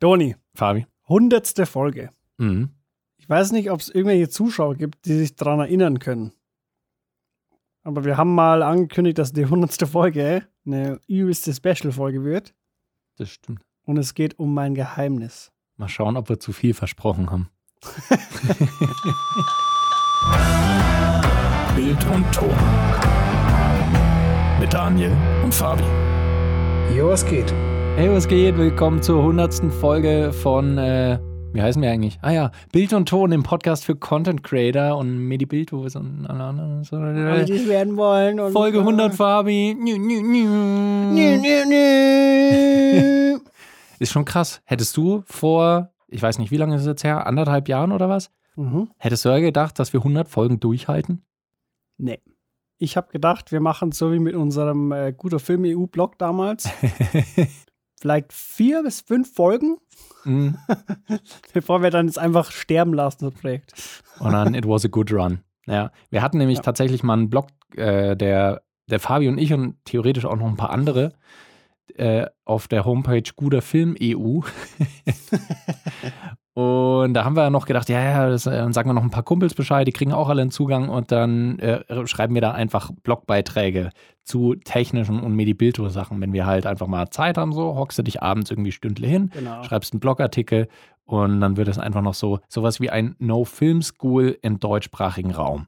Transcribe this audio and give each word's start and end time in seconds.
Doni, 0.00 0.34
Fabi. 0.54 0.86
hundertste 1.08 1.66
Folge. 1.66 2.10
Mhm. 2.38 2.70
Ich 3.18 3.28
weiß 3.28 3.52
nicht, 3.52 3.70
ob 3.70 3.80
es 3.80 3.90
irgendwelche 3.90 4.30
Zuschauer 4.30 4.74
gibt, 4.74 5.04
die 5.04 5.12
sich 5.12 5.36
daran 5.36 5.60
erinnern 5.60 5.98
können. 5.98 6.32
Aber 7.82 8.04
wir 8.04 8.16
haben 8.16 8.34
mal 8.34 8.62
angekündigt, 8.62 9.18
dass 9.18 9.32
die 9.32 9.44
hundertste 9.46 9.86
Folge 9.86 10.46
eine 10.66 10.98
übelste 11.06 11.52
Special-Folge 11.52 12.24
wird. 12.24 12.54
Das 13.16 13.30
stimmt. 13.30 13.60
Und 13.84 13.98
es 13.98 14.14
geht 14.14 14.38
um 14.38 14.54
mein 14.54 14.74
Geheimnis. 14.74 15.52
Mal 15.76 15.88
schauen, 15.88 16.16
ob 16.16 16.28
wir 16.30 16.40
zu 16.40 16.52
viel 16.52 16.72
versprochen 16.74 17.30
haben. 17.30 17.50
Bild 21.76 22.04
und 22.06 22.34
Ton. 22.34 22.54
Mit 24.60 24.72
Daniel 24.72 25.12
und 25.44 25.54
Fabi. 25.54 25.84
Jo, 26.94 27.08
was 27.08 27.24
geht? 27.24 27.54
Hey, 28.00 28.10
was 28.10 28.26
geht? 28.28 28.56
Willkommen 28.56 29.02
zur 29.02 29.22
hundertsten 29.22 29.70
Folge 29.70 30.32
von, 30.32 30.78
äh, 30.78 31.18
wie 31.52 31.60
heißen 31.60 31.82
wir 31.82 31.90
eigentlich? 31.90 32.18
Ah 32.22 32.30
ja, 32.30 32.50
Bild 32.72 32.94
und 32.94 33.10
Ton, 33.10 33.30
im 33.30 33.42
Podcast 33.42 33.84
für 33.84 33.94
Content 33.94 34.42
Creator 34.42 34.96
und 34.96 35.18
Medi 35.18 35.44
Bildhose 35.44 35.98
und 35.98 36.24
alle 36.26 36.44
anderen. 36.44 36.82
So, 36.82 36.96
Alle, 36.96 37.44
die 37.44 37.52
es 37.52 37.68
werden 37.68 37.98
wollen. 37.98 38.40
Und 38.40 38.52
Folge 38.52 38.78
100, 38.78 39.12
Fabi. 39.12 39.76
Nü, 39.78 39.98
nü, 39.98 40.22
nü. 41.68 41.78
Ist 43.98 44.12
schon 44.12 44.24
krass. 44.24 44.62
Hättest 44.64 44.96
du 44.96 45.22
vor, 45.26 45.92
ich 46.08 46.22
weiß 46.22 46.38
nicht, 46.38 46.50
wie 46.50 46.56
lange 46.56 46.76
ist 46.76 46.80
es 46.80 46.86
jetzt 46.86 47.04
her, 47.04 47.26
anderthalb 47.26 47.68
Jahren 47.68 47.92
oder 47.92 48.08
was? 48.08 48.30
mhm. 48.56 48.88
Hättest 48.96 49.26
du 49.26 49.28
ja 49.28 49.40
gedacht, 49.40 49.78
dass 49.78 49.92
wir 49.92 50.00
100 50.00 50.26
Folgen 50.26 50.58
durchhalten? 50.58 51.22
Nee. 51.98 52.22
Ich 52.78 52.96
habe 52.96 53.12
gedacht, 53.12 53.52
wir 53.52 53.60
machen 53.60 53.90
es 53.90 53.98
so 53.98 54.10
wie 54.10 54.20
mit 54.20 54.34
unserem 54.34 54.90
äh, 54.90 55.12
guter 55.12 55.38
Film 55.38 55.64
EU-Blog 55.66 56.16
damals. 56.16 56.70
Vielleicht 58.00 58.32
vier 58.32 58.82
bis 58.82 59.02
fünf 59.02 59.32
Folgen, 59.34 59.76
Mhm. 60.24 60.56
bevor 61.52 61.82
wir 61.82 61.90
dann 61.90 62.06
jetzt 62.06 62.18
einfach 62.18 62.50
sterben 62.50 62.94
lassen, 62.94 63.30
das 63.30 63.34
Projekt. 63.40 63.74
Und 64.18 64.32
dann 64.32 64.54
It 64.54 64.66
was 64.66 64.84
a 64.84 64.88
good 64.88 65.12
run. 65.12 65.40
Ja, 65.66 65.92
wir 66.10 66.22
hatten 66.22 66.38
nämlich 66.38 66.58
Ja. 66.58 66.62
tatsächlich 66.62 67.02
mal 67.02 67.12
einen 67.14 67.30
Blog, 67.30 67.48
äh, 67.76 68.16
der, 68.16 68.62
der 68.88 69.00
Fabi 69.00 69.28
und 69.28 69.38
ich 69.38 69.52
und 69.52 69.76
theoretisch 69.84 70.24
auch 70.24 70.36
noch 70.36 70.46
ein 70.48 70.56
paar 70.56 70.70
andere 70.70 71.12
äh, 71.96 72.26
auf 72.44 72.68
der 72.68 72.84
Homepage 72.84 73.22
Guter 73.36 73.60
Film 73.62 73.96
EU. 74.02 74.40
und 76.54 77.14
da 77.14 77.24
haben 77.24 77.36
wir 77.36 77.48
noch 77.50 77.64
gedacht, 77.66 77.88
ja, 77.88 78.00
ja, 78.02 78.28
das, 78.28 78.46
äh, 78.46 78.50
dann 78.50 78.72
sagen 78.72 78.88
wir 78.88 78.92
noch 78.94 79.02
ein 79.04 79.10
paar 79.10 79.22
Kumpels 79.22 79.54
Bescheid, 79.54 79.86
die 79.86 79.92
kriegen 79.92 80.12
auch 80.12 80.28
alle 80.28 80.42
einen 80.42 80.50
Zugang 80.50 80.88
und 80.88 81.12
dann 81.12 81.58
äh, 81.60 82.06
schreiben 82.06 82.34
wir 82.34 82.40
da 82.42 82.52
einfach 82.52 82.90
Blogbeiträge 83.02 83.90
zu 84.24 84.54
technischen 84.56 85.20
und 85.20 85.34
Medi-Bildo-Sachen, 85.34 86.20
wenn 86.20 86.32
wir 86.32 86.46
halt 86.46 86.66
einfach 86.66 86.86
mal 86.88 87.08
Zeit 87.10 87.38
haben, 87.38 87.52
so, 87.52 87.76
hockst 87.76 87.98
du 87.98 88.02
dich 88.02 88.22
abends 88.22 88.50
irgendwie 88.50 88.72
Stündle 88.72 89.06
hin, 89.06 89.30
Genau. 89.32 89.62
schreibst 89.64 89.92
einen 89.92 90.00
Blogartikel 90.00 90.68
und 91.04 91.40
dann 91.40 91.56
wird 91.56 91.68
es 91.68 91.78
einfach 91.78 92.02
noch 92.02 92.14
so 92.14 92.40
sowas 92.48 92.80
wie 92.80 92.90
ein 92.90 93.16
No-Film-School 93.18 94.38
im 94.42 94.58
deutschsprachigen 94.60 95.30
Raum. 95.32 95.66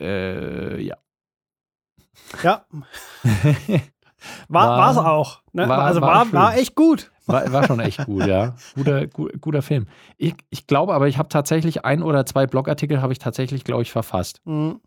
Äh, 0.00 0.80
ja. 0.82 0.96
Ja, 2.42 2.64
war 2.72 2.82
War- 4.68 4.78
war's 4.78 4.96
auch. 4.98 5.42
Ne? 5.52 5.68
war- 5.68 5.78
also 5.82 6.00
war 6.00 6.26
war, 6.26 6.32
war 6.32 6.56
echt 6.56 6.74
gut. 6.74 7.10
War, 7.28 7.52
war 7.52 7.64
schon 7.66 7.78
echt 7.80 8.04
gut, 8.06 8.26
ja. 8.26 8.56
Guter, 8.74 9.06
gu, 9.06 9.28
guter 9.40 9.62
Film. 9.62 9.86
Ich, 10.16 10.34
ich 10.50 10.66
glaube 10.66 10.94
aber, 10.94 11.06
ich 11.08 11.18
habe 11.18 11.28
tatsächlich 11.28 11.84
ein 11.84 12.02
oder 12.02 12.26
zwei 12.26 12.46
Blogartikel 12.46 13.00
habe 13.00 13.12
ich 13.12 13.18
tatsächlich, 13.20 13.62
glaube 13.64 13.82
ich, 13.82 13.92
verfasst. 13.92 14.40
Mhm. 14.44 14.80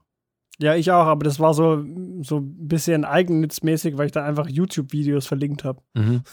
Ja, 0.59 0.75
ich 0.75 0.91
auch, 0.91 1.05
aber 1.05 1.23
das 1.23 1.39
war 1.39 1.53
so, 1.53 1.83
so 2.21 2.37
ein 2.37 2.67
bisschen 2.67 3.05
eigennützmäßig, 3.05 3.97
weil 3.97 4.07
ich 4.07 4.11
da 4.11 4.23
einfach 4.25 4.47
YouTube-Videos 4.47 5.25
verlinkt 5.25 5.63
habe. 5.63 5.81
Mhm. 5.93 6.23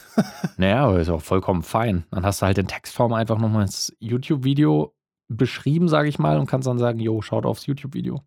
naja, 0.56 0.84
aber 0.86 0.98
ist 1.00 1.08
auch 1.08 1.22
vollkommen 1.22 1.62
fein. 1.62 2.04
Dann 2.10 2.24
hast 2.26 2.42
du 2.42 2.46
halt 2.46 2.58
in 2.58 2.66
Textform 2.66 3.12
einfach 3.12 3.38
nochmal 3.38 3.64
das 3.64 3.94
YouTube-Video 4.00 4.94
beschrieben, 5.28 5.88
sage 5.88 6.08
ich 6.08 6.18
mal, 6.18 6.38
und 6.38 6.46
kannst 6.46 6.66
dann 6.66 6.78
sagen, 6.78 6.98
jo, 7.00 7.22
schaut 7.22 7.46
aufs 7.46 7.66
YouTube-Video. 7.66 8.22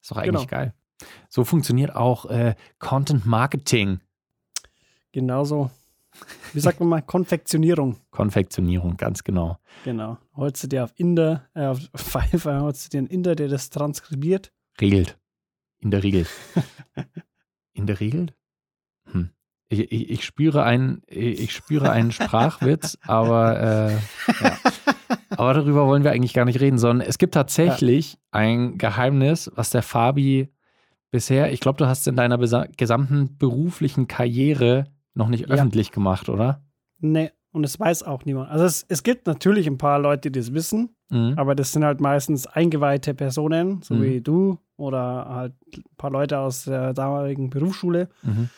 Ist 0.00 0.10
doch 0.10 0.16
eigentlich 0.16 0.46
Genau. 0.48 0.58
geil. 0.62 0.74
So 1.28 1.44
funktioniert 1.44 1.94
auch 1.94 2.26
äh, 2.26 2.54
Content 2.78 3.24
Marketing. 3.26 4.00
Genauso. 5.12 5.70
Wie 6.52 6.60
sagt 6.60 6.80
man 6.80 6.88
mal? 6.88 7.02
Konfektionierung. 7.02 7.96
Konfektionierung, 8.10 8.96
ganz 8.96 9.24
genau. 9.24 9.58
Genau. 9.84 10.18
Holst 10.34 10.62
du 10.64 10.68
dir 10.68 10.84
auf 10.84 10.92
Inder, 10.96 11.48
äh, 11.54 11.66
auf 11.66 11.80
Fiverr, 11.94 12.62
holst 12.62 12.86
du 12.86 12.88
dir 12.90 12.98
einen 12.98 13.06
Inder, 13.06 13.34
der 13.34 13.48
das 13.48 13.70
transkribiert. 13.70 14.52
Regelt. 14.80 15.18
In 15.78 15.90
der 15.90 16.02
Regel. 16.02 16.26
In 17.72 17.86
der 17.86 18.00
Regel? 18.00 18.28
Hm. 19.12 19.30
Ich, 19.68 19.92
ich, 19.92 20.10
ich 20.10 20.24
spüre 20.24 20.64
einen, 20.64 21.02
ich 21.06 21.52
spüre 21.52 21.90
einen 21.90 22.10
Sprachwitz, 22.10 22.98
aber, 23.02 23.60
äh, 23.60 23.94
ja. 24.42 24.58
aber 25.30 25.54
darüber 25.54 25.86
wollen 25.86 26.02
wir 26.02 26.10
eigentlich 26.10 26.34
gar 26.34 26.44
nicht 26.44 26.60
reden, 26.60 26.78
sondern 26.78 27.06
es 27.06 27.18
gibt 27.18 27.34
tatsächlich 27.34 28.18
ein 28.32 28.78
Geheimnis, 28.78 29.50
was 29.54 29.70
der 29.70 29.82
Fabi 29.82 30.52
bisher, 31.10 31.52
ich 31.52 31.60
glaube, 31.60 31.78
du 31.78 31.86
hast 31.86 32.06
in 32.08 32.16
deiner 32.16 32.38
gesamten 32.76 33.36
beruflichen 33.38 34.08
Karriere 34.08 34.84
noch 35.14 35.28
nicht 35.28 35.48
Ja. 35.48 35.54
öffentlich 35.54 35.90
gemacht, 35.92 36.28
oder? 36.28 36.62
Nee, 36.98 37.30
und 37.52 37.64
es 37.64 37.78
weiß 37.80 38.02
auch 38.04 38.24
niemand. 38.24 38.50
Also 38.50 38.64
es, 38.64 38.84
es 38.88 39.02
gibt 39.02 39.26
natürlich 39.26 39.66
ein 39.66 39.78
paar 39.78 39.98
Leute, 39.98 40.30
die 40.30 40.38
das 40.38 40.52
wissen, 40.54 40.94
Mhm. 41.10 41.34
aber 41.36 41.54
das 41.54 41.72
sind 41.72 41.84
halt 41.84 42.00
meistens 42.00 42.46
eingeweihte 42.46 43.14
Personen, 43.14 43.82
so 43.82 43.94
Mhm. 43.94 44.02
wie 44.02 44.20
du 44.20 44.58
oder 44.76 45.26
halt 45.28 45.54
ein 45.76 45.82
paar 45.96 46.10
Leute 46.10 46.38
aus 46.38 46.64
der 46.64 46.92
damaligen 46.94 47.50
Berufsschule 47.50 48.08
Mhm. 48.22 48.48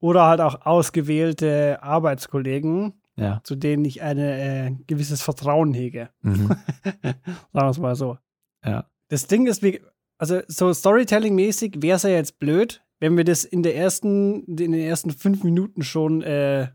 oder 0.00 0.26
halt 0.26 0.40
auch 0.40 0.66
ausgewählte 0.66 1.82
Arbeitskollegen, 1.82 2.94
Ja. 3.16 3.40
zu 3.44 3.54
denen 3.56 3.84
ich 3.84 4.02
ein 4.02 4.18
äh, 4.18 4.72
gewisses 4.86 5.22
Vertrauen 5.22 5.72
hege. 5.72 6.10
Mhm. 6.22 6.48
Sagen 7.52 7.66
wir 7.66 7.70
es 7.70 7.78
mal 7.78 7.94
so. 7.96 8.18
Ja. 8.64 8.84
Das 9.08 9.26
Ding 9.26 9.46
ist, 9.46 9.62
wie, 9.62 9.80
also 10.18 10.40
so 10.48 10.72
Storytelling-mäßig 10.72 11.82
wäre 11.82 11.96
es 11.96 12.02
ja 12.02 12.10
jetzt 12.10 12.38
blöd, 12.38 12.82
wenn 13.00 13.16
wir 13.16 13.24
das 13.24 13.44
in 13.44 13.62
der 13.62 13.76
ersten, 13.76 14.44
in 14.44 14.56
den 14.56 14.74
ersten 14.74 15.10
fünf 15.10 15.44
Minuten 15.44 15.82
schon 15.82 16.22
äh, 16.22 16.68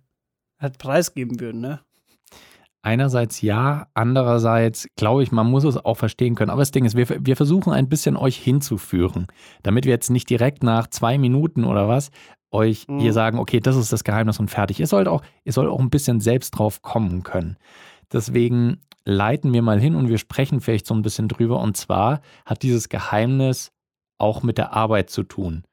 halt 0.60 0.78
preisgeben 0.78 1.40
würden, 1.40 1.62
ne? 1.62 1.80
Einerseits 2.82 3.42
ja, 3.42 3.88
andererseits 3.94 4.88
glaube 4.96 5.22
ich, 5.22 5.34
man 5.34 5.50
muss 5.50 5.66
es 5.66 5.76
auch 5.76 5.98
verstehen 5.98 6.36
können. 6.36 6.50
Aber 6.50 6.62
das 6.62 6.72
Ding 6.72 6.86
ist, 6.86 6.96
wir, 6.96 7.08
wir 7.26 7.36
versuchen 7.36 7.74
ein 7.74 7.90
bisschen 7.90 8.16
euch 8.16 8.38
hinzuführen, 8.38 9.28
damit 9.64 9.84
wir 9.84 9.92
jetzt 9.92 10.10
nicht 10.10 10.30
direkt 10.30 10.64
nach 10.64 10.88
zwei 10.88 11.18
Minuten 11.18 11.66
oder 11.66 11.90
was 11.90 12.10
euch 12.52 12.88
Mhm. 12.88 13.00
hier 13.00 13.12
sagen, 13.12 13.38
okay, 13.38 13.60
das 13.60 13.76
ist 13.76 13.92
das 13.92 14.06
Geheimnis 14.06 14.40
und 14.40 14.50
fertig. 14.50 14.80
Ihr 14.80 14.88
sollt 14.88 15.10
auch, 15.10 15.22
ihr 15.44 15.52
sollt 15.52 15.70
auch 15.70 15.80
ein 15.80 15.90
bisschen 15.90 16.22
selbst 16.22 16.52
drauf 16.52 16.82
kommen 16.82 17.24
können. 17.24 17.58
Deswegen 18.14 18.80
leiten 19.04 19.52
wir 19.54 19.62
mal 19.62 19.80
hin 19.80 19.96
und 19.96 20.08
wir 20.08 20.18
sprechen 20.18 20.62
vielleicht 20.62 20.88
so 20.88 20.94
ein 20.94 21.02
bisschen 21.02 21.28
drüber. 21.28 21.60
Und 21.60 21.76
zwar 21.76 22.22
hat 22.46 22.64
dieses 22.64 22.88
Geheimnis 22.88 23.72
auch 24.18 24.42
mit 24.42 24.58
der 24.58 24.74
Arbeit 24.74 25.10
zu 25.10 25.24
tun. 25.24 25.64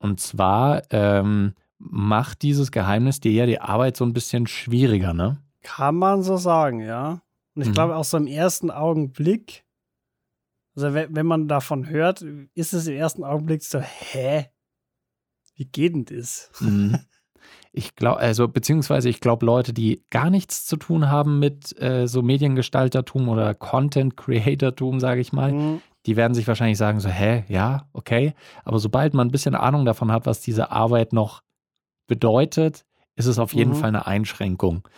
Und 0.00 0.18
zwar 0.18 0.82
ähm, 0.90 1.54
macht 1.78 2.42
dieses 2.42 2.72
Geheimnis 2.72 3.20
dir 3.20 3.32
ja 3.32 3.46
die 3.46 3.60
Arbeit 3.60 3.96
so 3.96 4.04
ein 4.04 4.12
bisschen 4.12 4.46
schwieriger, 4.46 5.14
ne? 5.14 5.42
Kann 5.62 5.94
man 5.96 6.22
so 6.22 6.36
sagen, 6.36 6.80
ja. 6.80 7.22
Und 7.54 7.62
ich 7.62 7.68
Mhm. 7.68 7.72
glaube, 7.74 7.96
auch 7.96 8.04
so 8.04 8.16
im 8.16 8.26
ersten 8.26 8.70
Augenblick, 8.70 9.64
also 10.74 10.94
wenn, 10.94 11.14
wenn 11.14 11.26
man 11.26 11.48
davon 11.48 11.88
hört, 11.88 12.22
ist 12.54 12.72
es 12.72 12.86
im 12.86 12.96
ersten 12.96 13.24
Augenblick 13.24 13.62
so, 13.62 13.80
hä? 13.80 14.46
Wie 15.54 15.66
geht 15.66 15.94
denn 15.94 16.04
das? 16.06 16.50
Mhm. 16.60 16.98
Ich 17.72 17.94
glaube, 17.94 18.18
also 18.20 18.48
beziehungsweise 18.48 19.08
ich 19.08 19.20
glaube, 19.20 19.46
Leute, 19.46 19.72
die 19.72 20.02
gar 20.10 20.30
nichts 20.30 20.64
zu 20.66 20.76
tun 20.76 21.08
haben 21.08 21.38
mit 21.38 21.80
äh, 21.80 22.06
so 22.08 22.22
Mediengestaltertum 22.22 23.28
oder 23.28 23.54
Content 23.54 24.16
Creatortum, 24.16 24.98
sage 25.00 25.20
ich 25.20 25.32
mal, 25.32 25.52
Mhm. 25.52 25.82
Die 26.06 26.16
werden 26.16 26.34
sich 26.34 26.46
wahrscheinlich 26.48 26.78
sagen 26.78 27.00
so, 27.00 27.08
hä, 27.08 27.44
ja, 27.48 27.88
okay. 27.92 28.34
Aber 28.64 28.78
sobald 28.78 29.14
man 29.14 29.28
ein 29.28 29.30
bisschen 29.30 29.54
Ahnung 29.54 29.84
davon 29.84 30.10
hat, 30.12 30.26
was 30.26 30.40
diese 30.40 30.70
Arbeit 30.70 31.12
noch 31.12 31.42
bedeutet, 32.06 32.84
ist 33.16 33.26
es 33.26 33.38
auf 33.38 33.54
jeden 33.54 33.70
Mhm. 33.70 33.74
Fall 33.74 33.88
eine 33.88 34.06
Einschränkung. 34.06 34.88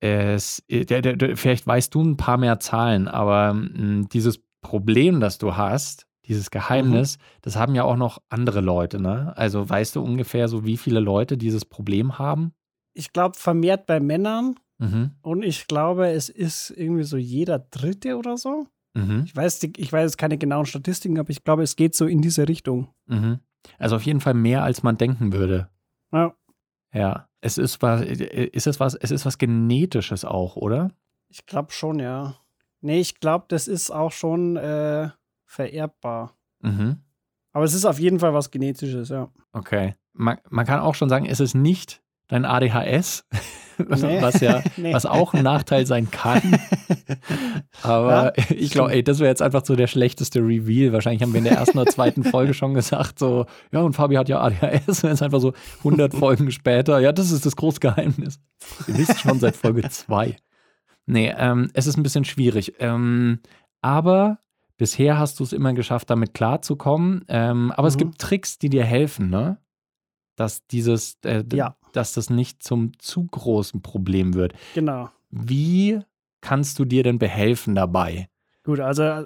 Es, 0.00 0.62
äh, 0.68 0.84
der, 0.84 1.02
der, 1.02 1.16
der, 1.16 1.36
vielleicht 1.36 1.66
weißt 1.66 1.94
du 1.94 2.02
ein 2.02 2.16
paar 2.16 2.38
mehr 2.38 2.58
Zahlen, 2.60 3.06
aber 3.08 3.52
mh, 3.54 4.06
dieses 4.12 4.40
Problem, 4.62 5.20
das 5.20 5.38
du 5.38 5.56
hast, 5.56 6.06
dieses 6.26 6.50
Geheimnis, 6.50 7.18
das 7.42 7.56
haben 7.56 7.74
ja 7.74 7.84
auch 7.84 7.96
noch 7.96 8.22
andere 8.28 8.60
Leute, 8.60 9.00
ne? 9.00 9.32
Also 9.36 9.68
weißt 9.68 9.96
du 9.96 10.02
ungefähr 10.02 10.48
so, 10.48 10.64
wie 10.64 10.76
viele 10.76 11.00
Leute 11.00 11.36
dieses 11.36 11.64
Problem 11.64 12.18
haben? 12.18 12.52
Ich 12.94 13.12
glaube, 13.12 13.36
vermehrt 13.38 13.86
bei 13.86 14.00
Männern 14.00 14.54
Mhm. 14.78 15.10
und 15.22 15.42
ich 15.42 15.66
glaube, 15.66 16.08
es 16.08 16.28
ist 16.30 16.70
irgendwie 16.70 17.02
so 17.02 17.16
jeder 17.18 17.58
Dritte 17.58 18.16
oder 18.16 18.38
so. 18.38 18.66
Mhm. 18.94 19.22
Ich 19.24 19.36
weiß, 19.36 19.62
ich 19.76 19.92
weiß 19.92 20.16
keine 20.16 20.38
genauen 20.38 20.66
Statistiken, 20.66 21.18
aber 21.18 21.30
ich 21.30 21.44
glaube, 21.44 21.62
es 21.62 21.76
geht 21.76 21.94
so 21.94 22.06
in 22.06 22.20
diese 22.22 22.48
Richtung. 22.48 22.88
Mhm. 23.06 23.40
Also 23.78 23.96
auf 23.96 24.02
jeden 24.02 24.20
Fall 24.20 24.34
mehr, 24.34 24.62
als 24.62 24.82
man 24.82 24.96
denken 24.96 25.32
würde. 25.32 25.68
Ja. 26.12 26.34
Ja. 26.92 27.28
Es 27.42 27.56
ist 27.56 27.80
was, 27.80 28.02
ist 28.02 28.66
es 28.66 28.80
was, 28.80 28.94
es 28.94 29.10
ist 29.10 29.24
was 29.24 29.38
Genetisches 29.38 30.24
auch, 30.24 30.56
oder? 30.56 30.90
Ich 31.28 31.46
glaube 31.46 31.72
schon, 31.72 31.98
ja. 31.98 32.36
Nee, 32.82 33.00
ich 33.00 33.20
glaube, 33.20 33.46
das 33.48 33.68
ist 33.68 33.90
auch 33.90 34.12
schon 34.12 34.56
äh, 34.56 35.10
vererbbar. 35.46 36.36
Mhm. 36.60 36.98
Aber 37.52 37.64
es 37.64 37.74
ist 37.74 37.84
auf 37.84 37.98
jeden 37.98 38.20
Fall 38.20 38.34
was 38.34 38.50
Genetisches, 38.50 39.08
ja. 39.08 39.30
Okay. 39.52 39.94
Man, 40.12 40.38
man 40.48 40.66
kann 40.66 40.80
auch 40.80 40.94
schon 40.94 41.08
sagen, 41.08 41.24
es 41.26 41.40
ist 41.40 41.54
nicht 41.54 41.99
dein 42.30 42.44
ADHS, 42.46 43.24
Nee. 43.78 44.20
was 44.20 44.40
ja, 44.40 44.62
Nee. 44.76 44.92
was 44.94 45.06
auch 45.06 45.32
ein 45.34 45.42
Nachteil 45.42 45.86
sein 45.86 46.10
kann. 46.10 46.42
Aber 47.82 48.32
Ja, 48.36 48.44
ich 48.50 48.70
glaube, 48.70 48.92
ey, 48.92 49.02
das 49.02 49.18
wäre 49.20 49.28
jetzt 49.30 49.42
einfach 49.42 49.64
so 49.64 49.74
der 49.76 49.86
schlechteste 49.86 50.40
Reveal. 50.40 50.92
Wahrscheinlich 50.92 51.22
haben 51.22 51.32
wir 51.32 51.38
in 51.38 51.44
der 51.44 51.54
ersten 51.56 51.78
oder 51.78 51.90
zweiten 51.90 52.22
Folge 52.24 52.54
schon 52.54 52.74
gesagt, 52.74 53.18
so, 53.18 53.46
ja, 53.72 53.80
und 53.80 53.94
Fabi 53.94 54.16
hat 54.16 54.28
ja 54.28 54.40
ADHS. 54.40 55.04
Und 55.04 55.10
jetzt 55.10 55.22
einfach 55.22 55.40
so 55.40 55.54
100 55.78 56.14
Folgen 56.14 56.50
später, 56.50 56.98
ja, 57.00 57.12
das 57.12 57.30
ist 57.30 57.46
das 57.46 57.56
große 57.56 57.80
Geheimnis. 57.80 58.38
Ihr 58.86 58.98
wisst 58.98 59.20
schon 59.20 59.40
seit 59.40 59.56
Folge 59.56 59.88
2. 59.88 60.36
Nee, 61.06 61.32
ähm, 61.36 61.70
es 61.74 61.86
ist 61.86 61.96
ein 61.96 62.02
bisschen 62.02 62.24
schwierig. 62.24 62.74
Ähm, 62.80 63.40
aber 63.80 64.38
bisher 64.76 65.18
hast 65.18 65.40
du 65.40 65.44
es 65.44 65.52
immer 65.52 65.72
geschafft, 65.72 66.10
damit 66.10 66.34
klarzukommen. 66.34 67.24
Ähm, 67.28 67.72
aber 67.74 67.88
es 67.88 67.94
Mhm. 67.94 67.98
gibt 68.00 68.18
Tricks, 68.18 68.58
die 68.58 68.68
dir 68.68 68.84
helfen, 68.84 69.30
ne? 69.30 69.56
Dass 70.40 70.66
dieses, 70.68 71.18
äh, 71.24 71.44
Ja. 71.52 71.76
dass 71.92 72.14
das 72.14 72.30
nicht 72.30 72.62
zum 72.62 72.98
zu 72.98 73.26
großen 73.26 73.82
Problem 73.82 74.32
wird. 74.32 74.54
Genau. 74.74 75.10
Wie 75.30 76.00
kannst 76.40 76.78
du 76.78 76.86
dir 76.86 77.02
denn 77.02 77.18
behelfen 77.18 77.74
dabei? 77.74 78.28
Gut, 78.64 78.80
also 78.80 79.24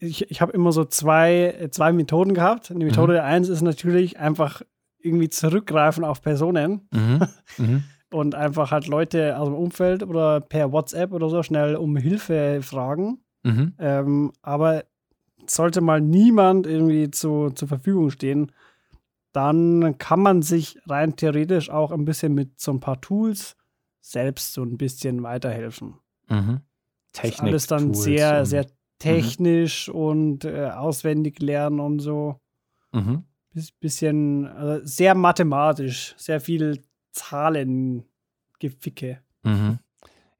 ich, 0.00 0.28
ich 0.30 0.40
habe 0.40 0.50
immer 0.52 0.72
so 0.72 0.84
zwei, 0.84 1.54
äh, 1.60 1.70
zwei 1.70 1.92
Methoden 1.92 2.34
gehabt. 2.34 2.70
Die 2.70 2.84
Methode 2.84 3.22
eins 3.22 3.48
ist 3.48 3.62
natürlich 3.62 4.18
einfach 4.18 4.62
irgendwie 4.98 5.28
zurückgreifen 5.28 6.02
auf 6.02 6.20
Personen 6.20 6.88
Mhm. 6.92 7.20
mhm. 7.58 7.84
und 8.12 8.34
einfach 8.34 8.72
halt 8.72 8.88
Leute 8.88 9.38
aus 9.38 9.46
dem 9.46 9.54
Umfeld 9.54 10.02
oder 10.02 10.40
per 10.40 10.72
WhatsApp 10.72 11.12
oder 11.12 11.28
so 11.28 11.44
schnell 11.44 11.76
um 11.76 11.96
Hilfe 11.96 12.58
fragen. 12.62 13.18
Mhm. 13.44 13.74
Ähm, 13.78 14.32
aber 14.42 14.82
sollte 15.46 15.80
mal 15.80 16.00
niemand 16.00 16.66
irgendwie 16.66 17.08
zu, 17.12 17.50
zur 17.50 17.68
Verfügung 17.68 18.10
stehen, 18.10 18.50
dann 19.36 19.98
kann 19.98 20.20
man 20.20 20.40
sich 20.40 20.78
rein 20.88 21.14
theoretisch 21.14 21.68
auch 21.68 21.92
ein 21.92 22.06
bisschen 22.06 22.32
mit 22.34 22.58
so 22.58 22.72
ein 22.72 22.80
paar 22.80 23.02
Tools 23.02 23.54
selbst 24.00 24.54
so 24.54 24.62
ein 24.62 24.78
bisschen 24.78 25.22
weiterhelfen. 25.22 25.98
Mhm. 26.28 26.62
Das 27.12 27.24
ist 27.24 27.30
Technik. 27.30 27.42
alles 27.42 27.66
dann 27.66 27.92
Tools 27.92 28.02
sehr, 28.02 28.46
sehr 28.46 28.66
technisch 28.98 29.90
und 29.90 30.46
äh, 30.46 30.70
auswendig 30.70 31.38
lernen 31.40 31.80
und 31.80 31.98
so. 31.98 32.40
Mhm. 32.92 33.24
Bis, 33.52 33.72
bisschen, 33.72 34.46
also 34.46 34.86
sehr 34.86 35.14
mathematisch, 35.14 36.14
sehr 36.16 36.40
viel 36.40 36.82
Zahlengeficke. 37.12 39.20
Mhm. 39.42 39.80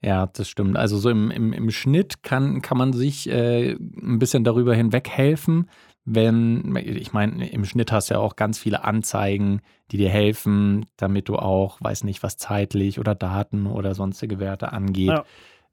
Ja, 0.00 0.26
das 0.26 0.48
stimmt. 0.48 0.76
Also 0.76 0.98
so 0.98 1.10
im, 1.10 1.30
im, 1.30 1.52
im 1.52 1.70
Schnitt 1.70 2.22
kann, 2.22 2.62
kann 2.62 2.78
man 2.78 2.94
sich 2.94 3.28
äh, 3.28 3.72
ein 3.72 4.18
bisschen 4.18 4.44
darüber 4.44 4.74
hinweg 4.74 5.10
helfen, 5.10 5.68
wenn, 6.06 6.74
ich 6.76 7.12
meine, 7.12 7.48
im 7.50 7.64
Schnitt 7.64 7.90
hast 7.90 8.08
du 8.10 8.14
ja 8.14 8.20
auch 8.20 8.36
ganz 8.36 8.58
viele 8.58 8.84
Anzeigen, 8.84 9.60
die 9.90 9.96
dir 9.96 10.08
helfen, 10.08 10.86
damit 10.96 11.28
du 11.28 11.36
auch, 11.36 11.80
weiß 11.80 12.04
nicht, 12.04 12.22
was 12.22 12.36
zeitlich 12.36 13.00
oder 13.00 13.14
Daten 13.14 13.66
oder 13.66 13.94
sonstige 13.94 14.38
Werte 14.38 14.72
angeht, 14.72 15.08
Ja. 15.08 15.24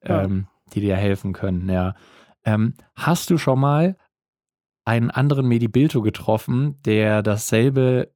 Ähm, 0.01 0.47
die 0.73 0.81
dir 0.81 0.97
helfen 0.97 1.33
können, 1.33 1.69
ja. 1.69 1.93
Ähm, 2.45 2.73
hast 2.95 3.29
du 3.29 3.37
schon 3.37 3.59
mal 3.59 3.95
einen 4.85 5.11
anderen 5.11 5.47
Medibilto 5.47 6.01
getroffen, 6.01 6.81
der 6.83 7.21
dasselbe 7.21 8.11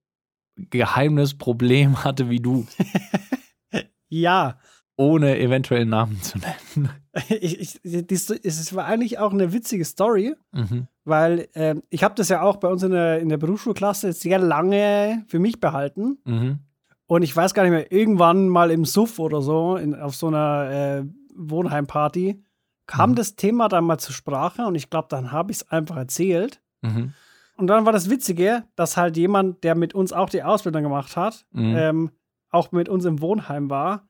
Geheimnisproblem 0.58 2.04
hatte 2.04 2.30
wie 2.30 2.40
du, 2.42 2.66
Ja, 4.10 4.60
ohne 4.96 5.38
eventuell 5.40 5.86
Namen 5.86 6.22
zu 6.22 6.40
nennen? 6.40 6.90
ich, 7.30 7.80
ich, 7.84 8.08
dies, 8.08 8.30
es 8.30 8.76
war 8.76 8.86
eigentlich 8.86 9.20
auch 9.20 9.32
eine 9.34 9.52
witzige 9.54 9.86
Story, 9.86 10.36
Mhm. 10.54 10.88
weil 11.04 11.48
ähm, 11.56 11.84
ich 11.90 12.04
habe 12.04 12.16
das 12.16 12.30
ja 12.30 12.42
auch 12.42 12.58
bei 12.58 12.68
uns 12.68 12.84
in 12.84 12.92
der, 12.92 13.20
in 13.20 13.30
der 13.30 13.38
Berufsschulklasse 13.38 14.14
sehr 14.14 14.40
lange 14.40 15.24
für 15.28 15.40
mich 15.40 15.60
behalten. 15.60 16.18
Mhm. 16.26 16.60
Und 17.08 17.22
ich 17.22 17.36
weiß 17.36 17.54
gar 17.54 17.64
nicht 17.64 17.72
mehr, 17.72 17.92
irgendwann 17.92 18.50
mal 18.50 18.70
im 18.72 18.84
Suff 18.86 19.20
oder 19.20 19.42
so, 19.42 19.78
in, 19.78 19.96
auf 19.96 20.16
so 20.16 20.28
einer 20.28 20.70
äh, 20.72 21.04
Wohnheimparty, 21.36 22.44
kam 22.86 23.12
Mhm. 23.12 23.16
das 23.16 23.36
Thema 23.36 23.68
dann 23.68 23.84
mal 23.86 23.98
zur 23.98 24.14
Sprache 24.14 24.64
und 24.66 24.76
ich 24.76 24.90
glaube, 24.90 25.08
dann 25.10 25.32
habe 25.32 25.52
ich 25.52 25.58
es 25.58 25.70
einfach 25.72 25.98
erzählt. 25.98 26.62
Mhm. 26.82 27.14
Und 27.58 27.68
dann 27.68 27.86
war 27.86 27.92
das 27.92 28.10
Witzige, 28.10 28.64
dass 28.76 28.98
halt 28.98 29.18
jemand, 29.18 29.64
der 29.64 29.76
mit 29.76 29.94
uns 29.96 30.14
auch 30.14 30.30
die 30.30 30.44
Ausbildung 30.44 30.84
gemacht 30.84 31.18
hat, 31.18 31.46
Mhm. 31.52 31.76
ähm, 31.78 32.12
auch 32.50 32.72
mit 32.72 32.88
uns 32.88 33.04
im 33.06 33.20
Wohnheim 33.22 33.70
war, 33.70 34.07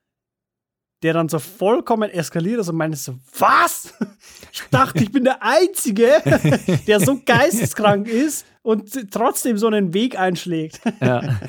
der 1.04 1.14
dann 1.14 1.30
so 1.30 1.40
vollkommen 1.40 2.10
eskaliert 2.10 2.60
ist 2.60 2.70
und 2.70 2.76
meinte 2.78 2.98
so, 2.98 3.16
was? 3.38 3.94
Ich 4.52 4.64
dachte, 4.72 5.04
ich 5.04 5.12
bin 5.12 5.24
der 5.24 5.44
Einzige, 5.44 6.22
der 6.88 7.00
so 7.00 7.22
geisteskrank 7.24 8.08
ist 8.08 8.46
und 8.64 9.12
trotzdem 9.12 9.58
so 9.58 9.68
einen 9.68 9.94
Weg 9.94 10.18
einschlägt. 10.18 10.82
Ja. 11.00 11.40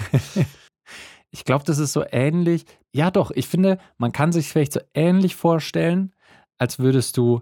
Ich 1.31 1.45
glaube, 1.45 1.65
das 1.65 1.79
ist 1.79 1.93
so 1.93 2.05
ähnlich. 2.11 2.65
Ja, 2.93 3.11
doch, 3.11 3.31
ich 3.31 3.49
finde, 3.49 3.79
man 3.97 4.12
kann 4.12 4.33
sich 4.33 4.49
vielleicht 4.49 4.73
so 4.73 4.81
ähnlich 4.95 5.37
vorstellen, 5.37 6.15
als 6.59 6.79
würdest 6.79 7.17
du, 7.17 7.41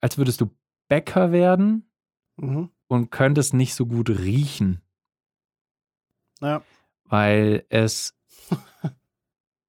als 0.00 0.16
würdest 0.18 0.40
du 0.40 0.50
Bäcker 0.88 1.32
werden 1.32 1.88
Mhm. 2.36 2.70
und 2.88 3.10
könntest 3.10 3.52
nicht 3.52 3.74
so 3.74 3.84
gut 3.86 4.08
riechen, 4.08 4.80
Ja. 6.40 6.62
weil 7.04 7.64
es, 7.68 8.14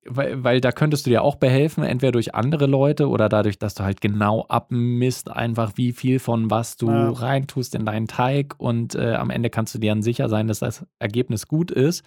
weil, 0.05 0.44
weil 0.44 0.61
da 0.61 0.71
könntest 0.71 1.05
du 1.05 1.09
dir 1.09 1.23
auch 1.23 1.35
behelfen, 1.35 1.83
entweder 1.83 2.11
durch 2.11 2.35
andere 2.35 2.65
Leute 2.65 3.07
oder 3.09 3.29
dadurch, 3.29 3.57
dass 3.59 3.73
du 3.75 3.83
halt 3.83 4.01
genau 4.01 4.45
abmisst, 4.47 5.29
einfach 5.31 5.73
wie 5.75 5.91
viel 5.94 6.19
von 6.19 6.50
was 6.51 6.77
du 6.77 6.89
Ja. 6.89 7.11
reintust 7.11 7.75
in 7.75 7.85
deinen 7.85 8.07
Teig 8.07 8.55
und 8.57 8.95
äh, 8.95 9.15
am 9.15 9.29
Ende 9.29 9.50
kannst 9.50 9.73
du 9.75 9.79
dir 9.79 9.91
dann 9.91 10.01
sicher 10.03 10.29
sein, 10.29 10.47
dass 10.47 10.59
das 10.59 10.85
Ergebnis 11.00 11.47
gut 11.47 11.71
ist. 11.71 12.03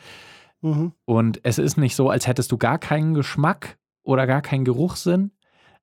Mhm. 0.63 0.93
Und 1.05 1.41
es 1.43 1.59
ist 1.59 1.77
nicht 1.77 1.97
so, 1.97 2.11
als 2.11 2.27
hättest 2.27 2.51
du 2.53 2.59
gar 2.59 2.79
keinen 2.79 3.15
Geschmack 3.15 3.79
oder 4.03 4.27
gar 4.27 4.43
keinen 4.43 4.65
Geruchssinn, 4.65 5.31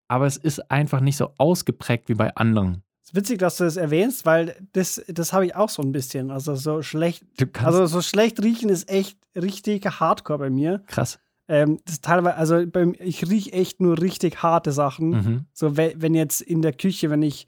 aber 0.07 0.25
es 0.27 0.37
ist 0.37 0.71
einfach 0.71 0.99
nicht 0.99 1.17
so 1.17 1.31
ausgeprägt 1.37 2.09
wie 2.09 2.15
bei 2.15 2.35
anderen. 2.35 2.83
Es 3.01 3.09
ist 3.09 3.15
witzig, 3.15 3.39
dass 3.39 3.57
du 3.57 3.65
das 3.65 3.75
erwähnst, 3.77 4.25
weil 4.25 4.55
das, 4.73 5.03
das 5.07 5.33
habe 5.33 5.45
ich 5.45 5.55
auch 5.55 5.69
so 5.69 5.81
ein 5.81 5.91
bisschen. 5.91 6.31
Also 6.31 6.55
so 6.55 6.81
schlecht, 6.81 7.23
also 7.61 7.85
so 7.85 8.01
schlecht 8.01 8.41
riechen 8.41 8.69
ist 8.69 8.89
echt 8.89 9.17
richtig 9.35 9.85
hardcore 9.85 10.39
bei 10.39 10.49
mir. 10.49 10.81
krass. 10.87 11.19
Ähm, 11.47 11.79
das 11.85 11.99
teilweise, 12.01 12.35
also 12.37 12.65
beim, 12.67 12.95
ich 12.99 13.29
rieche 13.29 13.51
echt 13.51 13.81
nur 13.81 13.99
richtig 14.01 14.41
harte 14.43 14.71
Sachen. 14.71 15.09
Mhm. 15.09 15.45
So, 15.53 15.75
we- 15.77 15.93
wenn 15.97 16.15
jetzt 16.15 16.41
in 16.41 16.61
der 16.61 16.73
Küche, 16.73 17.09
wenn 17.09 17.21
ich, 17.21 17.47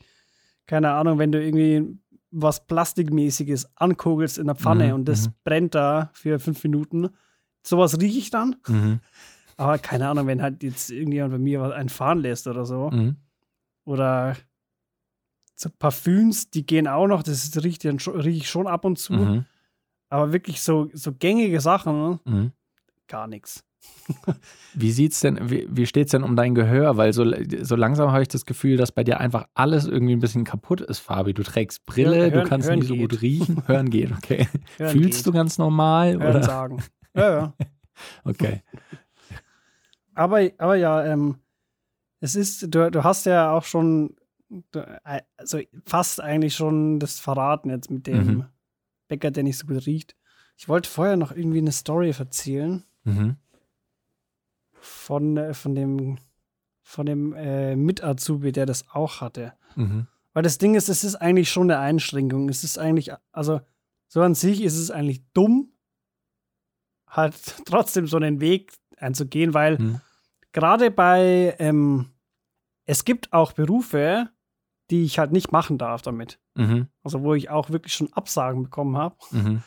keine 0.68 0.92
Ahnung, 0.92 1.18
wenn 1.20 1.32
du 1.32 1.42
irgendwie 1.44 1.98
was 2.32 2.68
Plastikmäßiges 2.68 3.70
ankugelst 3.78 4.38
in 4.38 4.48
der 4.48 4.56
Pfanne 4.56 4.88
Mhm, 4.90 4.94
und 4.94 5.06
das 5.06 5.28
mhm. 5.28 5.34
brennt 5.46 5.76
da 5.76 6.10
für 6.14 6.40
fünf 6.40 6.62
Minuten, 6.64 7.10
sowas 7.64 8.00
rieche 8.02 8.20
ich 8.20 8.30
dann. 8.30 8.58
Mhm. 8.68 9.00
Aber 9.56 9.78
keine 9.78 10.10
Ahnung, 10.10 10.28
wenn 10.28 10.42
halt 10.42 10.62
jetzt 10.64 10.92
irgendjemand 10.92 11.32
bei 11.34 11.40
mir 11.40 11.62
was 11.62 11.72
einfahren 11.72 12.20
lässt 12.20 12.48
oder 12.48 12.66
so. 12.66 12.90
Mhm. 12.92 13.16
Oder 13.86 14.36
so 15.56 15.70
Parfüms, 15.80 16.50
die 16.50 16.66
gehen 16.66 16.88
auch 16.88 17.08
noch, 17.08 17.24
das 17.24 17.50
schon, 18.00 18.20
riech 18.20 18.38
ich 18.38 18.50
schon 18.50 18.68
ab 18.68 18.84
und 18.84 19.00
zu. 19.00 19.14
Mhm. 19.14 19.46
Aber 20.10 20.34
wirklich 20.34 20.62
so, 20.62 20.90
so 20.94 21.14
gängige 21.14 21.62
Sachen, 21.62 22.20
gar 23.08 23.28
nichts. 23.28 23.64
Wie 24.76 24.92
sieht's 24.92 25.20
denn, 25.22 25.50
wie, 25.50 25.68
wie 25.70 25.88
steht's 25.88 26.12
denn 26.12 26.22
um 26.24 26.36
dein 26.36 26.54
Gehör? 26.54 26.96
Weil 26.98 27.12
so, 27.12 27.26
so 27.64 27.76
langsam 27.76 28.12
habe 28.12 28.22
ich 28.22 28.28
das 28.28 28.46
Gefühl, 28.46 28.78
dass 28.78 28.92
bei 28.92 29.04
dir 29.04 29.20
einfach 29.20 29.48
alles 29.56 29.86
irgendwie 29.88 30.14
ein 30.16 30.20
bisschen 30.20 30.44
kaputt 30.44 30.82
ist, 30.82 31.00
Fabi. 31.00 31.34
Du 31.34 31.42
trägst 31.44 31.86
Brille, 31.88 32.18
Hören- 32.32 32.32
du 32.34 32.44
kannst 32.44 32.68
hören 32.70 32.80
nicht 32.80 32.88
so 32.88 32.96
gut 32.96 33.12
geht. 33.12 33.22
riechen. 33.24 33.64
Hören 33.68 33.90
geht, 33.90 34.12
okay. 34.12 34.48
Hören 34.78 34.92
Fühlst 34.92 35.20
geht. 35.20 35.28
du 35.28 35.32
ganz 35.32 35.58
normal? 35.58 36.14
Hören 36.20 36.36
oder? 36.36 36.44
sagen. 36.44 36.84
Ja, 37.16 37.32
ja. 37.34 37.54
Okay. 38.26 38.62
Aber, 40.14 40.42
aber 40.58 40.76
ja, 40.76 41.06
ähm, 41.06 41.38
es 42.20 42.36
ist, 42.36 42.74
du, 42.74 42.92
du 42.92 43.04
hast 43.04 43.26
ja 43.26 43.52
auch 43.52 43.64
schon, 43.64 44.16
äh, 44.74 45.22
also 45.38 45.60
fast 45.86 46.22
eigentlich 46.22 46.56
schon 46.56 47.00
das 47.00 47.20
verraten 47.20 47.70
jetzt 47.70 47.90
mit 47.92 48.06
dem 48.08 48.26
Mhm. 48.26 48.46
Bäcker, 49.08 49.32
der 49.32 49.44
nicht 49.44 49.58
so 49.58 49.68
gut 49.68 49.86
riecht. 49.86 50.16
Ich 50.58 50.68
wollte 50.68 50.90
vorher 50.90 51.16
noch 51.18 51.32
irgendwie 51.36 51.60
eine 51.60 51.72
Story 51.72 52.14
erzählen 52.18 52.84
Mhm. 53.04 53.36
Von, 54.86 55.38
äh, 55.38 55.54
von 55.54 55.76
dem, 55.76 56.18
von 56.82 57.06
dem 57.06 57.34
äh, 57.34 57.76
Mit-Azubi, 57.76 58.52
der 58.52 58.66
das 58.66 58.90
auch 58.92 59.22
hatte. 59.22 59.54
Mhm. 59.76 60.08
Weil 60.34 60.44
das 60.44 60.58
Ding 60.58 60.76
ist, 60.76 60.90
es 60.90 61.04
ist 61.04 61.16
eigentlich 61.16 61.50
schon 61.50 61.72
eine 61.72 61.80
Einschränkung. 61.80 62.50
Es 62.50 62.64
ist 62.64 62.78
eigentlich, 62.78 63.12
also 63.32 63.62
so 64.08 64.22
an 64.22 64.36
sich 64.36 64.62
ist 64.62 64.78
es 64.78 64.92
eigentlich 64.92 65.24
dumm, 65.34 65.72
halt 67.08 67.36
trotzdem 67.66 68.08
so 68.08 68.18
einen 68.18 68.40
Weg 68.42 68.74
einzugehen, 68.98 69.54
weil 69.54 69.78
Mhm. 69.80 70.02
gerade 70.52 70.92
bei, 70.92 71.56
ähm, 71.60 72.12
es 72.86 73.04
gibt 73.06 73.34
auch 73.34 73.54
Berufe, 73.54 74.30
die 74.92 75.04
ich 75.04 75.18
halt 75.18 75.32
nicht 75.32 75.52
machen 75.52 75.78
darf 75.80 76.02
damit. 76.04 76.40
Mhm. 76.54 76.88
Also 77.04 77.24
wo 77.24 77.34
ich 77.34 77.50
auch 77.50 77.72
wirklich 77.72 77.94
schon 77.94 78.14
Absagen 78.14 78.64
bekommen 78.64 78.98
habe. 78.98 79.16
Mhm. 79.32 79.64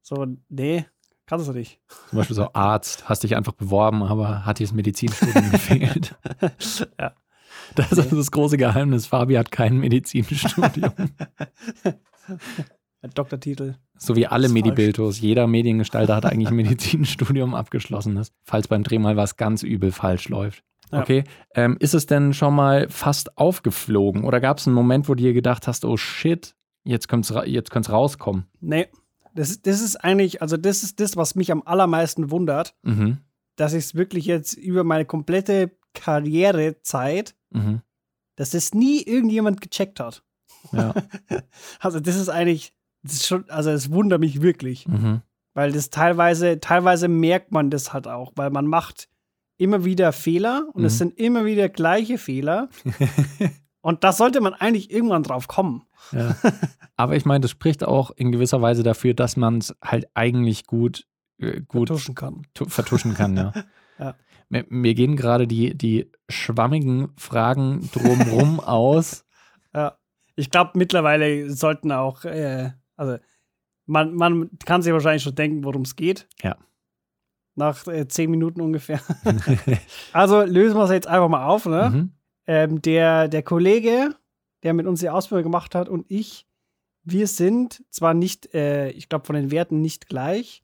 So, 0.00 0.26
nee, 0.48 0.86
kannst 1.30 1.48
du 1.48 1.52
nicht. 1.52 1.80
Zum 2.08 2.18
Beispiel 2.18 2.36
so 2.36 2.52
Arzt, 2.52 3.08
hast 3.08 3.22
dich 3.22 3.36
einfach 3.36 3.52
beworben, 3.52 4.02
aber 4.02 4.44
hat 4.44 4.58
dir 4.58 4.66
das 4.66 4.74
Medizinstudium 4.74 5.50
gefehlt. 5.52 6.16
Ja. 6.98 7.14
Das 7.76 7.92
ist 7.92 8.12
das 8.12 8.32
große 8.32 8.56
Geheimnis. 8.56 9.06
Fabi 9.06 9.34
hat 9.34 9.52
kein 9.52 9.78
Medizinstudium. 9.78 10.92
Der 13.02 13.10
Doktortitel. 13.14 13.76
So 13.96 14.16
wie 14.16 14.26
alle. 14.26 14.48
Medibildos. 14.48 15.20
Jeder 15.20 15.46
Mediengestalter 15.46 16.16
hat 16.16 16.26
eigentlich 16.26 16.48
ein 16.48 16.56
Medizinstudium 16.56 17.54
abgeschlossenes, 17.54 18.32
falls 18.42 18.66
beim 18.66 18.82
Dreh 18.82 18.98
mal 18.98 19.16
was 19.16 19.36
ganz 19.36 19.62
übel 19.62 19.92
falsch 19.92 20.28
läuft. 20.28 20.64
Ja. 20.90 21.00
Okay. 21.00 21.22
Ähm, 21.54 21.76
ist 21.78 21.94
es 21.94 22.06
denn 22.06 22.32
schon 22.32 22.56
mal 22.56 22.88
fast 22.88 23.38
aufgeflogen? 23.38 24.24
Oder 24.24 24.40
gab 24.40 24.58
es 24.58 24.66
einen 24.66 24.74
Moment, 24.74 25.08
wo 25.08 25.14
du 25.14 25.22
dir 25.22 25.32
gedacht 25.32 25.68
hast, 25.68 25.84
oh 25.84 25.96
shit, 25.96 26.56
jetzt 26.82 27.06
könnte 27.06 27.32
es 27.32 27.46
jetzt 27.46 27.70
könnt's 27.70 27.92
rauskommen? 27.92 28.46
Nee. 28.60 28.88
Das, 29.34 29.50
ist- 29.50 29.66
das 29.66 29.80
ist 29.80 29.96
eigentlich, 29.96 30.42
also 30.42 30.56
das 30.56 30.82
ist 30.82 31.00
das, 31.00 31.16
was 31.16 31.34
mich 31.34 31.50
am 31.52 31.62
allermeisten 31.64 32.30
wundert, 32.30 32.74
Mhm. 32.82 33.18
dass 33.56 33.72
ich 33.72 33.84
es 33.84 33.94
wirklich 33.94 34.26
jetzt 34.26 34.54
über 34.54 34.84
meine 34.84 35.04
komplette 35.04 35.70
Karrierezeit, 35.94 37.34
Mhm. 37.50 37.82
dass 38.36 38.50
das 38.50 38.74
nie 38.74 39.02
irgendjemand 39.02 39.60
gecheckt 39.60 40.00
hat. 40.00 40.22
Ja. 40.72 40.94
Also 41.80 42.00
das 42.00 42.16
ist 42.16 42.28
eigentlich, 42.28 42.72
das 43.02 43.14
ist 43.14 43.26
schon, 43.26 43.48
also 43.50 43.70
es 43.70 43.90
wundert 43.90 44.20
mich 44.20 44.42
wirklich, 44.42 44.86
mhm. 44.86 45.22
weil 45.54 45.72
das 45.72 45.90
teilweise, 45.90 46.60
teilweise 46.60 47.08
merkt 47.08 47.50
man 47.52 47.70
das 47.70 47.92
halt 47.92 48.06
auch, 48.06 48.32
weil 48.36 48.50
man 48.50 48.66
macht 48.66 49.08
immer 49.56 49.84
wieder 49.84 50.12
Fehler 50.12 50.68
und 50.72 50.84
es 50.84 50.94
Mhm. 50.94 50.98
sind 50.98 51.18
immer 51.18 51.44
wieder 51.44 51.68
gleiche 51.68 52.18
Fehler 52.18 52.68
und 53.82 54.04
da 54.04 54.12
sollte 54.12 54.40
man 54.40 54.54
eigentlich 54.54 54.90
irgendwann 54.90 55.22
drauf 55.22 55.48
kommen. 55.48 55.82
Ja. 56.12 56.36
Aber 56.96 57.16
ich 57.16 57.24
meine, 57.24 57.40
das 57.40 57.50
spricht 57.50 57.82
auch 57.84 58.10
in 58.10 58.30
gewisser 58.32 58.60
Weise 58.62 58.82
dafür, 58.82 59.14
dass 59.14 59.36
man 59.36 59.58
es 59.58 59.74
halt 59.82 60.08
eigentlich 60.14 60.66
gut, 60.66 61.06
äh, 61.38 61.60
gut 61.62 61.88
Vertuschen 61.88 62.14
kann. 62.14 62.46
tu- 62.54 62.68
vertuschen 62.68 63.14
kann, 63.14 63.36
ja. 63.36 63.52
Ja. 63.98 64.14
Mir, 64.48 64.64
mir 64.70 64.94
gehen 64.94 65.14
gerade 65.14 65.46
die, 65.46 65.76
die 65.76 66.10
schwammigen 66.30 67.08
Fragen 67.18 67.90
drumrum 67.92 68.58
aus. 68.64 69.26
Ja. 69.74 69.98
Ich 70.36 70.50
glaube, 70.50 70.70
mittlerweile 70.74 71.50
sollten 71.50 71.92
auch, 71.92 72.24
äh, 72.24 72.70
also 72.96 73.18
man, 73.84 74.14
man 74.14 74.50
kann 74.64 74.80
sich 74.80 74.92
wahrscheinlich 74.92 75.22
schon 75.22 75.34
denken, 75.34 75.64
worum 75.64 75.82
es 75.82 75.96
geht. 75.96 76.28
Ja. 76.42 76.56
Nach 77.56 77.86
äh, 77.88 78.08
zehn 78.08 78.30
Minuten 78.30 78.60
ungefähr. 78.62 79.00
Also 80.14 80.42
lösen 80.42 80.76
wir 80.78 80.84
es 80.84 80.90
jetzt 80.90 81.08
einfach 81.08 81.28
mal 81.28 81.44
auf. 81.46 81.66
Ne? 81.66 81.90
mhm. 81.90 82.12
Ähm, 82.46 82.82
der, 82.82 83.28
der 83.28 83.42
Kollege, 83.42 84.14
der 84.62 84.74
mit 84.74 84.86
uns 84.86 85.00
die 85.00 85.10
Ausbildung 85.10 85.44
gemacht 85.44 85.74
hat 85.74 85.88
und 85.88 86.04
ich, 86.08 86.46
wir 87.04 87.26
sind 87.26 87.82
zwar 87.90 88.14
nicht, 88.14 88.54
äh, 88.54 88.90
ich 88.90 89.08
glaube, 89.08 89.24
von 89.26 89.34
den 89.36 89.50
Werten 89.50 89.80
nicht 89.80 90.08
gleich, 90.08 90.62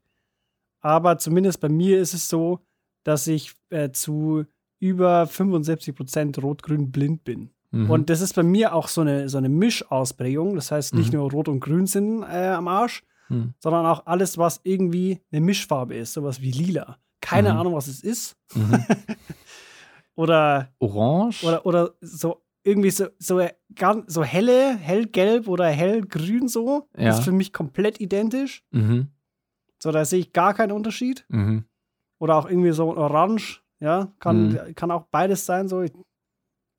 aber 0.80 1.18
zumindest 1.18 1.61
bei 1.61 1.68
mir 1.68 2.00
ist 2.00 2.14
es 2.14 2.28
so, 2.28 2.61
dass 3.04 3.26
ich 3.26 3.52
äh, 3.71 3.90
zu 3.90 4.45
über 4.78 5.26
75 5.26 5.95
Prozent 5.95 6.42
rot-grün 6.42 6.90
blind 6.92 7.25
bin. 7.25 7.50
Mhm. 7.71 7.90
Und 7.90 8.11
das 8.11 8.21
ist 8.21 8.35
bei 8.35 8.42
mir 8.42 8.75
auch 8.75 8.88
so 8.88 9.00
eine, 9.00 9.28
so 9.28 9.38
eine 9.38 9.49
Mischausprägung. 9.49 10.54
Das 10.54 10.71
heißt, 10.71 10.95
nicht 10.95 11.12
Mhm. 11.12 11.21
nur 11.21 11.30
Rot 11.30 11.49
und 11.49 11.61
Grün 11.61 11.87
sind 11.87 12.23
äh, 12.23 12.49
am 12.49 12.68
Arsch, 12.68 13.02
Mhm. 13.28 13.54
sondern 13.59 13.87
auch 13.87 14.06
alles, 14.06 14.38
was 14.38 14.61
irgendwie 14.64 15.21
eine 15.33 15.40
Mischfarbe 15.40 15.95
ist, 15.97 16.12
sowas 16.12 16.40
wie 16.42 16.50
lila. 16.52 16.99
Keine 17.21 17.52
Mhm. 17.52 17.59
Ahnung, 17.61 17.75
was 17.75 17.88
es 17.88 18.02
ist. 18.04 18.37
Mhm. 20.16 20.23
Oder, 20.23 20.68
Orange? 20.78 21.44
oder, 21.44 21.66
oder 21.66 21.90
so 22.00 22.42
irgendwie 22.64 22.90
so, 22.90 23.06
so, 23.18 23.40
so 24.06 24.25
helle, 24.25 24.76
hellgelb 24.76 25.46
oder 25.46 25.66
hellgrün 25.68 26.49
so. 26.49 26.88
Ja. 26.96 27.11
Ist 27.11 27.20
für 27.25 27.32
mich 27.32 27.52
komplett 27.52 28.00
identisch. 28.00 28.64
mhm. 28.70 29.08
So, 29.78 29.92
da 29.92 30.04
sehe 30.06 30.20
ich 30.20 30.32
gar 30.32 30.54
keinen 30.54 30.73
Unterschied. 30.73 31.26
Mhm. 31.28 31.66
Oder 32.18 32.37
auch 32.37 32.49
irgendwie 32.49 32.73
so 32.73 32.96
orange. 32.96 33.62
Ja, 33.78 34.11
kann, 34.20 34.73
kann 34.75 34.90
auch 34.90 35.04
beides 35.11 35.44
sein. 35.44 35.68
So, 35.68 35.80
Mhm. 35.80 35.90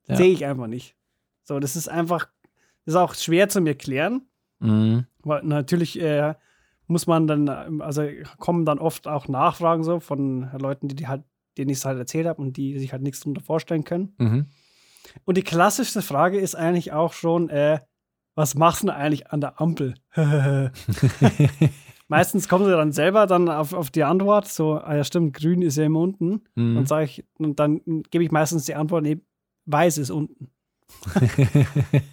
Ja. 0.08 0.16
sehe 0.16 0.32
ich 0.32 0.44
einfach 0.44 0.66
nicht. 0.66 0.96
So, 1.44 1.60
das 1.60 1.76
ist 1.76 1.88
einfach, 1.88 2.28
das 2.84 2.94
ist 2.94 2.96
auch 2.96 3.14
schwer 3.14 3.48
zu 3.48 3.60
mir 3.60 3.76
klären. 3.76 4.22
Mhm. 4.58 5.06
Weil 5.22 5.44
natürlich 5.44 6.00
äh, 6.00 6.34
muss 6.88 7.06
man 7.06 7.26
dann, 7.28 7.80
also 7.80 8.02
kommen 8.38 8.64
dann 8.64 8.78
oft 8.80 9.06
auch 9.06 9.28
Nachfragen 9.28 9.84
so 9.84 10.00
von 10.00 10.50
Leuten, 10.58 10.88
die, 10.88 10.96
die 10.96 11.06
halt, 11.06 11.22
denen 11.58 11.70
ich 11.70 11.78
es 11.78 11.84
halt 11.84 11.98
erzählt 11.98 12.26
habe 12.26 12.40
und 12.40 12.56
die 12.56 12.78
sich 12.78 12.92
halt 12.92 13.02
nichts 13.02 13.20
darunter 13.20 13.42
vorstellen 13.42 13.84
können. 13.84 14.14
Mhm. 14.18 14.46
Und 15.24 15.36
die 15.36 15.42
klassischste 15.42 16.02
Frage 16.02 16.38
ist 16.38 16.54
eigentlich 16.54 16.92
auch 16.92 17.12
schon, 17.12 17.48
äh, 17.50 17.80
was 18.34 18.54
machst 18.54 18.82
du 18.82 18.86
denn 18.86 18.94
eigentlich 18.94 19.30
an 19.30 19.40
der 19.40 19.60
Ampel? 19.60 19.94
Meistens 22.08 22.48
kommen 22.48 22.64
sie 22.64 22.70
dann 22.70 22.92
selber 22.92 23.26
dann 23.26 23.48
auf, 23.48 23.72
auf 23.72 23.90
die 23.90 24.04
Antwort, 24.04 24.48
so, 24.48 24.74
ah 24.74 24.96
ja 24.96 25.04
stimmt, 25.04 25.34
grün 25.34 25.60
ist 25.60 25.76
ja 25.76 25.84
immer 25.84 26.00
unten. 26.00 26.42
Mhm. 26.54 26.76
Und 26.78 26.88
sage 26.88 27.04
ich, 27.04 27.24
und 27.38 27.58
dann 27.60 27.82
gebe 28.10 28.24
ich 28.24 28.30
meistens 28.30 28.64
die 28.64 28.74
Antwort, 28.74 29.02
nee, 29.02 29.20
weiß 29.66 29.98
ist 29.98 30.10
unten. 30.10 30.50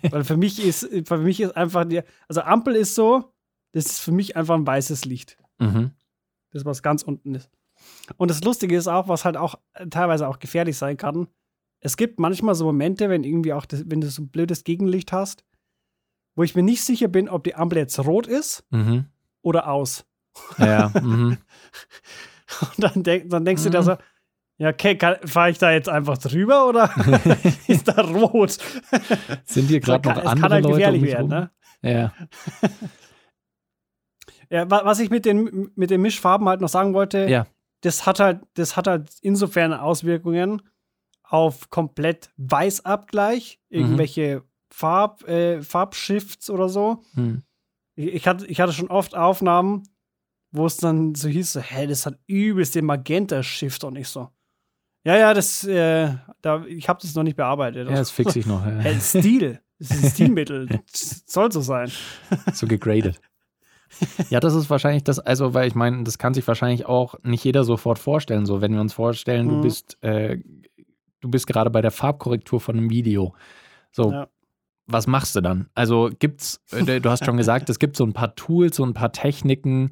Weil 0.09 0.25
für 0.25 0.35
mich 0.35 0.63
ist, 0.63 0.89
für 1.05 1.17
mich 1.17 1.39
ist 1.39 1.55
einfach 1.55 1.85
die, 1.85 2.01
also 2.27 2.41
Ampel 2.41 2.75
ist 2.75 2.95
so, 2.95 3.31
das 3.71 3.85
ist 3.85 3.99
für 3.99 4.11
mich 4.11 4.35
einfach 4.35 4.55
ein 4.55 4.67
weißes 4.67 5.05
Licht. 5.05 5.37
mhm. 5.59 5.91
Das, 6.51 6.65
was 6.65 6.81
ganz 6.81 7.03
unten 7.03 7.35
ist. 7.35 7.49
Und 8.17 8.29
das 8.31 8.43
Lustige 8.43 8.75
ist 8.77 8.87
auch, 8.87 9.07
was 9.07 9.25
halt 9.25 9.37
auch 9.37 9.55
äh, 9.73 9.87
teilweise 9.87 10.27
auch 10.27 10.39
gefährlich 10.39 10.77
sein 10.77 10.97
kann. 10.97 11.27
Es 11.79 11.97
gibt 11.97 12.19
manchmal 12.19 12.55
so 12.55 12.65
Momente, 12.65 13.09
wenn 13.09 13.23
irgendwie 13.23 13.53
auch, 13.53 13.65
das, 13.65 13.83
wenn 13.87 14.01
du 14.01 14.07
so 14.09 14.23
ein 14.23 14.29
blödes 14.29 14.63
Gegenlicht 14.63 15.11
hast, 15.11 15.43
wo 16.35 16.43
ich 16.43 16.55
mir 16.55 16.63
nicht 16.63 16.83
sicher 16.83 17.07
bin, 17.07 17.29
ob 17.29 17.43
die 17.43 17.55
Ampel 17.55 17.77
jetzt 17.79 17.97
rot 17.99 18.27
ist 18.27 18.63
Mhm. 18.71 19.05
oder 19.41 19.69
aus. 19.69 20.05
Ja. 20.57 20.91
Mhm. 21.01 21.37
Und 22.61 22.83
dann, 22.83 23.03
denk, 23.03 23.29
dann 23.29 23.43
denkst 23.45 23.63
du 23.63 23.69
dir 23.69 23.79
Mhm. 23.81 23.85
so, 23.85 23.95
ja, 24.57 24.69
okay, 24.69 24.97
fahre 25.25 25.49
ich 25.49 25.57
da 25.57 25.71
jetzt 25.71 25.89
einfach 25.89 26.17
drüber 26.17 26.67
oder 26.69 26.89
ist 27.67 27.87
da 27.87 28.01
rot? 28.01 28.57
Sind 29.45 29.67
hier 29.67 29.79
gerade 29.79 30.01
kann- 30.07 30.15
noch 30.17 30.23
es 30.23 30.29
kann 30.29 30.43
andere 30.43 30.53
halt 30.53 30.63
Leute 30.63 30.75
gefährlich 30.77 31.01
werden, 31.03 31.27
ne? 31.27 31.51
Ja. 31.81 32.13
Ja, 34.49 34.69
wa- 34.69 34.81
was 34.85 34.99
ich 34.99 35.09
mit 35.09 35.25
den, 35.25 35.71
mit 35.75 35.89
den 35.89 36.01
Mischfarben 36.01 36.47
halt 36.47 36.61
noch 36.61 36.69
sagen 36.69 36.93
wollte, 36.93 37.27
Ja. 37.27 37.47
Das 37.85 38.05
hat 38.05 38.19
halt, 38.19 38.41
das 38.55 38.75
hat 38.75 38.87
halt 38.87 39.09
insofern 39.21 39.73
Auswirkungen 39.73 40.61
auf 41.23 41.69
komplett 41.69 42.29
Weißabgleich, 42.37 43.59
Mhm. 43.69 43.77
irgendwelche 43.79 44.43
Farb, 44.71 45.23
äh, 45.27 45.61
Farbshifts 45.61 46.49
oder 46.49 46.69
so. 46.69 47.03
Mhm. 47.13 47.43
Ich, 47.95 48.07
ich, 48.13 48.27
hatte, 48.27 48.45
ich 48.47 48.59
hatte 48.59 48.73
schon 48.73 48.89
oft 48.89 49.15
Aufnahmen, 49.15 49.83
wo 50.51 50.65
es 50.65 50.77
dann 50.77 51.15
so 51.15 51.27
hieß, 51.29 51.53
so, 51.53 51.59
hä, 51.61 51.87
das 51.87 52.05
hat 52.05 52.19
übelst 52.27 52.75
den 52.75 52.85
Magenta-Shift 52.85 53.83
und 53.83 53.95
ich 53.95 54.07
so. 54.09 54.29
Ja, 55.05 55.17
ja, 55.17 55.33
das, 55.33 55.63
äh, 55.65 56.15
da, 56.41 56.65
ich 56.65 56.89
habe 56.89 56.99
das 57.01 57.13
noch 57.15 57.23
nicht 57.23 57.37
bearbeitet. 57.37 57.87
Ja, 57.89 57.95
das 57.95 58.11
fix 58.11 58.35
ich 58.35 58.45
noch. 58.45 58.65
Ja. 58.65 58.79
Hä, 58.79 58.99
Stil. 58.99 59.61
Das 59.79 59.91
ist 59.91 60.03
ein 60.03 60.09
Stilmittel. 60.11 60.67
Das 60.91 61.23
soll 61.27 61.51
so 61.51 61.61
sein. 61.61 61.91
so 62.53 62.65
gegradet. 62.67 63.19
Ja, 64.29 64.39
das 64.39 64.53
ist 64.55 64.69
wahrscheinlich 64.69 65.03
das, 65.03 65.19
also, 65.19 65.53
weil 65.53 65.67
ich 65.67 65.75
meine, 65.75 66.03
das 66.03 66.17
kann 66.17 66.33
sich 66.33 66.47
wahrscheinlich 66.47 66.85
auch 66.85 67.15
nicht 67.23 67.43
jeder 67.43 67.63
sofort 67.63 67.99
vorstellen. 67.99 68.45
So, 68.45 68.61
wenn 68.61 68.73
wir 68.73 68.81
uns 68.81 68.93
vorstellen, 68.93 69.47
du 69.49 69.55
Mhm. 69.55 69.61
bist, 69.61 69.97
äh, 70.03 70.39
du 71.21 71.29
bist 71.29 71.47
gerade 71.47 71.69
bei 71.69 71.81
der 71.81 71.91
Farbkorrektur 71.91 72.59
von 72.59 72.77
einem 72.77 72.89
Video. 72.89 73.33
So, 73.91 74.11
Ja. 74.11 74.27
was 74.87 75.07
machst 75.07 75.35
du 75.35 75.41
dann? 75.41 75.69
Also 75.73 76.09
gibt's, 76.19 76.61
äh, 76.71 76.99
du 76.99 77.09
hast 77.09 77.25
schon 77.25 77.37
gesagt, 77.37 77.69
es 77.69 77.79
gibt 77.79 77.95
so 77.95 78.03
ein 78.05 78.13
paar 78.13 78.35
Tools, 78.35 78.75
so 78.75 78.85
ein 78.85 78.93
paar 78.93 79.11
Techniken, 79.11 79.91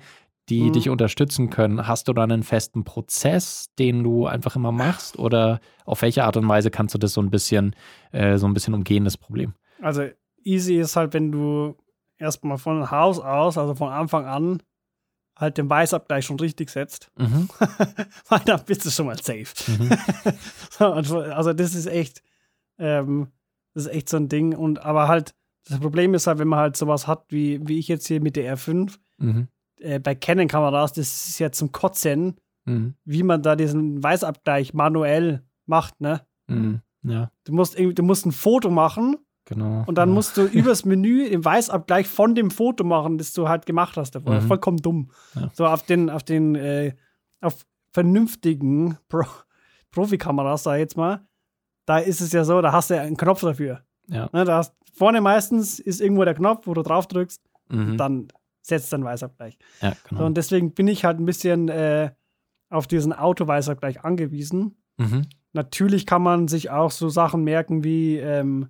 die 0.50 0.67
Mhm. 0.67 0.73
dich 0.73 0.89
unterstützen 0.89 1.50
können. 1.50 1.88
Hast 1.88 2.07
du 2.09 2.13
dann 2.13 2.29
einen 2.31 2.43
festen 2.43 2.83
Prozess, 2.83 3.69
den 3.79 4.03
du 4.03 4.25
einfach 4.27 4.55
immer 4.57 4.73
machst? 4.73 5.17
Oder 5.17 5.62
auf 5.85 6.01
welche 6.01 6.25
Art 6.25 6.35
und 6.35 6.47
Weise 6.50 6.69
kannst 6.69 6.93
du 6.93 7.00
das 7.00 7.13
so 7.13 7.21
ein 7.21 7.29
bisschen, 7.29 7.75
äh, 8.12 8.38
so 8.38 8.45
ein 8.47 8.53
bisschen 8.53 8.73
umgehen, 8.73 9.05
das 9.05 9.17
Problem? 9.17 9.53
Also 9.81 10.03
easy 10.43 10.75
ist 10.79 10.95
halt, 10.97 11.13
wenn 11.13 11.31
du 11.31 11.75
erstmal 12.24 12.58
von 12.58 12.89
Haus 12.89 13.20
aus, 13.20 13.58
also 13.58 13.75
von 13.75 13.89
Anfang 13.89 14.25
an, 14.25 14.63
halt 15.38 15.58
den 15.58 15.70
Weißabgleich 15.70 16.25
schon 16.25 16.39
richtig 16.39 16.70
setzt. 16.70 17.12
Mhm. 17.18 17.50
Weil 18.30 18.39
dann 18.46 18.63
bist 18.65 18.86
du 18.86 18.89
schon 18.89 19.06
mal 19.08 19.18
safe. 19.22 19.46
Mhm. 19.68 19.89
So, 20.72 20.88
also, 21.20 21.53
das 21.53 21.75
ist 21.75 21.86
echt, 21.86 22.24
ähm, 22.80 23.27
das 23.74 23.86
ist 23.86 23.92
echt 23.92 24.10
so 24.10 24.18
ein 24.18 24.27
Ding. 24.30 24.56
Und 24.56 24.84
aber 24.84 25.08
halt, 25.08 25.36
das 25.68 25.80
Problem 25.80 26.13
ist 26.15 26.25
halt, 26.27 26.39
wenn 26.39 26.48
man 26.48 26.60
halt 26.60 26.75
sowas 26.77 27.06
hat, 27.08 27.25
wie, 27.30 27.60
wie 27.68 27.77
ich 27.80 27.88
jetzt 27.88 28.08
hier 28.08 28.22
mit 28.22 28.36
der 28.36 28.58
R5, 28.58 28.98
Mhm. 29.20 29.48
äh, 29.80 30.00
bei 30.00 30.15
Canon-Kameras, 30.15 30.94
das 30.94 31.27
ist 31.30 31.39
ja 31.39 31.51
zum 31.51 31.72
Kotzen, 31.72 32.38
Mhm. 32.65 32.96
wie 33.06 33.24
man 33.24 33.42
da 33.44 33.56
diesen 33.56 34.01
Weißabgleich 34.01 34.74
manuell 34.74 35.44
macht, 35.65 36.00
ne? 36.01 36.22
Mhm. 36.48 36.82
Ja, 37.03 37.30
Du 37.44 37.53
musst, 37.53 37.77
irgendwie- 37.77 37.96
du 37.96 38.03
musst 38.03 38.25
ein 38.25 38.32
Foto 38.32 38.70
machen 38.72 39.18
genau. 39.45 39.83
und 39.85 39.95
dann 39.97 40.09
ja. 40.09 40.15
musst 40.15 40.38
du 40.38 40.43
übers 40.51 40.85
Menü 40.85 41.29
den 41.29 41.43
Weißabgleich 41.43 42.07
von 42.07 42.35
dem 42.35 42.51
Foto 42.51 42.83
machen, 42.83 43.17
das 43.17 43.33
du 43.33 43.47
halt 43.50 43.65
gemacht 43.65 43.97
hast 43.97 44.12
davor. 44.15 44.35
Mhm. 44.35 44.47
Vollkommen 44.47 44.77
dumm. 44.77 45.12
Ja. 45.35 45.50
So 45.53 45.65
auf 45.65 45.83
den, 45.83 46.09
auf 46.09 46.23
den, 46.23 46.55
äh, 46.55 46.95
auf 47.41 47.65
vernünftigen 47.91 48.97
Pro 49.09 49.23
Profikameras, 49.91 50.63
sag 50.63 50.75
ich 50.75 50.79
jetzt 50.79 50.97
mal, 50.97 51.25
da 51.85 52.00
ist 52.00 52.19
es 52.21 52.31
ja 52.31 52.43
so, 52.43 52.62
da 52.62 52.71
hast 52.71 52.89
du 52.89 52.95
ja 52.95 53.01
einen 53.01 53.17
Knopf 53.17 53.41
dafür. 53.41 53.81
Ja. 54.07 54.27
Ne, 54.33 54.43
da 54.43 54.57
hast, 54.57 54.73
vorne 54.93 55.21
meistens 55.21 55.79
ist 55.79 56.01
irgendwo 56.01 56.23
der 56.25 56.33
Knopf, 56.33 56.65
wo 56.67 56.73
du 56.73 56.81
drauf 56.81 57.07
drückst, 57.07 57.41
Mhm. 57.69 57.97
dann 57.97 58.27
setzt 58.62 58.91
dann 58.91 59.03
Weißabgleich. 59.03 59.57
ja, 59.81 59.91
So, 59.91 59.97
genau. 60.09 60.25
und 60.25 60.35
deswegen 60.38 60.73
bin 60.73 60.88
ich 60.88 61.05
halt 61.05 61.19
ein 61.19 61.25
bisschen 61.25 61.69
äh, 61.69 62.12
auf 62.69 62.88
diesen 62.88 63.13
Autoweißabgleich 63.13 64.03
angewiesen. 64.03 64.77
Mhm. 64.97 65.27
Natürlich 65.53 66.05
kann 66.05 66.21
man 66.23 66.47
sich 66.47 66.71
auch 66.71 66.91
so 66.91 67.09
Sachen 67.09 67.43
merken 67.43 67.83
wie, 67.83 68.17
ähm, 68.17 68.69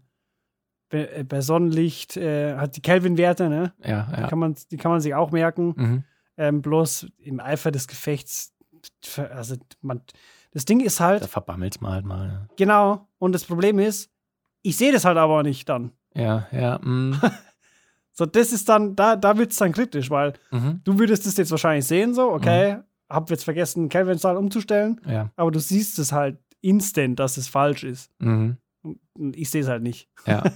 bei, 0.93 1.05
äh, 1.07 1.23
bei 1.23 1.41
Sonnenlicht 1.41 2.15
äh, 2.17 2.55
hat 2.55 2.77
die 2.77 2.81
Kelvin-Werte, 2.81 3.49
ne? 3.49 3.73
Ja, 3.83 4.07
Die, 4.15 4.21
ja. 4.21 4.27
kann 4.27 4.39
man, 4.39 4.55
die 4.71 4.77
kann 4.77 4.91
man 4.91 5.01
sich 5.01 5.15
auch 5.15 5.31
merken. 5.31 5.73
Mhm. 5.75 6.03
Ähm, 6.37 6.61
bloß 6.61 7.07
im 7.17 7.39
Eifer 7.39 7.71
des 7.71 7.87
Gefechts, 7.87 8.53
also 9.31 9.55
man, 9.81 10.01
das 10.51 10.65
Ding 10.65 10.79
ist 10.79 10.99
halt, 10.99 11.23
Da 11.23 11.27
verbammelt 11.27 11.81
man 11.81 11.91
halt 11.93 12.05
mal. 12.05 12.47
genau, 12.57 13.07
und 13.19 13.33
das 13.33 13.43
Problem 13.45 13.79
ist, 13.79 14.09
ich 14.61 14.77
sehe 14.77 14.91
das 14.91 15.03
halt 15.05 15.17
aber 15.17 15.43
nicht 15.43 15.67
dann. 15.69 15.91
Ja, 16.15 16.47
ja. 16.51 16.79
Mm, 16.79 17.19
So, 18.15 18.27
das 18.27 18.51
ist 18.53 18.69
dann, 18.69 18.95
da, 18.95 19.15
da 19.15 19.37
wird 19.39 19.51
es 19.51 19.57
dann 19.57 19.71
kritisch, 19.71 20.11
weil 20.11 20.33
mhm. 20.51 20.81
du 20.83 20.99
würdest 20.99 21.25
es 21.25 21.35
jetzt 21.37 21.49
wahrscheinlich 21.49 21.85
sehen, 21.85 22.13
so, 22.13 22.31
okay, 22.31 22.77
hab 23.09 23.29
jetzt 23.31 23.43
vergessen, 23.43 23.89
Kelvin-Zahl 23.89 24.37
umzustellen, 24.37 25.01
Ja. 25.07 25.31
aber 25.35 25.49
du 25.49 25.59
siehst 25.59 25.97
es 25.97 26.11
halt 26.11 26.37
instant, 26.61 27.19
dass 27.19 27.37
es 27.37 27.47
falsch 27.47 27.83
ist. 27.83 28.11
Mhm. 28.19 28.57
Ich 29.33 29.49
sehe 29.49 29.61
es 29.61 29.67
halt 29.67 29.83
nicht. 29.83 30.09
Ja. 30.27 30.43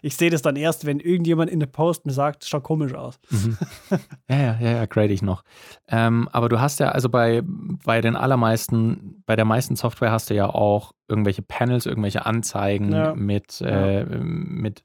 Ich 0.00 0.16
sehe 0.16 0.30
das 0.30 0.42
dann 0.42 0.56
erst, 0.56 0.84
wenn 0.86 1.00
irgendjemand 1.00 1.50
in 1.50 1.58
der 1.60 1.66
Post 1.66 2.06
mir 2.06 2.12
sagt, 2.12 2.42
es 2.42 2.48
schaut 2.48 2.62
komisch 2.62 2.94
aus. 2.94 3.18
Mhm. 3.30 3.56
Ja, 4.28 4.36
ja, 4.36 4.58
ja, 4.60 4.70
ja, 4.76 4.86
grade 4.86 5.12
ich 5.12 5.22
noch. 5.22 5.42
Ähm, 5.88 6.28
aber 6.32 6.48
du 6.48 6.60
hast 6.60 6.80
ja, 6.80 6.90
also 6.90 7.08
bei, 7.08 7.42
bei 7.44 8.00
den 8.00 8.16
allermeisten, 8.16 9.22
bei 9.26 9.36
der 9.36 9.44
meisten 9.44 9.76
Software 9.76 10.10
hast 10.12 10.30
du 10.30 10.34
ja 10.34 10.48
auch 10.48 10.92
irgendwelche 11.08 11.42
Panels, 11.42 11.86
irgendwelche 11.86 12.24
Anzeigen 12.26 12.92
Ja. 12.92 13.14
mit, 13.14 13.60
äh, 13.60 14.04
mit 14.04 14.82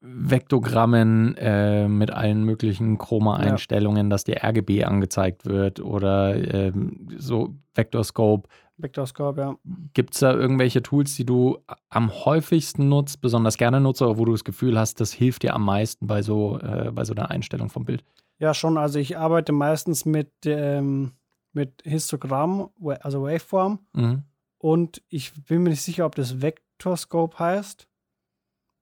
Vektogrammen, 0.00 1.36
äh, 1.36 1.88
mit 1.88 2.10
allen 2.12 2.44
möglichen 2.44 2.98
Chroma-Einstellungen, 2.98 4.10
dass 4.10 4.24
dir 4.24 4.42
RGB 4.44 4.84
angezeigt 4.84 5.44
wird 5.46 5.80
oder 5.80 6.36
ähm, 6.54 7.08
so 7.16 7.54
Vectorscope. 7.74 8.48
Vectorscope, 8.78 9.40
ja. 9.40 9.56
Gibt 9.92 10.14
es 10.14 10.20
da 10.20 10.32
irgendwelche 10.32 10.82
Tools, 10.82 11.14
die 11.16 11.24
du 11.26 11.58
am 11.88 12.10
häufigsten 12.24 12.88
nutzt, 12.88 13.20
besonders 13.20 13.58
gerne 13.58 13.80
nutzt, 13.80 14.00
oder 14.02 14.18
wo 14.18 14.24
du 14.24 14.32
das 14.32 14.44
Gefühl 14.44 14.78
hast, 14.78 15.00
das 15.00 15.12
hilft 15.12 15.42
dir 15.42 15.54
am 15.54 15.64
meisten 15.64 16.06
bei 16.06 16.22
so, 16.22 16.58
äh, 16.60 16.90
bei 16.92 17.04
so 17.04 17.12
einer 17.14 17.30
Einstellung 17.30 17.68
vom 17.70 17.84
Bild? 17.84 18.04
Ja, 18.38 18.54
schon. 18.54 18.78
Also 18.78 18.98
ich 19.00 19.18
arbeite 19.18 19.52
meistens 19.52 20.04
mit, 20.04 20.30
ähm, 20.46 21.12
mit 21.52 21.82
Histogramm, 21.84 22.68
also 23.00 23.22
Waveform. 23.22 23.80
Mhm. 23.94 24.22
Und 24.58 25.02
ich 25.08 25.32
bin 25.48 25.62
mir 25.64 25.70
nicht 25.70 25.82
sicher, 25.82 26.06
ob 26.06 26.14
das 26.14 26.40
Vectorscope 26.40 27.38
heißt. 27.38 27.88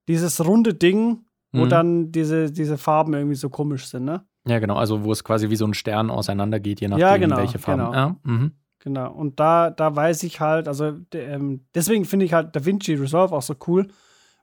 Dieses 0.09 0.45
runde 0.45 0.75
Ding, 0.75 1.25
wo 1.53 1.65
Mhm. 1.65 1.69
dann 1.71 2.13
diese, 2.13 2.53
diese 2.53 2.77
Farben 2.79 3.15
irgendwie 3.15 3.35
so 3.35 3.49
komisch 3.49 3.87
sind, 3.87 4.05
ne? 4.05 4.27
Ja, 4.47 4.59
genau, 4.61 4.77
also 4.77 5.03
wo 5.05 5.11
es 5.11 5.25
quasi 5.25 5.51
wie 5.51 5.57
so 5.57 5.67
ein 5.67 5.75
Stern 5.75 6.09
auseinander 6.11 6.61
geht, 6.61 6.81
je 6.81 6.87
nachdem, 6.89 7.01
Ja, 7.01 7.17
genau, 7.17 7.39
welche 7.39 7.59
Farben. 7.59 7.81
genau. 7.83 7.93
Ja, 7.95 8.17
mhm. 8.23 8.53
Genau. 8.79 9.13
Und 9.13 9.41
da, 9.41 9.71
da 9.71 9.95
weiß 9.97 10.23
ich 10.23 10.41
halt, 10.41 10.69
also 10.69 10.93
ähm, 11.15 11.65
deswegen 11.75 12.05
finde 12.05 12.25
ich 12.27 12.33
halt 12.33 12.55
DaVinci 12.55 12.95
Resolve 12.95 13.35
auch 13.35 13.43
so 13.43 13.55
cool, 13.67 13.89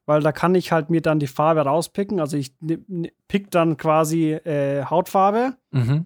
weil 0.05 0.21
da 0.21 0.31
kann 0.31 0.53
ich 0.55 0.71
halt 0.71 0.89
mir 0.89 1.01
dann 1.01 1.19
die 1.19 1.27
Farbe 1.27 1.61
rauspicken. 1.61 2.19
Also 2.19 2.35
ich 2.37 2.53
ne- 2.59 2.83
ne- 2.87 3.13
pick 3.27 3.51
dann 3.51 3.77
quasi 3.77 4.31
äh, 4.33 4.83
Hautfarbe 4.85 5.55
Mhm. 5.71 6.05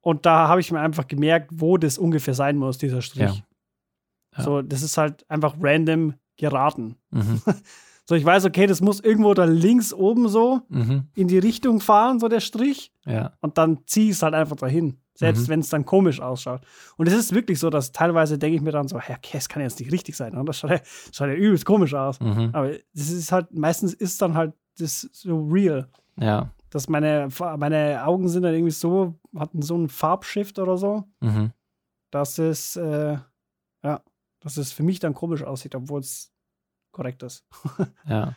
und 0.00 0.26
da 0.26 0.48
habe 0.48 0.60
ich 0.60 0.72
mir 0.72 0.80
einfach 0.80 1.06
gemerkt, 1.06 1.50
wo 1.54 1.76
das 1.76 1.98
ungefähr 1.98 2.34
sein 2.34 2.56
muss, 2.56 2.78
dieser 2.78 3.02
Strich. 3.02 3.22
Ja. 3.38 4.38
Ja. 4.38 4.42
So, 4.44 4.62
das 4.62 4.82
ist 4.82 4.98
halt 4.98 5.24
einfach 5.30 5.54
random 5.60 6.14
geraten. 6.36 6.96
Mhm. 7.10 7.40
So, 8.08 8.14
ich 8.14 8.24
weiß, 8.24 8.44
okay, 8.44 8.68
das 8.68 8.80
muss 8.80 9.00
irgendwo 9.00 9.34
da 9.34 9.46
links 9.46 9.92
oben 9.92 10.28
so 10.28 10.60
Mhm. 10.68 11.08
in 11.16 11.26
die 11.26 11.40
Richtung 11.40 11.80
fahren, 11.80 12.20
so 12.20 12.28
der 12.28 12.38
Strich. 12.38 12.92
Ja. 13.04 13.32
Und 13.40 13.58
dann 13.58 13.80
ziehe 13.86 14.06
ich 14.10 14.12
es 14.12 14.22
halt 14.22 14.32
einfach 14.32 14.54
dahin. 14.54 14.98
Selbst 15.16 15.44
Mhm. 15.48 15.48
wenn 15.52 15.60
es 15.60 15.68
dann 15.70 15.84
komisch 15.84 16.20
ausschaut. 16.20 16.60
Und 16.96 17.08
es 17.08 17.14
ist 17.14 17.34
wirklich 17.34 17.58
so, 17.58 17.70
dass 17.70 17.90
teilweise 17.92 18.38
denke 18.38 18.56
ich 18.56 18.62
mir 18.62 18.70
dann 18.72 18.86
so, 18.86 18.96
ja, 18.98 19.16
okay, 19.16 19.30
das 19.32 19.48
kann 19.48 19.62
jetzt 19.62 19.80
nicht 19.80 19.90
richtig 19.90 20.14
sein. 20.16 20.40
Das 20.46 20.58
schaut 20.58 20.70
ja, 20.70 20.78
das 20.78 21.10
schaut 21.12 21.28
ja 21.28 21.34
übelst 21.34 21.64
komisch 21.64 21.94
aus. 21.94 22.20
Mhm. 22.20 22.50
Aber 22.52 22.70
das 22.94 23.10
ist 23.10 23.32
halt, 23.32 23.52
meistens 23.54 23.94
ist 23.94 24.20
dann 24.22 24.34
halt 24.34 24.52
das 24.78 25.00
so 25.12 25.46
real. 25.50 25.88
Ja. 26.20 26.50
Dass 26.70 26.88
meine, 26.88 27.28
meine 27.56 28.04
Augen 28.04 28.28
sind 28.28 28.42
dann 28.42 28.52
irgendwie 28.54 28.70
so, 28.72 29.18
hatten 29.36 29.62
so 29.62 29.74
einen 29.74 29.88
Farbshift 29.88 30.58
oder 30.58 30.76
so, 30.76 31.04
Mhm. 31.20 31.52
dass 32.10 32.38
es, 32.38 32.76
äh, 32.76 33.16
ja, 33.82 34.00
dass 34.40 34.56
es 34.58 34.72
für 34.72 34.82
mich 34.82 34.98
dann 35.00 35.14
komisch 35.14 35.42
aussieht, 35.42 35.74
obwohl 35.74 36.00
es 36.00 36.30
korrekt 36.92 37.22
ist. 37.22 37.44
Ja. 38.06 38.34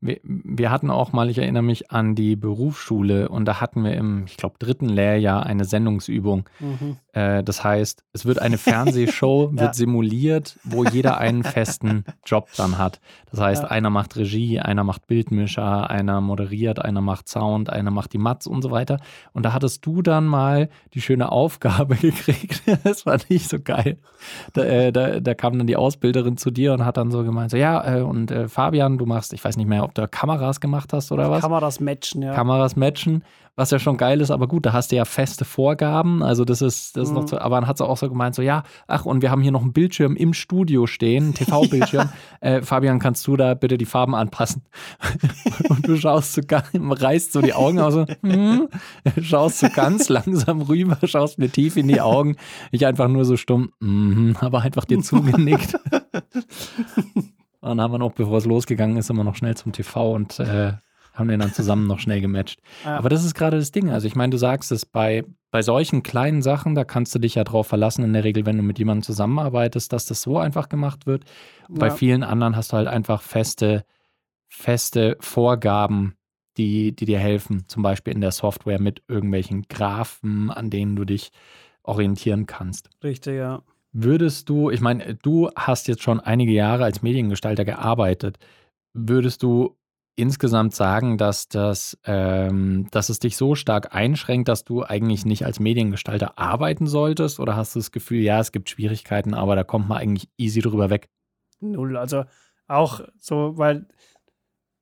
Wir, 0.00 0.20
wir 0.22 0.70
hatten 0.70 0.90
auch 0.90 1.12
mal, 1.12 1.28
ich 1.28 1.38
erinnere 1.38 1.62
mich 1.62 1.90
an 1.90 2.14
die 2.14 2.36
Berufsschule 2.36 3.28
und 3.28 3.46
da 3.46 3.60
hatten 3.60 3.82
wir 3.82 3.94
im, 3.94 4.24
ich 4.26 4.36
glaube, 4.36 4.56
dritten 4.58 4.88
Lehrjahr 4.88 5.44
eine 5.44 5.64
Sendungsübung. 5.64 6.48
Mhm. 6.60 6.98
Äh, 7.18 7.42
das 7.42 7.64
heißt, 7.64 8.04
es 8.12 8.26
wird 8.26 8.38
eine 8.40 8.58
Fernsehshow, 8.68 9.50
Ja. 9.54 9.60
wird 9.62 9.74
simuliert, 9.74 10.58
wo 10.64 10.84
jeder 10.84 11.18
einen 11.18 11.42
festen 11.56 12.04
Job 12.24 12.48
dann 12.56 12.78
hat. 12.78 13.00
Das 13.30 13.40
heißt, 13.40 13.62
Ja. 13.64 13.68
einer 13.70 13.90
macht 13.90 14.16
Regie, 14.16 14.60
einer 14.60 14.84
macht 14.84 15.06
Bildmischer, 15.06 15.90
einer 15.90 16.20
moderiert, 16.20 16.84
einer 16.84 17.00
macht 17.00 17.28
Sound, 17.28 17.70
einer 17.70 17.90
macht 17.90 18.12
die 18.12 18.18
Mats 18.18 18.46
und 18.46 18.62
so 18.62 18.70
weiter. 18.70 18.98
Und 19.32 19.42
da 19.44 19.52
hattest 19.52 19.84
du 19.86 20.02
dann 20.02 20.26
mal 20.26 20.68
die 20.94 21.00
schöne 21.00 21.30
Aufgabe 21.32 21.96
gekriegt. 22.06 22.62
das 22.84 23.04
war 23.06 23.18
nicht 23.28 23.48
so 23.48 23.58
geil. 23.60 23.98
Da, 24.52 24.62
äh, 24.62 24.92
da, 24.92 25.20
da 25.20 25.34
kam 25.34 25.58
dann 25.58 25.66
die 25.66 25.76
Ausbilderin 25.76 26.36
zu 26.36 26.50
dir 26.50 26.72
und 26.72 26.84
hat 26.84 26.96
dann 26.96 27.10
so 27.10 27.24
gemeint, 27.24 27.50
so 27.50 27.56
ja, 27.56 27.98
äh, 27.98 28.02
und 28.02 28.30
äh, 28.30 28.48
Fabian, 28.48 28.98
du 28.98 29.06
machst, 29.06 29.32
ich 29.32 29.44
weiß 29.44 29.56
nicht 29.56 29.68
mehr, 29.68 29.84
ob 29.84 29.94
du 29.94 30.06
Kameras 30.08 30.60
gemacht 30.60 30.92
hast 30.92 31.12
oder 31.12 31.30
was. 31.30 31.40
Kameras 31.42 31.80
matchen, 31.80 32.22
ja. 32.22 32.34
Kameras 32.34 32.76
matchen, 32.76 33.24
was 33.58 33.72
ja 33.72 33.80
schon 33.80 33.96
geil 33.96 34.20
ist, 34.20 34.30
aber 34.30 34.46
gut, 34.46 34.66
da 34.66 34.72
hast 34.72 34.92
du 34.92 34.96
ja 34.96 35.04
feste 35.04 35.44
Vorgaben, 35.44 36.22
also 36.22 36.44
das 36.44 36.62
ist, 36.62 36.96
das 36.96 37.08
ist 37.08 37.12
noch 37.12 37.22
Mhm. 37.22 37.26
so, 37.26 37.38
aber 37.40 37.56
dann 37.56 37.66
hat 37.66 37.76
sie 37.76 37.84
auch 37.84 37.96
so 37.96 38.08
gemeint, 38.08 38.36
so 38.36 38.40
ja, 38.40 38.62
ach, 38.86 39.04
und 39.04 39.20
wir 39.20 39.32
haben 39.32 39.42
hier 39.42 39.50
noch 39.50 39.62
einen 39.62 39.72
Bildschirm 39.72 40.14
im 40.14 40.32
Studio 40.32 40.86
stehen, 40.86 41.34
TV-Bildschirm. 41.34 42.08
äh, 42.40 42.62
Fabian, 42.62 43.00
kannst 43.00 43.26
du 43.26 43.36
da 43.36 43.54
bitte 43.54 43.76
die 43.76 43.84
Farben 43.84 44.14
anpassen? 44.14 44.62
und 45.70 45.88
du 45.88 45.96
schaust 45.96 46.34
so 46.34 46.42
ganz, 46.46 46.68
reißt 46.72 47.32
so 47.32 47.40
die 47.40 47.52
Augen 47.52 47.80
aus, 47.80 47.94
so, 47.94 48.06
hm, 48.22 48.68
schaust 49.20 49.58
so 49.58 49.68
ganz 49.74 50.08
langsam 50.08 50.62
rüber, 50.62 50.96
schaust 51.02 51.40
mir 51.40 51.50
tief 51.50 51.76
in 51.76 51.88
die 51.88 52.00
Augen, 52.00 52.36
ich 52.70 52.86
einfach 52.86 53.08
nur 53.08 53.24
so 53.24 53.36
stumm, 53.36 53.72
mhm, 53.80 54.36
aber 54.38 54.60
einfach 54.60 54.84
dir 54.84 55.00
zugenickt. 55.00 55.74
Und 57.60 57.70
dann 57.70 57.80
haben 57.80 57.92
wir 57.92 57.98
noch, 57.98 58.12
bevor 58.12 58.38
es 58.38 58.46
losgegangen 58.46 58.96
ist, 58.98 59.10
immer 59.10 59.24
noch 59.24 59.34
schnell 59.34 59.56
zum 59.56 59.72
TV 59.72 60.12
und 60.12 60.38
äh, 60.38 60.74
haben 61.18 61.28
den 61.28 61.40
dann 61.40 61.52
zusammen 61.52 61.86
noch 61.86 61.98
schnell 61.98 62.20
gematcht. 62.20 62.60
Ja. 62.84 62.96
Aber 62.98 63.08
das 63.08 63.24
ist 63.24 63.34
gerade 63.34 63.58
das 63.58 63.70
Ding. 63.72 63.90
Also 63.90 64.06
ich 64.06 64.14
meine, 64.14 64.30
du 64.30 64.36
sagst 64.38 64.70
es, 64.72 64.86
bei, 64.86 65.24
bei 65.50 65.62
solchen 65.62 66.02
kleinen 66.02 66.42
Sachen, 66.42 66.74
da 66.74 66.84
kannst 66.84 67.14
du 67.14 67.18
dich 67.18 67.34
ja 67.34 67.44
drauf 67.44 67.66
verlassen, 67.66 68.04
in 68.04 68.12
der 68.12 68.24
Regel, 68.24 68.46
wenn 68.46 68.56
du 68.56 68.62
mit 68.62 68.78
jemandem 68.78 69.02
zusammenarbeitest, 69.02 69.92
dass 69.92 70.06
das 70.06 70.22
so 70.22 70.38
einfach 70.38 70.68
gemacht 70.68 71.06
wird. 71.06 71.24
Bei 71.68 71.88
Ja. 71.88 71.94
vielen 71.94 72.22
anderen 72.22 72.54
hast 72.56 72.72
du 72.72 72.76
halt 72.76 72.88
einfach 72.88 73.22
feste, 73.22 73.84
feste 74.48 75.16
Vorgaben, 75.20 76.14
die, 76.56 76.94
die 76.94 77.04
dir 77.04 77.18
helfen. 77.18 77.64
Zum 77.68 77.82
Beispiel 77.82 78.12
in 78.14 78.20
der 78.20 78.32
Software 78.32 78.80
mit 78.80 79.02
irgendwelchen 79.08 79.62
Graphen, 79.68 80.50
an 80.50 80.70
denen 80.70 80.96
du 80.96 81.04
dich 81.04 81.30
orientieren 81.82 82.46
kannst. 82.46 82.90
Richtig, 83.02 83.36
ja. 83.36 83.62
Würdest 83.92 84.48
du, 84.48 84.70
ich 84.70 84.80
meine, 84.80 85.14
du 85.14 85.50
hast 85.56 85.88
jetzt 85.88 86.02
schon 86.02 86.20
einige 86.20 86.52
Jahre 86.52 86.84
als 86.84 87.00
Mediengestalter 87.02 87.64
gearbeitet. 87.64 88.38
Würdest 88.92 89.42
du 89.42 89.76
insgesamt 90.18 90.74
sagen, 90.74 91.18
dass, 91.18 91.48
das, 91.48 91.98
ähm, 92.04 92.88
dass 92.90 93.08
es 93.08 93.18
dich 93.18 93.36
so 93.36 93.54
stark 93.54 93.94
einschränkt, 93.94 94.48
dass 94.48 94.64
du 94.64 94.82
eigentlich 94.82 95.24
nicht 95.24 95.44
als 95.46 95.60
Mediengestalter 95.60 96.38
arbeiten 96.38 96.86
solltest? 96.86 97.40
Oder 97.40 97.56
hast 97.56 97.74
du 97.74 97.78
das 97.80 97.92
Gefühl, 97.92 98.20
ja, 98.20 98.40
es 98.40 98.52
gibt 98.52 98.70
Schwierigkeiten, 98.70 99.34
aber 99.34 99.56
da 99.56 99.64
kommt 99.64 99.88
man 99.88 99.98
eigentlich 99.98 100.28
easy 100.36 100.60
drüber 100.60 100.90
weg? 100.90 101.08
Null. 101.60 101.96
Also 101.96 102.24
auch 102.66 103.00
so, 103.18 103.56
weil 103.56 103.86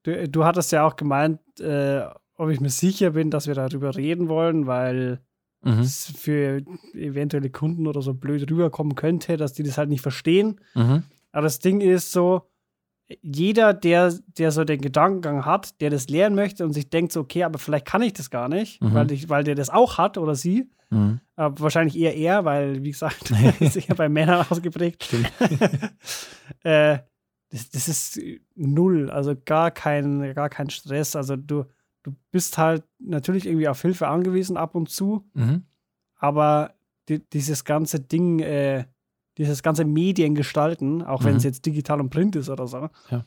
du, 0.03 0.29
du 0.29 0.45
hattest 0.45 0.73
ja 0.73 0.87
auch 0.87 0.97
gemeint, 0.97 1.41
äh, 1.61 2.03
ob 2.37 2.51
ich 2.51 2.61
mir 2.61 2.71
sicher 2.71 3.11
bin, 3.11 3.31
dass 3.31 3.47
wir 3.47 3.55
darüber 3.55 3.97
reden 3.97 4.29
wollen, 4.29 4.67
weil 4.67 5.21
Mhm. 5.63 5.81
es 5.81 6.13
für 6.17 6.63
eventuelle 6.95 7.51
Kunden 7.51 7.89
oder 7.89 8.01
so 8.01 8.15
blöd 8.15 8.49
rüberkommen 8.49 8.95
könnte, 8.95 9.37
dass 9.37 9.53
die 9.53 9.65
das 9.65 9.79
halt 9.79 9.89
nicht 9.89 10.01
verstehen. 10.01 10.61
Mhm. 10.75 11.03
Aber 11.33 11.43
das 11.43 11.59
Ding 11.59 11.81
ist 11.81 12.13
so, 12.13 12.43
jeder, 13.23 13.73
der, 13.73 14.13
der 14.39 14.51
so 14.53 14.65
den 14.65 14.81
Gedankengang 14.81 15.45
hat, 15.45 15.81
der 15.81 15.91
das 15.91 16.09
lernen 16.09 16.35
möchte 16.35 16.65
und 16.65 16.73
sich 16.73 16.91
denkt 16.91 17.13
so, 17.13 17.21
okay, 17.21 17.45
aber 17.45 17.59
vielleicht 17.59 17.87
kann 17.87 18.03
ich 18.03 18.13
das 18.15 18.31
gar 18.31 18.49
nicht, 18.49 18.83
Mhm. 18.83 18.95
weil, 18.95 19.13
ich, 19.13 19.29
weil 19.29 19.45
der 19.45 19.55
das 19.55 19.71
auch 19.71 19.99
hat 19.99 20.19
oder 20.19 20.35
sie, 20.35 20.69
Mhm. 20.91 21.21
aber 21.37 21.61
wahrscheinlich 21.61 21.97
eher 21.97 22.17
er, 22.17 22.45
weil, 22.45 22.83
wie 22.85 22.91
gesagt, 22.91 23.31
ist 23.61 23.77
eher 23.77 23.95
bei 23.95 24.09
Männern 24.09 24.45
ausgeprägt. 24.49 25.09
Äh, 26.63 26.99
das, 27.51 27.71
das 27.71 27.89
ist 27.89 28.21
null, 28.55 29.11
also 29.11 29.35
gar 29.45 29.71
kein, 29.71 30.35
gar 30.35 30.49
kein 30.49 30.71
Stress. 30.71 31.15
Also 31.17 31.37
du, 31.37 31.65
du 32.03 32.15
bist 32.33 32.59
halt 32.59 32.85
natürlich 32.99 33.47
irgendwie 33.47 33.69
auf 33.69 33.83
Hilfe 33.83 34.09
angewiesen 34.09 34.57
ab 34.57 34.75
und 34.75 34.89
zu, 34.91 35.29
Mhm. 35.35 35.65
aber 36.17 36.75
di 37.09 37.21
dieses 37.33 37.65
ganze 37.65 38.01
Ding, 38.01 38.41
äh, 38.41 38.85
dieses 39.39 39.63
ganze 39.63 39.85
Mediengestalten, 39.85 41.03
auch 41.03 41.25
wenn 41.25 41.37
es 41.37 41.45
Mhm. 41.45 41.49
jetzt 41.49 41.67
digital 41.67 42.01
und 42.01 42.11
print 42.11 42.37
ist 42.37 42.49
oder 42.49 42.67
so, 42.67 42.89
Ja. 43.11 43.25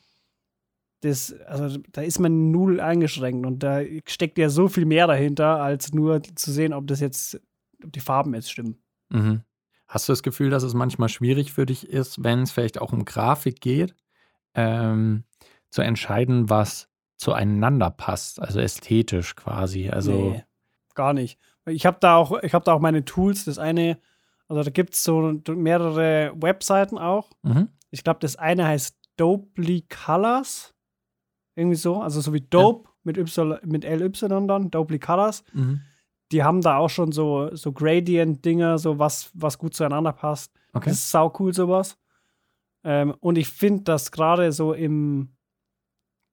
das, 1.02 1.34
also 1.48 1.78
da 1.92 2.02
ist 2.02 2.20
man 2.20 2.52
null 2.52 2.80
eingeschränkt 2.82 3.46
und 3.46 3.60
da 3.64 3.82
steckt 4.06 4.38
ja 4.38 4.50
so 4.50 4.68
viel 4.68 4.86
mehr 4.86 5.08
dahinter, 5.08 5.62
als 5.62 5.94
nur 5.94 6.22
zu 6.36 6.52
sehen, 6.52 6.74
ob 6.74 6.88
das 6.88 7.00
jetzt, 7.00 7.40
ob 7.84 7.92
die 7.94 8.00
Farben 8.02 8.34
jetzt 8.34 8.52
stimmen. 8.52 8.82
Mhm. 9.10 9.42
Hast 9.88 10.08
du 10.08 10.12
das 10.12 10.24
Gefühl, 10.24 10.50
dass 10.50 10.64
es 10.64 10.74
manchmal 10.74 11.10
schwierig 11.10 11.54
für 11.54 11.66
dich 11.66 11.88
ist, 11.88 12.24
wenn 12.24 12.42
es 12.44 12.52
vielleicht 12.52 12.80
auch 12.82 12.92
um 12.94 13.06
Grafik 13.06 13.62
geht, 13.62 13.96
ähm, 14.56 15.24
zu 15.72 15.82
entscheiden, 15.82 16.50
was 16.50 16.90
zueinander 17.18 17.90
passt, 17.92 18.42
also 18.42 18.60
ästhetisch 18.60 19.36
quasi. 19.36 19.90
Also 19.90 20.12
Nee, 20.12 20.44
gar 20.96 21.14
nicht. 21.14 21.40
Ich 21.66 21.86
habe 21.86 21.98
da 22.02 22.16
auch, 22.16 22.42
ich 22.44 22.54
habe 22.54 22.66
da 22.66 22.74
auch 22.74 22.80
meine 22.80 23.04
Tools. 23.06 23.46
Das 23.46 23.58
eine, 23.60 24.00
also 24.50 24.64
da 24.64 24.70
gibt 24.72 24.94
es 24.94 25.04
so 25.04 25.40
mehrere 25.50 26.34
Webseiten 26.36 26.98
auch. 26.98 27.30
mhm. 27.44 27.70
Ich 27.92 28.04
glaube, 28.04 28.20
das 28.20 28.36
eine 28.36 28.68
heißt 28.68 28.96
Dopely 29.18 29.82
Colors. 29.90 30.76
Irgendwie 31.56 31.76
so. 31.76 32.02
Also 32.02 32.22
so 32.22 32.34
wie 32.34 32.42
Dope 32.42 32.88
mit, 33.04 33.18
y, 33.18 33.58
mit 33.66 33.84
LY 33.84 34.12
dann, 34.48 34.70
Dopely 34.70 35.00
Colors. 35.00 35.44
Mhm. 35.54 35.82
Die 36.32 36.44
haben 36.44 36.62
da 36.62 36.78
auch 36.78 36.90
schon 36.90 37.12
so, 37.12 37.56
so 37.56 37.72
Gradient-Dinger, 37.72 38.78
so 38.78 39.00
was, 39.00 39.32
was 39.34 39.58
gut 39.58 39.74
zueinander 39.74 40.14
passt. 40.14 40.54
okay. 40.74 40.90
Das 40.92 41.00
ist 41.00 41.10
sau 41.10 41.34
cool, 41.40 41.54
sowas. 41.54 41.98
Ähm, 42.84 43.16
und 43.20 43.38
ich 43.38 43.48
finde, 43.50 43.84
dass 43.84 44.12
gerade 44.12 44.52
so 44.52 44.74
im, 44.74 45.36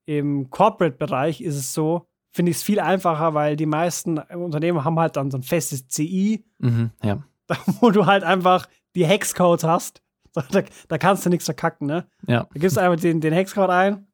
im 0.07 0.51
Corporate-Bereich 0.51 1.41
ist 1.41 1.57
es 1.57 1.73
so, 1.73 2.07
finde 2.33 2.51
ich 2.51 2.59
es 2.59 2.63
viel 2.63 2.81
einfacher, 2.81 3.33
weil 3.33 3.57
die 3.57 3.67
meisten 3.67 4.19
Unternehmen 4.19 4.85
haben 4.85 4.99
halt 4.99 5.17
dann 5.17 5.31
so 5.31 5.39
ein 5.39 5.43
festes 5.43 5.89
CI, 5.89 6.45
Mhm. 6.59 6.91
Ja. 7.03 7.23
wo 7.81 7.91
du 7.91 8.07
halt 8.07 8.25
einfach 8.25 8.67
die 8.95 9.07
Hexcodes 9.07 9.65
hast. 9.65 10.03
Da, 10.51 10.63
da 10.89 10.99
kannst 10.99 11.25
du 11.25 11.31
nichts 11.31 11.47
verkacken, 11.47 11.87
ne? 11.87 12.07
Ja. 12.27 12.47
Da 12.53 12.61
gibst 12.61 12.77
du 12.77 12.83
einfach 12.83 13.01
den, 13.01 13.23
den 13.23 13.33
Hexcode 13.33 13.71
ein 13.71 14.07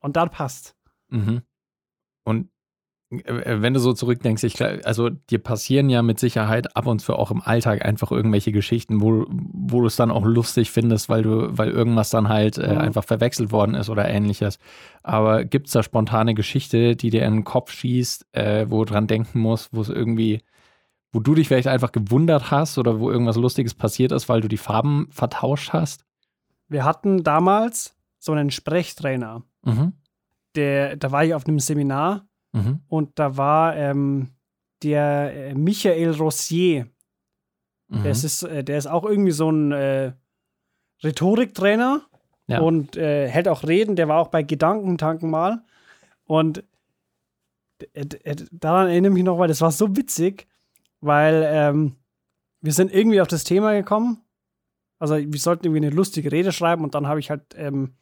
und 0.00 0.16
dann 0.16 0.28
passt. 0.28 0.76
Mhm. 1.08 1.40
Und 2.24 2.50
äh, 3.10 3.62
wenn 3.62 3.72
du 3.72 3.80
so 3.80 3.94
zurückdenkst, 3.94 4.44
ich 4.44 4.62
also 4.62 5.08
dir 5.08 5.38
passieren 5.38 5.88
ja 5.88 6.02
mit 6.02 6.18
Sicherheit 6.18 6.76
ab 6.76 6.86
und 6.86 6.98
zu 6.98 7.14
auch 7.14 7.30
im 7.30 7.40
Alltag 7.40 7.86
einfach 7.86 8.10
irgendwelche 8.10 8.52
Geschichten, 8.52 9.00
wo, 9.00 9.24
wo 9.30 9.80
du 9.80 9.86
es 9.86 9.96
dann 9.96 10.10
auch 10.10 10.26
lustig 10.26 10.70
findest, 10.70 11.08
weil 11.08 11.22
du, 11.22 11.56
weil 11.56 11.70
irgendwas 11.70 12.10
dann 12.10 12.28
halt 12.28 12.58
äh, 12.58 12.74
Mhm. 12.74 12.78
einfach 12.78 13.04
verwechselt 13.04 13.50
worden 13.50 13.76
ist 13.76 13.88
oder 13.88 14.06
ähnliches. 14.06 14.58
Aber 15.02 15.44
gibt 15.46 15.68
es 15.68 15.72
da 15.72 15.82
spontane 15.82 16.34
Geschichte, 16.34 16.96
die 16.96 17.08
dir 17.08 17.24
in 17.24 17.32
den 17.32 17.44
Kopf 17.44 17.70
schießt, 17.72 18.26
äh, 18.32 18.66
wo 18.68 18.84
du 18.84 18.92
dran 18.92 19.06
denken 19.06 19.38
musst, 19.38 19.70
wo 19.72 19.80
es 19.80 19.88
irgendwie, 19.88 20.42
wo 21.16 21.20
du 21.20 21.34
dich 21.34 21.48
vielleicht 21.48 21.66
einfach 21.66 21.92
gewundert 21.92 22.50
hast 22.50 22.76
oder 22.76 23.00
wo 23.00 23.10
irgendwas 23.10 23.36
Lustiges 23.36 23.72
passiert 23.72 24.12
ist, 24.12 24.28
weil 24.28 24.42
du 24.42 24.48
die 24.48 24.58
Farben 24.58 25.08
vertauscht 25.10 25.72
hast? 25.72 26.04
Wir 26.68 26.84
hatten 26.84 27.24
damals 27.24 27.96
so 28.18 28.32
einen 28.32 28.50
Sprechtrainer. 28.50 29.42
Mhm. 29.64 29.94
Der, 30.56 30.96
da 30.96 31.12
war 31.12 31.24
ich 31.24 31.32
auf 31.32 31.46
einem 31.46 31.58
Seminar 31.58 32.26
Mhm. 32.52 32.80
und 32.88 33.18
da 33.18 33.36
war 33.38 33.76
ähm, 33.76 34.28
der 34.82 35.32
äh, 35.50 35.54
Michael 35.54 36.10
Rossier. 36.12 36.86
Mhm. 37.88 38.02
Der, 38.02 38.10
ist, 38.12 38.42
äh, 38.42 38.62
der 38.62 38.76
ist 38.76 38.86
auch 38.86 39.04
irgendwie 39.04 39.30
so 39.32 39.50
ein 39.50 39.72
äh, 39.72 40.12
Rhetoriktrainer 41.02 42.02
Ja. 42.46 42.60
und 42.60 42.96
äh, 42.98 43.26
hält 43.28 43.48
auch 43.48 43.64
Reden. 43.64 43.96
Der 43.96 44.08
war 44.08 44.20
auch 44.20 44.28
bei 44.28 44.42
Gedankentanken 44.42 45.30
mal. 45.30 45.62
Und 46.24 46.62
daran 48.52 48.88
erinnere 48.88 49.10
ich 49.12 49.14
mich 49.14 49.24
noch, 49.24 49.38
weil 49.38 49.48
das 49.48 49.60
war 49.62 49.70
so 49.72 49.96
witzig, 49.96 50.46
weil 51.00 51.42
ähm, 51.46 51.96
wir 52.60 52.72
sind 52.72 52.92
irgendwie 52.92 53.20
auf 53.20 53.28
das 53.28 53.44
Thema 53.44 53.72
gekommen. 53.72 54.22
Also 54.98 55.16
wir 55.16 55.38
sollten 55.38 55.66
irgendwie 55.66 55.86
eine 55.86 55.94
lustige 55.94 56.32
Rede 56.32 56.52
schreiben 56.52 56.82
und 56.82 56.94
dann 56.94 57.06
habe 57.06 57.20
ich 57.20 57.30
halt 57.30 57.42
ähm, 57.56 57.94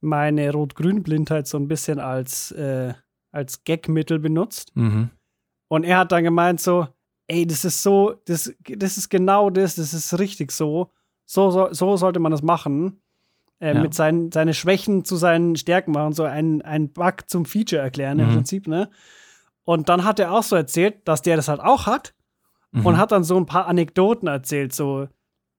meine 0.00 0.52
Rot-Grün-Blindheit 0.52 1.46
so 1.46 1.58
ein 1.58 1.68
bisschen 1.68 1.98
als, 1.98 2.52
äh, 2.52 2.94
als 3.32 3.64
Gagmittel 3.64 4.18
benutzt. 4.18 4.74
Mhm. 4.76 5.10
Und 5.68 5.84
er 5.84 5.98
hat 5.98 6.12
dann 6.12 6.24
gemeint 6.24 6.60
so, 6.60 6.88
ey, 7.26 7.46
das 7.46 7.64
ist 7.64 7.82
so, 7.82 8.14
das, 8.26 8.52
das 8.76 8.98
ist 8.98 9.08
genau 9.08 9.50
das, 9.50 9.76
das 9.76 9.94
ist 9.94 10.18
richtig 10.18 10.52
so. 10.52 10.90
So, 11.26 11.50
so, 11.50 11.68
so 11.72 11.96
sollte 11.96 12.18
man 12.18 12.32
das 12.32 12.42
machen. 12.42 13.00
Äh, 13.60 13.74
Ja. 13.74 13.80
Mit 13.82 13.94
seinen 13.94 14.32
seine 14.32 14.52
Schwächen 14.54 15.04
zu 15.04 15.16
seinen 15.16 15.54
Stärken 15.56 15.92
machen, 15.92 16.12
so 16.12 16.24
ein, 16.24 16.60
ein 16.62 16.92
Bug 16.92 17.28
zum 17.28 17.44
Feature 17.44 17.80
erklären 17.82 18.18
im 18.18 18.28
Mhm. 18.30 18.34
Prinzip, 18.34 18.66
ne? 18.66 18.90
Und 19.64 19.88
dann 19.88 20.04
hat 20.04 20.18
er 20.18 20.32
auch 20.32 20.42
so 20.42 20.56
erzählt, 20.56 21.06
dass 21.06 21.22
der 21.22 21.36
das 21.36 21.48
halt 21.48 21.60
auch 21.60 21.86
hat 21.86 22.14
Mhm. 22.72 22.86
und 22.86 22.98
hat 22.98 23.10
dann 23.12 23.24
so 23.24 23.36
ein 23.36 23.46
paar 23.46 23.66
Anekdoten 23.66 24.28
erzählt. 24.28 24.72
So 24.72 25.08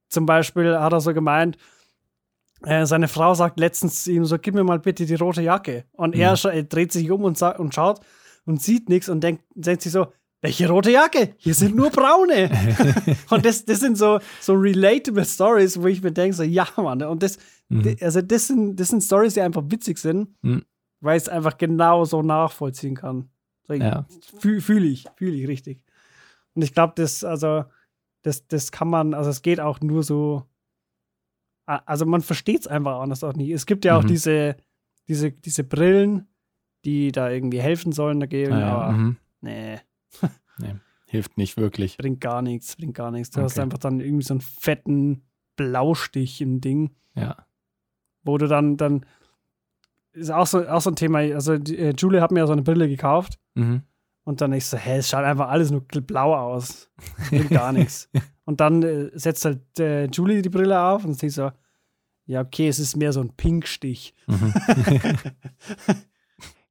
zum 0.10 0.26
Beispiel 0.26 0.78
hat 0.80 0.94
er 0.94 1.02
so 1.02 1.14
gemeint, 1.14 1.58
äh, 2.64 2.86
seine 2.86 3.08
Frau 3.08 3.34
sagt 3.34 3.60
letztens 3.60 4.04
zu 4.04 4.12
ihm 4.12 4.24
so, 4.26 4.38
gib 4.38 4.54
mir 4.54 4.64
mal 4.64 4.80
bitte 4.80 5.06
die 5.06 5.16
rote 5.16 5.42
Jacke. 5.42 5.86
Und 5.94 6.16
er, 6.16 6.32
Mhm. 6.32 6.36
scha- 6.36 6.50
er 6.52 6.64
dreht 6.64 6.92
sich 6.92 7.10
um 7.12 7.24
und, 7.24 7.38
sa- 7.38 7.58
und 7.58 7.74
schaut 7.74 8.00
und 8.46 8.62
sieht 8.62 8.88
nichts 8.88 9.10
und 9.10 9.22
denkt, 9.24 9.44
denkt 9.56 9.82
sich 9.82 9.92
so, 9.92 10.08
welche 10.44 10.70
rote 10.70 10.92
Jacke? 10.92 11.34
Hier 11.38 11.54
sind 11.54 11.76
nur 11.76 11.90
braune. 11.90 12.50
und 13.30 13.46
das, 13.46 13.66
das 13.66 13.80
sind 13.80 13.98
so, 13.98 14.20
so 14.40 14.54
relatable 14.54 15.26
Stories, 15.26 15.82
wo 15.82 15.88
ich 15.88 16.02
mir 16.02 16.12
denke, 16.12 16.36
so, 16.36 16.44
ja, 16.44 16.68
Mann. 16.78 17.02
Und 17.04 17.24
das, 17.24 17.38
Mhm. 17.70 17.96
also 18.02 18.22
das 18.22 18.48
sind, 18.48 18.80
das 18.80 18.90
sind 18.90 19.02
Stories, 19.04 19.34
die 19.34 19.42
einfach 19.42 19.64
witzig 19.66 19.98
sind, 19.98 20.30
Mhm. 20.44 20.64
weil 21.00 21.18
ich 21.18 21.24
es 21.24 21.30
einfach 21.30 21.58
genau 21.58 22.06
so 22.06 22.22
nachvollziehen 22.22 22.96
kann. 22.96 23.31
Ja. 23.80 24.06
Fühle 24.40 24.62
fühl 24.62 24.86
ich, 24.86 25.06
fühle 25.16 25.36
ich 25.36 25.48
richtig. 25.48 25.84
Und 26.54 26.64
ich 26.64 26.74
glaube, 26.74 26.94
das, 26.98 27.24
also, 27.24 27.64
das, 28.24 28.48
das 28.48 28.72
kann 28.72 28.90
man, 28.90 29.14
also 29.14 29.30
es 29.30 29.42
geht 29.42 29.60
auch 29.60 29.80
nur 29.82 30.04
so, 30.04 30.44
also 31.66 32.06
man 32.06 32.22
versteht 32.22 32.62
es 32.62 32.68
einfach 32.68 33.00
anders 33.00 33.24
auch 33.24 33.34
nicht. 33.34 33.52
Es 33.52 33.66
gibt 33.66 33.86
ja 33.86 33.98
auch 33.98 34.04
Mhm. 34.04 34.08
diese, 34.08 34.58
diese, 35.08 35.32
diese 35.32 35.64
Brillen, 35.64 36.28
die 36.84 37.12
da 37.12 37.30
irgendwie 37.30 37.62
helfen 37.62 37.92
sollen 37.92 38.20
dagegen, 38.20 38.54
Ah, 38.54 38.60
ja. 38.60 38.72
aber 38.74 38.92
mhm. 38.92 39.18
nee, 39.42 39.80
Hilft 41.08 41.38
nicht 41.38 41.58
wirklich. 41.58 41.98
bringt 41.98 42.22
gar 42.22 42.42
nichts, 42.42 42.76
bringt 42.78 42.96
gar 42.96 43.12
nichts. 43.12 43.32
Du 43.32 43.42
hast 43.42 43.54
Okay. 43.54 43.62
einfach 43.64 43.80
dann 43.80 44.00
irgendwie 44.00 44.24
so 44.24 44.34
einen 44.34 44.42
fetten 44.42 45.24
Blaustich 45.58 46.40
im 46.42 46.62
Ding, 46.62 46.92
Ja. 47.16 47.46
wo 48.24 48.38
du 48.38 48.48
dann, 48.48 48.78
dann 48.78 49.06
ist 50.14 50.32
auch 50.32 50.48
so, 50.48 50.68
auch 50.68 50.82
so 50.82 50.90
ein 50.92 50.96
Thema, 50.96 51.20
also 51.20 51.58
die, 51.58 51.78
äh, 51.78 51.94
Julie 51.98 52.22
hat 52.22 52.32
mir 52.32 52.40
ja 52.40 52.48
so 52.48 52.54
eine 52.54 52.62
Brille 52.64 52.88
gekauft 52.88 53.40
Mhm. 53.56 53.84
Und 54.24 54.40
dann 54.40 54.54
ich 54.54 54.66
so, 54.68 54.78
hä, 54.78 54.98
es 54.98 55.10
schaut 55.10 55.24
einfach 55.24 55.50
alles 55.50 55.72
nur 55.72 55.82
blau 55.82 56.36
aus. 56.36 56.90
Bringt 57.30 57.50
gar 57.50 57.72
nichts. 57.74 58.08
Und 58.46 58.60
dann 58.62 58.84
äh, 58.84 59.10
setzt 59.14 59.44
halt 59.46 59.62
äh, 59.80 60.06
Julie 60.06 60.44
die 60.44 60.50
Brille 60.50 60.80
auf 60.80 61.04
und 61.04 61.16
sie 61.20 61.30
so, 61.30 61.52
ja, 62.28 62.42
okay, 62.42 62.68
es 62.68 62.78
ist 62.78 62.96
mehr 62.96 63.14
so 63.14 63.20
ein 63.22 63.36
Pinkstich. 63.36 64.14
Mhm. 64.28 64.54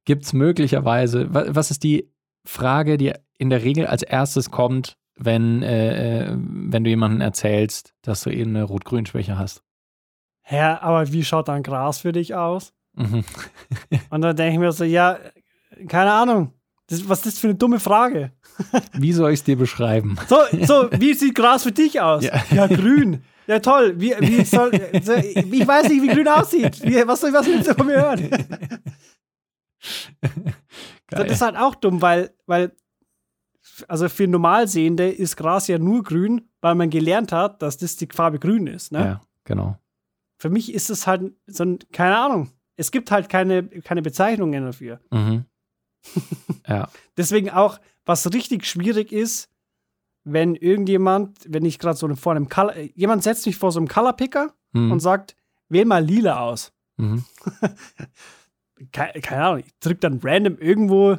Gibt 0.05 0.23
es 0.23 0.33
möglicherweise, 0.33 1.33
wa- 1.33 1.45
was 1.49 1.71
ist 1.71 1.83
die 1.83 2.11
Frage, 2.45 2.97
die 2.97 3.13
in 3.37 3.49
der 3.49 3.63
Regel 3.63 3.85
als 3.85 4.01
erstes 4.01 4.49
kommt, 4.49 4.97
wenn, 5.15 5.61
äh, 5.61 6.23
äh, 6.31 6.37
wenn 6.37 6.83
du 6.83 6.89
jemandem 6.89 7.21
erzählst, 7.21 7.93
dass 8.01 8.21
du 8.23 8.29
eben 8.31 8.55
eine 8.55 8.63
Rot-Grün-Schwäche 8.63 9.37
hast? 9.37 9.61
Hä, 10.43 10.59
aber 10.79 11.11
wie 11.11 11.23
schaut 11.23 11.47
dann 11.49 11.63
Gras 11.63 11.99
für 11.99 12.11
dich 12.11 12.33
aus? 12.33 12.73
Mhm. 12.93 13.23
Und 14.09 14.21
dann 14.21 14.35
denke 14.35 14.53
ich 14.53 14.59
mir 14.59 14.71
so, 14.71 14.83
ja, 14.83 15.17
keine 15.87 16.11
Ahnung. 16.11 16.53
Das, 16.87 17.07
was 17.07 17.19
ist 17.19 17.25
das 17.27 17.39
für 17.39 17.47
eine 17.47 17.55
dumme 17.55 17.79
Frage? 17.79 18.31
Wie 18.93 19.13
soll 19.13 19.31
ich 19.31 19.39
es 19.39 19.43
dir 19.43 19.57
beschreiben? 19.57 20.17
So, 20.27 20.37
so, 20.63 20.89
wie 20.91 21.13
sieht 21.13 21.35
Gras 21.35 21.63
für 21.63 21.71
dich 21.71 22.01
aus? 22.01 22.23
Ja. 22.23 22.43
Ja, 22.51 22.67
grün. 22.67 23.23
Ja, 23.47 23.59
toll. 23.59 23.99
Wie, 23.99 24.13
wie 24.19 24.43
soll, 24.45 24.71
so, 25.01 25.13
ich 25.13 25.67
weiß 25.67 25.89
nicht, 25.89 26.01
wie 26.01 26.07
grün 26.07 26.27
aussieht. 26.27 26.83
Wie, 26.83 27.07
was 27.07 27.21
soll 27.21 27.33
was 27.33 27.47
willst 27.47 27.69
du 27.69 27.73
von 27.73 27.87
mir 27.87 28.01
hören? 28.01 28.29
Geil. 30.19 30.53
Das 31.07 31.31
ist 31.31 31.41
halt 31.41 31.55
auch 31.55 31.75
dumm, 31.75 32.01
weil, 32.01 32.35
weil 32.45 32.73
also 33.87 34.09
für 34.09 34.27
Normalsehende 34.27 35.09
ist 35.09 35.37
Gras 35.37 35.67
ja 35.67 35.79
nur 35.79 36.03
grün, 36.03 36.49
weil 36.61 36.75
man 36.75 36.89
gelernt 36.89 37.31
hat, 37.31 37.61
dass 37.61 37.77
das 37.77 37.95
die 37.95 38.07
Farbe 38.11 38.39
grün 38.39 38.67
ist. 38.67 38.91
Ne? 38.91 38.99
Ja, 38.99 39.21
genau. 39.43 39.77
Für 40.37 40.49
mich 40.49 40.73
ist 40.73 40.89
es 40.89 41.07
halt 41.07 41.33
so 41.47 41.63
ein, 41.63 41.79
keine 41.91 42.17
Ahnung. 42.17 42.51
Es 42.81 42.89
gibt 42.91 43.11
halt 43.11 43.29
keine, 43.29 43.63
keine 43.67 44.01
Bezeichnungen 44.01 44.63
dafür. 44.65 44.99
Mhm. 45.11 45.45
ja. 46.67 46.89
Deswegen 47.15 47.51
auch, 47.51 47.79
was 48.05 48.33
richtig 48.33 48.65
schwierig 48.65 49.11
ist, 49.11 49.49
wenn 50.23 50.55
irgendjemand, 50.55 51.37
wenn 51.47 51.63
ich 51.65 51.77
gerade 51.79 51.95
so 51.97 52.13
vor 52.15 52.31
einem 52.33 52.49
Color, 52.49 52.75
jemand 52.95 53.21
setzt 53.23 53.45
mich 53.45 53.55
vor 53.57 53.71
so 53.71 53.79
einem 53.79 53.87
Colorpicker 53.87 54.53
Mhm. 54.73 54.91
und 54.93 54.99
sagt, 55.01 55.35
wähl 55.69 55.85
mal 55.85 56.03
lila 56.03 56.39
aus. 56.39 56.71
Mhm. 56.97 57.23
Keine, 58.91 59.21
keine 59.21 59.43
Ahnung, 59.45 59.59
ich 59.65 59.79
drücke 59.79 59.99
dann 59.99 60.19
random 60.23 60.57
irgendwo 60.57 61.17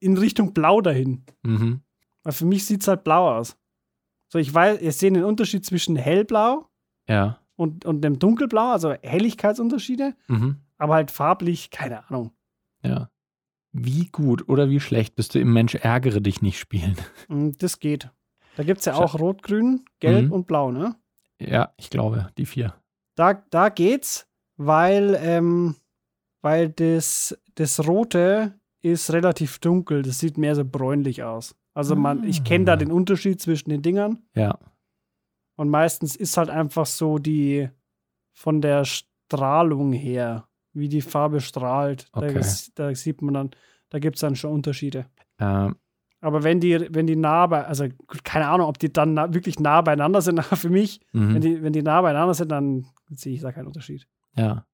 in 0.00 0.16
Richtung 0.16 0.52
blau 0.54 0.80
dahin. 0.80 1.24
Mhm. 1.44 1.82
Weil 2.24 2.32
für 2.32 2.46
mich 2.46 2.66
sieht 2.66 2.82
es 2.82 2.88
halt 2.88 3.04
blau 3.04 3.36
aus. 3.36 3.56
So, 4.32 4.38
ich 4.40 4.52
weiß, 4.52 4.80
ihr 4.82 4.90
seht 4.92 5.14
den 5.14 5.22
Unterschied 5.24 5.64
zwischen 5.64 5.94
hellblau 5.94 6.68
Ja. 7.08 7.38
und, 7.54 7.84
und 7.84 8.00
dem 8.00 8.18
dunkelblau, 8.18 8.72
also 8.72 8.92
Helligkeitsunterschiede, 9.02 10.16
Mhm. 10.26 10.56
Aber 10.78 10.94
halt 10.94 11.10
farblich, 11.10 11.70
keine 11.70 12.08
Ahnung. 12.08 12.32
Ja. 12.82 13.10
Wie 13.72 14.06
gut 14.06 14.48
oder 14.48 14.70
wie 14.70 14.80
schlecht 14.80 15.16
bist 15.16 15.34
du 15.34 15.38
im 15.40 15.52
Mensch 15.52 15.74
ärgere 15.74 16.20
dich 16.20 16.40
nicht 16.42 16.58
spielen? 16.58 16.96
Mm, 17.28 17.50
Das 17.58 17.78
geht. 17.78 18.10
Da 18.56 18.62
gibt 18.64 18.78
es 18.80 18.86
ja 18.86 18.94
auch 18.94 19.18
Rot, 19.18 19.42
Grün, 19.42 19.84
Gelb 20.00 20.26
Mhm. 20.26 20.32
und 20.32 20.46
Blau, 20.46 20.72
ne? 20.72 20.96
Ja, 21.38 21.74
ich 21.76 21.90
glaube, 21.90 22.30
die 22.38 22.46
vier. 22.46 22.74
Da, 23.14 23.34
da 23.34 23.68
geht's, 23.68 24.26
weil, 24.56 25.14
ähm, 25.20 25.76
weil 26.40 26.70
das, 26.70 27.38
das 27.56 27.86
Rote 27.86 28.58
ist 28.80 29.12
relativ 29.12 29.58
dunkel. 29.58 30.00
Das 30.02 30.18
sieht 30.20 30.38
mehr 30.38 30.54
so 30.54 30.64
bräunlich 30.64 31.22
aus. 31.22 31.54
Also 31.74 31.94
man, 31.96 32.24
ich 32.24 32.44
kenne 32.44 32.64
da 32.64 32.72
Ah. 32.72 32.76
den 32.76 32.90
Unterschied 32.92 33.42
zwischen 33.42 33.68
den 33.68 33.82
Dingern. 33.82 34.22
Ja. 34.34 34.58
Und 35.56 35.68
meistens 35.68 36.16
ist 36.16 36.38
halt 36.38 36.48
einfach 36.48 36.86
so 36.86 37.18
die 37.18 37.68
von 38.32 38.62
der 38.62 38.86
Strahlung 38.86 39.92
her 39.92 40.45
wie 40.76 40.88
die 40.88 41.00
Farbe 41.00 41.40
strahlt. 41.40 42.08
Okay. 42.12 42.34
Da, 42.34 42.40
da 42.74 42.94
sieht 42.94 43.22
man 43.22 43.34
dann, 43.34 43.50
da 43.90 43.98
gibt 43.98 44.16
es 44.16 44.20
dann 44.20 44.36
schon 44.36 44.52
Unterschiede. 44.52 45.06
Ähm, 45.38 45.76
Aber 46.20 46.44
wenn 46.44 46.60
die, 46.60 46.86
wenn 46.90 47.06
die 47.06 47.16
nah 47.16 47.46
bei, 47.46 47.64
also 47.64 47.86
keine 48.24 48.48
Ahnung, 48.48 48.68
ob 48.68 48.78
die 48.78 48.92
dann 48.92 49.14
nah, 49.14 49.32
wirklich 49.32 49.58
nah 49.58 49.80
beieinander 49.80 50.20
sind, 50.20 50.38
aber 50.46 50.56
für 50.56 50.70
mich, 50.70 51.00
mhm. 51.12 51.34
wenn, 51.34 51.40
die, 51.40 51.62
wenn 51.62 51.72
die 51.72 51.82
nah 51.82 52.02
beieinander 52.02 52.34
sind, 52.34 52.50
dann 52.50 52.86
sehe 53.10 53.34
ich 53.34 53.40
da 53.40 53.52
keinen 53.52 53.66
Unterschied. 53.66 54.06
Ja. 54.36 54.66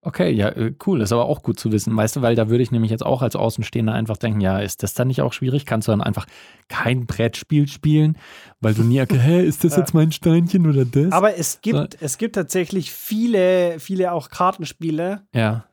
Okay, 0.00 0.30
ja, 0.30 0.48
äh, 0.50 0.74
cool. 0.86 1.00
Ist 1.00 1.12
aber 1.12 1.26
auch 1.26 1.42
gut 1.42 1.58
zu 1.58 1.72
wissen, 1.72 1.96
weißt 1.96 2.16
du, 2.16 2.22
weil 2.22 2.36
da 2.36 2.48
würde 2.48 2.62
ich 2.62 2.70
nämlich 2.70 2.90
jetzt 2.90 3.04
auch 3.04 3.20
als 3.20 3.34
Außenstehender 3.34 3.92
einfach 3.92 4.16
denken, 4.16 4.40
ja, 4.40 4.60
ist 4.60 4.82
das 4.82 4.94
dann 4.94 5.08
nicht 5.08 5.22
auch 5.22 5.32
schwierig? 5.32 5.66
Kannst 5.66 5.88
du 5.88 5.92
dann 5.92 6.02
einfach 6.02 6.26
kein 6.68 7.06
Brettspiel 7.06 7.66
spielen, 7.66 8.16
weil 8.60 8.74
du 8.74 8.82
nie, 8.82 9.00
hä, 9.10 9.44
ist 9.44 9.64
das 9.64 9.76
jetzt 9.76 9.94
mein 9.94 10.12
Steinchen 10.12 10.68
oder 10.68 10.84
das? 10.84 11.12
Aber 11.12 11.36
es 11.36 11.60
gibt, 11.60 12.00
es 12.00 12.16
gibt 12.16 12.36
tatsächlich 12.36 12.92
viele, 12.92 13.80
viele 13.80 14.12
auch 14.12 14.28
Kartenspiele, 14.30 15.26
ja, 15.34 15.64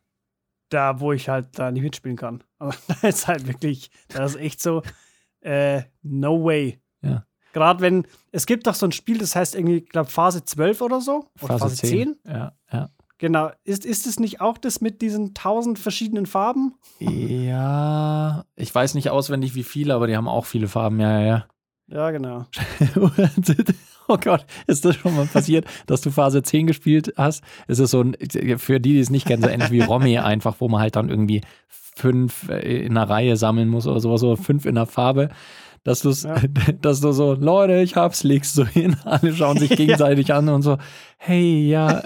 da 0.70 1.00
wo 1.00 1.12
ich 1.12 1.30
halt 1.30 1.58
da 1.58 1.72
nicht 1.72 1.84
mitspielen 1.84 2.18
kann. 2.18 2.44
Aber 2.60 2.76
da 2.88 3.08
ist 3.08 3.28
halt 3.28 3.48
wirklich, 3.48 3.92
da 4.08 4.26
ist 4.26 4.36
echt 4.36 4.62
so, 4.62 4.82
äh, 5.42 5.84
no 6.02 6.44
way. 6.44 6.82
Ja. 7.02 7.26
Gerade 7.54 7.82
wenn, 7.82 8.08
es 8.32 8.46
gibt 8.46 8.68
doch 8.68 8.74
so 8.74 8.86
ein 8.86 8.92
Spiel, 8.92 9.18
das 9.18 9.36
heißt 9.36 9.56
irgendwie, 9.56 9.78
ich 9.78 9.90
glaube, 9.90 10.10
Phase 10.10 10.44
12 10.44 10.82
oder 10.82 11.00
so. 11.00 11.30
Oder 11.42 11.60
Phase 11.60 11.76
10. 11.76 12.18
Ja, 12.26 12.54
ja. 12.72 12.90
Genau. 13.18 13.52
Ist, 13.64 13.86
ist 13.86 14.08
es 14.08 14.20
nicht 14.20 14.42
auch 14.42 14.58
das 14.58 14.82
mit 14.82 15.02
diesen 15.02 15.34
tausend 15.34 15.80
verschiedenen 15.80 16.26
Farben? 16.26 16.76
Ja, 17.00 18.46
ich 18.56 18.74
weiß 18.74 18.94
nicht 18.96 19.10
auswendig 19.10 19.56
wie 19.56 19.64
viele, 19.64 19.94
aber 19.94 20.08
die 20.08 20.18
haben 20.18 20.28
auch 20.28 20.46
viele 20.46 20.68
Farben, 20.68 21.00
ja, 21.00 21.20
ja, 21.20 21.26
ja. 21.26 21.46
Ja, 21.88 22.10
genau. 22.10 22.46
oh 24.08 24.18
Gott, 24.18 24.46
ist 24.66 24.86
das 24.86 24.96
schon 24.96 25.16
mal 25.16 25.28
passiert, 25.28 25.66
dass 25.86 26.02
du 26.02 26.10
Phase 26.10 26.42
10 26.42 26.66
gespielt 26.66 27.14
hast? 27.16 27.44
Es 27.68 27.78
ist 27.78 27.92
so 27.92 28.02
ein, 28.02 28.18
für 28.58 28.80
die, 28.80 28.94
die 28.94 29.00
es 29.00 29.12
nicht 29.12 29.28
kennen, 29.28 29.44
so 29.44 29.50
ähnlich 29.50 29.70
wie 29.70 29.82
Romy 29.82 30.18
einfach, 30.18 30.56
wo 30.60 30.68
man 30.68 30.82
halt 30.82 30.96
dann 30.96 31.10
irgendwie 31.10 31.42
fünf 31.68 32.50
äh, 32.50 32.86
in 32.86 32.98
einer 32.98 33.10
Reihe 33.10 33.38
sammeln 33.38 33.70
muss 33.70 33.86
oder 33.86 34.00
sowas, 34.00 34.22
so 34.22 34.36
fünf 34.36 34.66
in 34.66 34.76
der 34.76 34.88
Farbe. 34.88 35.30
Dass, 35.86 36.02
du's, 36.02 36.24
Ja. 36.24 36.36
dass 36.82 37.00
du 37.00 37.14
so, 37.14 37.34
Leute, 37.36 37.80
ich 37.82 37.96
hab's, 37.96 38.24
legst 38.24 38.58
du 38.58 38.66
hin, 38.66 38.98
alle 39.06 39.34
schauen 39.34 39.58
sich 39.58 39.70
gegenseitig 39.78 40.34
an 40.34 40.50
und 40.50 40.64
so, 40.64 40.78
hey, 41.18 41.66
ja, 41.70 42.02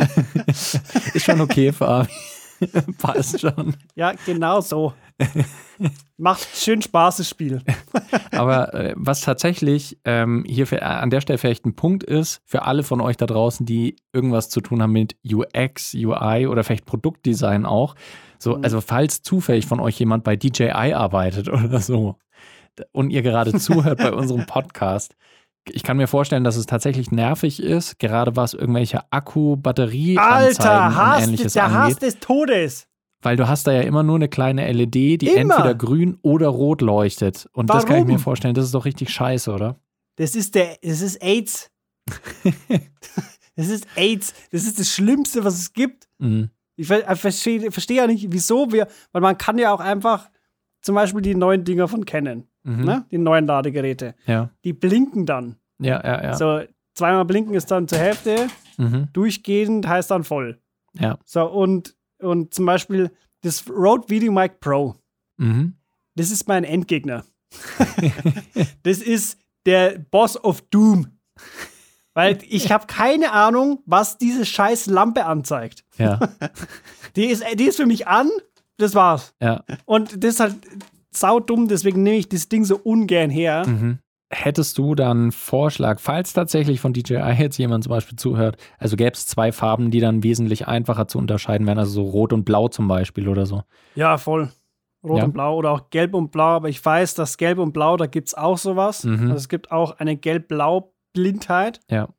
ist 0.45 1.23
schon 1.25 1.41
okay, 1.41 1.71
Fabi. 1.71 2.09
Passt 3.01 3.39
schon. 3.39 3.73
Ja, 3.95 4.11
genau 4.25 4.59
so. 4.59 4.93
Macht 6.17 6.45
schön 6.57 6.81
Spaß, 6.81 7.17
das 7.17 7.29
Spiel. 7.29 7.61
Aber 8.31 8.73
äh, 8.73 8.93
was 8.97 9.21
tatsächlich 9.21 9.97
ähm, 10.03 10.43
hier 10.45 10.67
für, 10.67 10.81
an 10.83 11.09
der 11.09 11.21
Stelle 11.21 11.37
vielleicht 11.37 11.65
ein 11.65 11.75
Punkt 11.77 12.03
ist, 12.03 12.41
für 12.45 12.63
alle 12.63 12.83
von 12.83 12.99
euch 12.99 13.15
da 13.15 13.25
draußen, 13.27 13.65
die 13.65 13.95
irgendwas 14.11 14.49
zu 14.49 14.59
tun 14.59 14.81
haben 14.81 14.91
mit 14.91 15.15
UX, 15.25 15.93
UI 15.93 16.47
oder 16.47 16.65
vielleicht 16.65 16.85
Produktdesign 16.85 17.65
auch. 17.65 17.95
So, 18.39 18.57
Mhm. 18.57 18.63
also 18.65 18.81
falls 18.81 19.21
zufällig 19.21 19.65
von 19.65 19.79
euch 19.79 19.97
jemand 19.97 20.25
bei 20.25 20.35
DJI 20.35 20.93
arbeitet 20.93 21.47
oder 21.47 21.79
so 21.79 22.17
und 22.91 23.09
ihr 23.11 23.21
gerade 23.21 23.53
zuhört 23.59 23.97
bei 23.99 24.11
unserem 24.13 24.45
Podcast, 24.45 25.15
ich 25.71 25.83
kann 25.83 25.97
mir 25.97 26.07
vorstellen, 26.07 26.43
dass 26.43 26.55
es 26.55 26.65
tatsächlich 26.65 27.11
nervig 27.11 27.61
ist, 27.61 27.99
gerade 27.99 28.35
was 28.35 28.53
irgendwelche 28.53 29.01
Akku, 29.11 29.55
Batterie, 29.57 30.17
Alter, 30.17 30.87
und 30.87 30.95
Hass, 30.95 31.23
ähnliches 31.27 31.53
der 31.53 31.71
Hass 31.71 31.87
angeht. 31.95 32.01
des 32.01 32.19
Todes. 32.19 32.87
Weil 33.21 33.35
du 33.35 33.47
hast 33.49 33.67
da 33.67 33.73
ja 33.73 33.81
immer 33.81 34.01
nur 34.01 34.15
eine 34.15 34.29
kleine 34.29 34.71
LED, 34.71 34.93
die 34.95 35.27
Immer. 35.27 35.55
entweder 35.55 35.75
grün 35.75 36.17
oder 36.21 36.47
rot 36.47 36.81
leuchtet. 36.81 37.49
Und 37.51 37.69
das 37.69 37.85
kann 37.85 37.97
ich 37.97 38.03
mir 38.05 38.11
Warum? 38.11 38.19
vorstellen, 38.23 38.53
das 38.55 38.65
ist 38.65 38.73
doch 38.73 38.85
richtig 38.85 39.09
scheiße, 39.09 39.51
oder? 39.53 39.75
Das 40.15 40.35
ist 40.35 40.55
der, 40.55 40.77
das 40.81 41.01
ist 41.01 41.21
AIDS. 41.21 41.69
das 43.55 43.67
ist 43.67 43.87
AIDS. 43.95 44.33
Das 44.51 44.63
ist 44.63 44.79
das 44.79 44.89
Schlimmste, 44.91 45.43
was 45.43 45.55
es 45.55 45.73
gibt. 45.73 46.07
Mhm. 46.19 46.49
Ich 46.77 46.87
ver- 46.87 47.11
ich 47.11 47.19
verstehe 47.19 47.71
verstehe 47.71 47.97
ja 47.97 48.07
nicht, 48.07 48.27
wieso 48.31 48.71
wir, 48.71 48.87
weil 49.11 49.21
man 49.21 49.37
kann 49.37 49.57
ja 49.57 49.73
auch 49.73 49.81
einfach 49.81 50.29
zum 50.81 50.95
Beispiel 50.95 51.21
die 51.21 51.35
neuen 51.35 51.65
Dinger 51.65 51.89
von 51.89 52.05
Canon, 52.05 52.47
Mhm. 52.63 52.83
ne? 52.85 53.05
die 53.11 53.17
neuen 53.17 53.45
Ladegeräte, 53.47 54.15
Ja, 54.25 54.49
die 54.63 54.73
blinken 54.73 55.25
dann. 55.25 55.55
ja, 55.79 56.01
ja, 56.03 56.23
ja. 56.23 56.33
So, 56.35 56.61
zweimal 56.93 57.25
blinken 57.25 57.53
ist 57.53 57.71
dann 57.71 57.87
zur 57.87 57.97
Hälfte, 57.99 58.47
Mhm. 58.77 59.07
durchgehend 59.13 59.87
heißt 59.87 60.11
dann 60.11 60.23
voll. 60.23 60.59
Ja. 60.99 61.17
So, 61.25 61.45
und, 61.49 61.95
und 62.19 62.53
zum 62.53 62.65
Beispiel 62.65 63.11
das 63.41 63.69
Rode 63.69 64.09
VideoMic 64.09 64.59
Pro, 64.59 64.95
Mhm. 65.37 65.75
das 66.15 66.31
ist 66.31 66.47
mein 66.47 66.63
Endgegner. 66.63 67.23
das 68.83 68.99
ist 68.99 69.37
der 69.65 69.99
Boss 69.99 70.41
of 70.43 70.61
Doom. 70.69 71.07
Weil 72.13 72.39
ich 72.49 72.71
habe 72.71 72.87
keine 72.87 73.31
Ahnung, 73.31 73.81
was 73.85 74.17
diese 74.17 74.45
scheiß 74.45 74.87
Lampe 74.87 75.25
anzeigt. 75.25 75.85
Ja, 75.97 76.19
Die 77.15 77.25
ist, 77.27 77.43
die 77.55 77.63
ist 77.65 77.77
für 77.77 77.85
mich 77.85 78.07
an, 78.07 78.29
das 78.77 78.93
war's. 78.95 79.33
ja. 79.41 79.63
Und 79.85 80.23
das 80.23 80.35
ist 80.35 80.39
halt 80.39 80.55
saudumm, 81.11 81.67
deswegen 81.67 82.03
nehme 82.03 82.17
ich 82.17 82.29
das 82.29 82.49
Ding 82.49 82.65
so 82.65 82.77
ungern 82.77 83.29
her. 83.29 83.65
Mhm. 83.67 83.99
Hättest 84.31 84.77
du 84.77 84.93
dann 84.93 85.17
einen 85.21 85.31
Vorschlag, 85.31 85.99
falls 85.99 86.33
tatsächlich 86.33 86.79
von 86.79 86.93
DJI 86.93 87.33
jetzt 87.39 87.57
jemand 87.57 87.83
zum 87.83 87.89
Beispiel 87.91 88.15
zuhört, 88.17 88.57
also 88.77 88.95
gäbe 88.95 89.13
es 89.13 89.25
zwei 89.25 89.51
Farben, 89.51 89.89
die 89.89 89.99
dann 89.99 90.21
wesentlich 90.23 90.67
einfacher 90.67 91.07
zu 91.07 91.17
unterscheiden 91.17 91.65
wären, 91.65 91.79
also 91.79 91.91
so 91.91 92.03
Rot 92.03 92.31
und 92.31 92.43
Blau 92.45 92.67
zum 92.67 92.87
Beispiel 92.87 93.27
oder 93.27 93.47
so. 93.47 93.63
Ja, 93.95 94.17
voll. 94.19 94.51
Rot 95.03 95.17
Ja. 95.17 95.23
und 95.23 95.33
Blau 95.33 95.55
oder 95.55 95.71
auch 95.71 95.89
Gelb 95.89 96.13
und 96.13 96.31
Blau, 96.31 96.57
aber 96.57 96.69
ich 96.69 96.83
weiß, 96.85 97.15
dass 97.15 97.37
Gelb 97.37 97.57
und 97.57 97.71
Blau, 97.73 97.97
da 97.97 98.05
gibt 98.05 98.27
es 98.27 98.33
auch 98.35 98.59
sowas. 98.59 99.03
Mhm. 99.03 99.23
Also 99.23 99.35
es 99.35 99.49
gibt 99.49 99.71
auch 99.71 99.97
eine 99.97 100.15
Gelb-Blau-Blindheit. 100.15 101.79
Ja. 101.89 102.09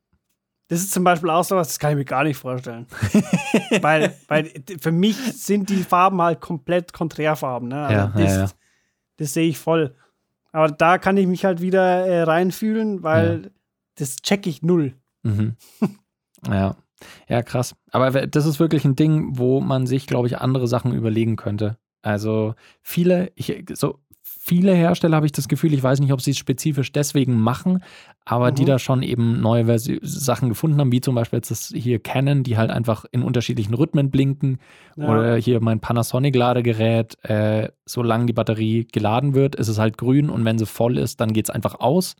Das 0.67 0.79
ist 0.79 0.91
zum 0.91 1.03
Beispiel 1.03 1.29
auch 1.29 1.43
sowas, 1.43 1.67
das 1.67 1.79
kann 1.79 1.91
ich 1.91 1.97
mir 1.97 2.05
gar 2.05 2.23
nicht 2.23 2.37
vorstellen. 2.37 2.87
weil, 3.81 4.13
weil 4.27 4.51
für 4.79 4.91
mich 4.91 5.15
sind 5.17 5.69
die 5.69 5.83
Farben 5.83 6.21
halt 6.21 6.39
komplett 6.39 6.93
Konträrfarben. 6.93 7.67
Ne? 7.69 7.85
Also 7.85 7.93
Ja, 7.93 8.07
das, 8.15 8.31
ja, 8.35 8.41
ja. 8.43 8.49
Das 9.21 9.33
sehe 9.33 9.47
ich 9.47 9.59
voll. 9.59 9.95
Aber 10.51 10.69
da 10.69 10.97
kann 10.97 11.15
ich 11.15 11.27
mich 11.27 11.45
halt 11.45 11.61
wieder 11.61 12.07
äh, 12.07 12.23
reinfühlen, 12.23 13.03
weil 13.03 13.51
das 13.95 14.17
check 14.17 14.47
ich 14.47 14.63
null. 14.63 14.95
Mhm. 15.21 15.55
ja. 16.47 16.75
Ja, 17.27 17.41
krass. 17.41 17.75
Aber 17.91 18.11
das 18.27 18.45
ist 18.45 18.59
wirklich 18.59 18.85
ein 18.85 18.95
Ding, 18.95 19.37
wo 19.37 19.59
man 19.59 19.87
sich, 19.87 20.07
glaube 20.07 20.27
ich, 20.27 20.37
andere 20.37 20.67
Sachen 20.67 20.93
überlegen 20.93 21.35
könnte. 21.35 21.77
Also 22.01 22.55
viele, 22.81 23.31
ich, 23.35 23.63
so 23.73 23.99
viele 24.51 24.73
Hersteller 24.73 25.15
habe 25.15 25.25
ich 25.25 25.31
das 25.31 25.47
Gefühl, 25.47 25.73
ich 25.73 25.81
weiß 25.81 26.01
nicht, 26.01 26.11
ob 26.11 26.19
sie 26.19 26.31
es 26.31 26.37
spezifisch 26.37 26.91
deswegen 26.91 27.39
machen, 27.39 27.81
aber 28.25 28.51
die 28.51 28.63
Mhm. 28.63 28.67
da 28.67 28.79
schon 28.79 29.01
eben 29.01 29.39
neue 29.39 29.63
Versi 29.67 29.97
Sachen 30.01 30.49
gefunden 30.49 30.77
haben, 30.81 30.91
wie 30.91 30.99
zum 30.99 31.15
Beispiel 31.15 31.37
jetzt 31.37 31.51
das 31.51 31.71
hier 31.73 31.99
Canon, 31.99 32.43
die 32.43 32.57
halt 32.57 32.69
einfach 32.69 33.05
in 33.13 33.23
unterschiedlichen 33.23 33.73
Rhythmen 33.73 34.11
blinken. 34.11 34.59
Ja. 34.97 35.07
Oder 35.09 35.35
hier 35.37 35.61
mein 35.61 35.79
Panasonic-Ladegerät, 35.79 37.17
äh, 37.23 37.69
solange 37.85 38.25
die 38.25 38.33
Batterie 38.33 38.85
geladen 38.91 39.33
wird, 39.35 39.55
ist 39.55 39.69
es 39.69 39.79
halt 39.79 39.97
grün 39.97 40.29
und 40.29 40.43
wenn 40.43 40.57
sie 40.57 40.65
voll 40.65 40.97
ist, 40.97 41.21
dann 41.21 41.31
geht 41.31 41.45
es 41.45 41.49
einfach 41.49 41.79
aus. 41.79 42.15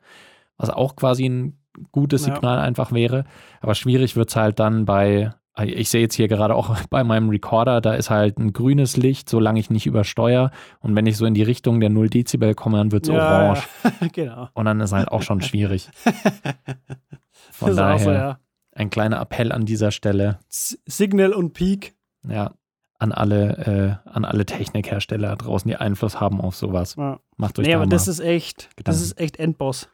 Was 0.58 0.70
auch 0.70 0.96
quasi 0.96 1.26
ein 1.26 1.58
gutes 1.92 2.26
Ja. 2.26 2.34
Signal 2.34 2.60
einfach 2.60 2.94
wäre. 2.94 3.26
Aber 3.60 3.76
schwierig 3.76 4.16
wird 4.16 4.30
es 4.30 4.38
halt 4.38 4.58
dann 4.60 4.86
bei, 4.86 5.34
ich 5.64 5.90
sehe 5.90 6.02
jetzt 6.02 6.16
hier 6.16 6.28
gerade 6.28 6.56
auch 6.56 6.76
bei 6.90 7.04
meinem 7.04 7.30
Recorder, 7.30 7.82
da 7.82 7.94
ist 7.94 8.10
halt 8.10 8.38
ein 8.40 8.54
grünes 8.54 8.98
Licht, 8.98 9.30
solange 9.30 9.60
ich 9.60 9.70
nicht 9.70 9.86
übersteuere. 9.86 10.52
Und 10.80 10.96
wenn 10.96 11.06
ich 11.06 11.18
so 11.18 11.26
in 11.26 11.34
die 11.34 11.44
Richtung 11.44 11.80
der 11.80 11.90
0 11.90 12.10
Dezibel 12.10 12.54
komme, 12.56 12.78
dann 12.78 12.92
wird 12.92 13.04
es 13.04 13.14
Ja, 13.14 13.44
orange. 13.50 13.68
Ja. 13.84 14.08
genau. 14.14 14.50
Und 14.54 14.66
dann 14.66 14.80
ist 14.80 14.92
halt 14.94 15.10
auch 15.10 15.22
schon 15.22 15.42
schwierig. 15.42 15.90
Von 17.52 17.70
das 17.70 17.78
daher 17.78 18.00
so, 18.00 18.12
ja. 18.12 18.40
ein 18.74 18.90
kleiner 18.90 19.20
Appell 19.22 19.52
an 19.52 19.66
dieser 19.66 19.92
Stelle. 19.92 20.40
Signal 20.50 21.34
und 21.34 21.54
Peak. 21.54 21.96
Ja, 22.28 22.54
an 22.98 23.12
alle, 23.12 24.00
äh, 24.06 24.10
an 24.10 24.26
alle 24.26 24.46
Technikhersteller 24.46 25.36
draußen, 25.36 25.68
die 25.70 25.76
Einfluss 25.76 26.20
haben 26.20 26.40
auf 26.40 26.56
sowas. 26.56 26.96
Ja. 26.98 27.20
Macht 27.38 27.58
euch 27.60 27.66
Nee, 27.66 27.72
da 27.74 27.78
aber 27.80 27.88
das 27.88 28.08
ist 28.08 28.20
echt, 28.20 28.64
das 28.64 28.76
Gedanken. 28.76 29.02
ist 29.02 29.20
echt 29.20 29.38
Endboss. 29.40 29.90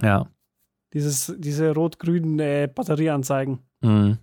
ja, 0.00 0.26
Dieses, 0.94 1.34
diese 1.38 1.74
rot-grünen 1.74 2.38
äh, 2.40 2.68
Batterieanzeigen. 2.74 3.58
mhm. 3.80 4.18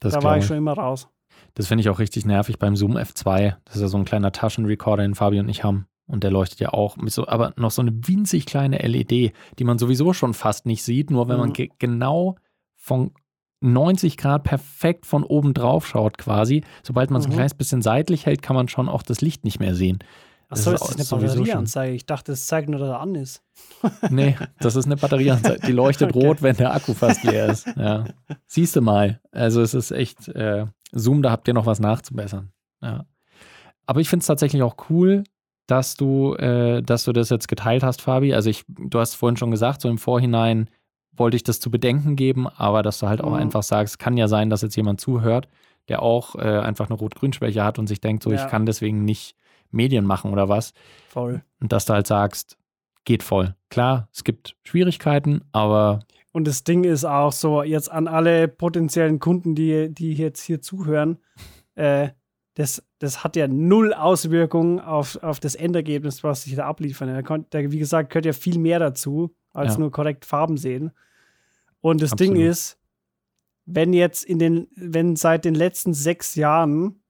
Das 0.00 0.14
da 0.14 0.22
war 0.22 0.36
ich 0.38 0.44
schon 0.46 0.56
immer 0.58 0.72
raus. 0.74 1.08
Das 1.54 1.66
finde 1.68 1.82
ich 1.82 1.88
auch 1.88 1.98
richtig 1.98 2.24
nervig 2.24 2.58
beim 2.58 2.76
Zoom 2.76 2.96
F2. 2.96 3.56
Das 3.64 3.76
ist 3.76 3.82
ja 3.82 3.88
so 3.88 3.98
ein 3.98 4.04
kleiner 4.04 4.32
Taschenrecorder, 4.32 5.02
den 5.02 5.14
Fabi 5.14 5.40
und 5.40 5.48
ich 5.48 5.64
haben. 5.64 5.86
Und 6.06 6.24
der 6.24 6.30
leuchtet 6.30 6.60
ja 6.60 6.72
auch 6.72 6.96
mit 6.96 7.12
so, 7.12 7.26
aber 7.28 7.52
noch 7.56 7.70
so 7.70 7.82
eine 7.82 7.92
winzig 7.92 8.46
kleine 8.46 8.78
LED, 8.78 9.32
die 9.58 9.64
man 9.64 9.78
sowieso 9.78 10.12
schon 10.12 10.32
fast 10.34 10.64
nicht 10.66 10.82
sieht, 10.82 11.10
nur 11.10 11.28
wenn 11.28 11.38
man 11.38 11.50
Mhm. 11.50 11.52
ge 11.54 11.68
genau 11.78 12.36
von 12.76 13.12
90 13.60 14.16
Grad 14.16 14.44
perfekt 14.44 15.04
von 15.04 15.24
oben 15.24 15.52
drauf 15.52 15.86
schaut 15.86 16.16
quasi. 16.16 16.62
Sobald 16.82 17.10
man 17.10 17.20
es 17.20 17.26
ein 17.26 17.30
Mhm. 17.30 17.34
kleines 17.34 17.54
bisschen 17.54 17.82
seitlich 17.82 18.24
hält, 18.24 18.40
kann 18.40 18.56
man 18.56 18.68
schon 18.68 18.88
auch 18.88 19.02
das 19.02 19.20
Licht 19.20 19.44
nicht 19.44 19.58
mehr 19.60 19.74
sehen. 19.74 19.98
Achso, 20.50 20.72
ist 20.72 20.98
das 20.98 21.12
eine 21.12 21.26
Batterieanzeige. 21.26 21.94
Ich 21.94 22.06
dachte, 22.06 22.32
das 22.32 22.46
zeigt 22.46 22.68
nur, 22.70 22.80
dass 22.80 22.88
er 22.88 23.00
an 23.00 23.14
ist. 23.14 23.42
Nee, 24.10 24.36
das 24.60 24.76
ist 24.76 24.86
eine 24.86 24.96
Batterieanzeige. 24.96 25.66
Die 25.66 25.72
leuchtet 25.72 26.10
Okay. 26.16 26.26
rot, 26.26 26.42
wenn 26.42 26.56
der 26.56 26.74
Akku 26.74 26.94
fast 26.94 27.22
leer 27.24 27.46
ist. 27.50 27.66
Ja. 27.76 28.06
Siehst 28.46 28.74
du 28.76 28.80
mal. 28.80 29.20
Also 29.30 29.60
es 29.60 29.74
ist 29.74 29.90
echt, 29.90 30.28
äh, 30.28 30.66
Zoom, 30.92 31.22
da 31.22 31.30
habt 31.30 31.48
ihr 31.48 31.54
noch 31.54 31.66
was 31.66 31.80
nachzubessern. 31.80 32.50
Ja. 32.82 33.04
Aber 33.86 34.00
ich 34.00 34.08
finde 34.08 34.22
es 34.22 34.26
tatsächlich 34.26 34.62
auch 34.62 34.76
cool, 34.90 35.24
dass 35.66 35.96
du, 35.96 36.34
äh, 36.36 36.82
dass 36.82 37.04
du 37.04 37.12
das 37.12 37.28
jetzt 37.28 37.48
geteilt 37.48 37.82
hast, 37.82 38.00
Fabi. 38.00 38.32
Also 38.32 38.48
ich, 38.48 38.64
du 38.68 38.98
hast 39.00 39.14
vorhin 39.16 39.36
schon 39.36 39.50
gesagt, 39.50 39.82
so 39.82 39.90
im 39.90 39.98
Vorhinein 39.98 40.70
wollte 41.12 41.36
ich 41.36 41.42
das 41.42 41.60
zu 41.60 41.70
bedenken 41.70 42.16
geben, 42.16 42.48
aber 42.48 42.82
dass 42.82 43.00
du 43.00 43.08
halt 43.08 43.20
auch 43.20 43.30
Mhm. 43.32 43.36
einfach 43.36 43.62
sagst, 43.62 43.98
kann 43.98 44.16
ja 44.16 44.28
sein, 44.28 44.48
dass 44.48 44.62
jetzt 44.62 44.76
jemand 44.76 45.00
zuhört, 45.00 45.48
der 45.88 46.00
auch 46.02 46.36
äh, 46.36 46.38
einfach 46.60 46.88
eine 46.88 46.98
Rot-Grün-Schwäche 46.98 47.64
hat 47.64 47.78
und 47.78 47.86
sich 47.86 48.00
denkt, 48.00 48.22
so, 48.22 48.30
Ja. 48.32 48.44
ich 48.44 48.50
kann 48.50 48.64
deswegen 48.66 49.04
nicht 49.04 49.34
Medien 49.70 50.04
machen 50.04 50.32
oder 50.32 50.48
was. 50.48 50.72
Voll. 51.08 51.42
Und 51.60 51.72
dass 51.72 51.84
du 51.86 51.92
halt 51.94 52.06
sagst, 52.06 52.56
geht 53.04 53.22
voll. 53.22 53.54
Klar, 53.70 54.08
es 54.12 54.24
gibt 54.24 54.56
Schwierigkeiten, 54.64 55.42
aber 55.52 56.00
Und 56.32 56.46
das 56.46 56.64
Ding 56.64 56.84
ist 56.84 57.04
auch 57.04 57.32
so, 57.32 57.62
jetzt 57.62 57.90
an 57.90 58.06
alle 58.08 58.48
potenziellen 58.48 59.18
Kunden, 59.18 59.54
die, 59.54 59.92
die 59.92 60.12
jetzt 60.14 60.42
hier 60.42 60.60
zuhören, 60.60 61.18
äh, 61.74 62.10
das, 62.54 62.82
das 62.98 63.22
hat 63.22 63.36
ja 63.36 63.46
null 63.46 63.92
Auswirkungen 63.94 64.80
auf, 64.80 65.16
auf 65.22 65.38
das 65.40 65.54
Endergebnis, 65.54 66.24
was 66.24 66.42
sich 66.42 66.56
da 66.56 66.66
abliefern. 66.66 67.08
Da, 67.08 67.22
kon- 67.22 67.46
da, 67.50 67.58
wie 67.70 67.78
gesagt, 67.78 68.10
gehört 68.10 68.26
ja 68.26 68.32
viel 68.32 68.58
mehr 68.58 68.78
dazu, 68.80 69.34
als 69.52 69.74
Ja. 69.74 69.80
nur 69.80 69.90
korrekt 69.92 70.24
Farben 70.24 70.56
sehen. 70.56 70.90
Und 71.80 72.02
das 72.02 72.12
Absolut. 72.12 72.36
Ding 72.36 72.42
ist, 72.44 72.78
wenn 73.64 73.92
jetzt 73.92 74.24
in 74.24 74.38
den, 74.38 74.66
wenn 74.74 75.14
seit 75.14 75.44
den 75.44 75.54
letzten 75.54 75.94
sechs 75.94 76.34
Jahren, 76.34 77.00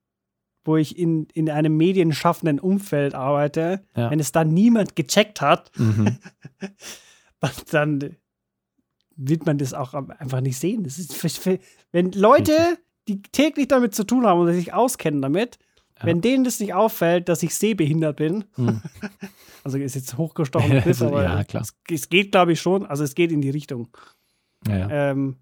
wo 0.68 0.76
ich 0.76 0.98
in, 0.98 1.26
in 1.32 1.48
einem 1.48 1.76
medienschaffenden 1.78 2.60
Umfeld 2.60 3.14
arbeite, 3.14 3.82
Ja. 3.96 4.10
wenn 4.10 4.20
es 4.20 4.32
da 4.32 4.44
niemand 4.44 4.94
gecheckt 4.96 5.40
hat, 5.40 5.70
mhm. 5.78 6.18
dann 7.70 8.16
wird 9.16 9.46
man 9.46 9.58
das 9.58 9.74
auch 9.74 9.94
einfach 9.94 10.40
nicht 10.40 10.58
sehen. 10.58 10.84
Das 10.84 10.98
ist, 10.98 11.14
für- 11.14 11.28
für- 11.28 11.58
wenn 11.90 12.12
Leute, 12.12 12.78
die 13.08 13.22
täglich 13.22 13.68
damit 13.68 13.94
zu 13.94 14.04
tun 14.04 14.26
haben 14.26 14.40
und 14.40 14.52
sich 14.52 14.72
auskennen 14.72 15.22
damit, 15.22 15.58
Ja. 15.98 16.04
wenn 16.06 16.20
denen 16.20 16.44
das 16.44 16.60
nicht 16.60 16.74
auffällt, 16.74 17.28
dass 17.28 17.42
ich 17.42 17.54
sehbehindert 17.54 18.16
bin, 18.16 18.44
Mhm. 18.56 18.82
also 19.64 19.78
ist 19.78 19.94
jetzt 19.96 20.16
hochgestochen, 20.16 20.82
Also, 20.84 21.06
aber 21.08 21.24
ja, 21.24 21.44
klar. 21.44 21.62
Es, 21.62 21.74
es 21.90 22.08
geht, 22.08 22.30
glaube 22.32 22.52
ich, 22.52 22.60
schon, 22.60 22.86
also 22.86 23.02
es 23.04 23.14
geht 23.14 23.32
in 23.32 23.40
die 23.40 23.50
Richtung. 23.50 23.88
ja. 24.66 24.88
Ähm, 25.10 25.36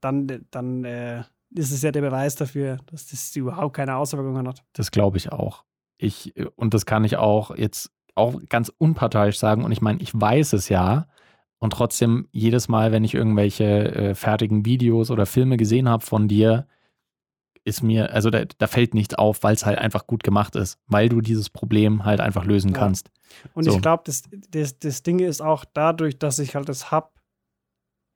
dann 0.00 0.46
dann 0.52 0.84
äh, 0.84 1.24
ist 1.54 1.70
es 1.72 1.82
ja 1.82 1.90
der 1.92 2.02
Beweis 2.02 2.34
dafür, 2.34 2.78
dass 2.86 3.06
das 3.06 3.34
überhaupt 3.36 3.76
keine 3.76 3.96
Auswirkungen 3.96 4.46
hat. 4.48 4.64
Das 4.74 4.90
glaube 4.90 5.16
ich 5.16 5.32
auch. 5.32 5.64
Ich, 5.98 6.34
und 6.56 6.74
das 6.74 6.86
kann 6.86 7.04
ich 7.04 7.16
auch 7.16 7.56
jetzt 7.56 7.90
auch 8.14 8.40
ganz 8.48 8.72
unparteiisch 8.78 9.38
sagen. 9.38 9.64
Und 9.64 9.72
ich 9.72 9.80
meine, 9.80 10.00
ich 10.00 10.12
weiß 10.14 10.52
es 10.52 10.68
ja. 10.68 11.06
Und 11.60 11.72
trotzdem, 11.72 12.28
jedes 12.30 12.68
Mal, 12.68 12.92
wenn 12.92 13.04
ich 13.04 13.14
irgendwelche 13.14 13.64
äh, 13.94 14.14
fertigen 14.14 14.64
Videos 14.64 15.10
oder 15.10 15.26
Filme 15.26 15.56
gesehen 15.56 15.88
habe 15.88 16.04
von 16.04 16.28
dir, 16.28 16.66
ist 17.64 17.82
mir, 17.82 18.12
also 18.12 18.30
da, 18.30 18.44
da 18.44 18.66
fällt 18.66 18.94
nichts 18.94 19.14
auf, 19.14 19.42
weil 19.42 19.54
es 19.54 19.66
halt 19.66 19.78
einfach 19.78 20.06
gut 20.06 20.22
gemacht 20.22 20.56
ist, 20.56 20.78
weil 20.86 21.08
du 21.08 21.20
dieses 21.20 21.50
Problem 21.50 22.04
halt 22.04 22.20
einfach 22.20 22.44
lösen 22.44 22.72
Ja. 22.72 22.78
kannst. 22.78 23.10
Und 23.54 23.64
So. 23.64 23.72
ich 23.72 23.82
glaube, 23.82 24.02
das, 24.06 24.22
das, 24.50 24.78
das 24.78 25.02
Ding 25.02 25.18
ist 25.18 25.40
auch 25.42 25.64
dadurch, 25.64 26.18
dass 26.18 26.38
ich 26.38 26.54
halt 26.54 26.68
das 26.68 26.90
hab, 26.90 27.20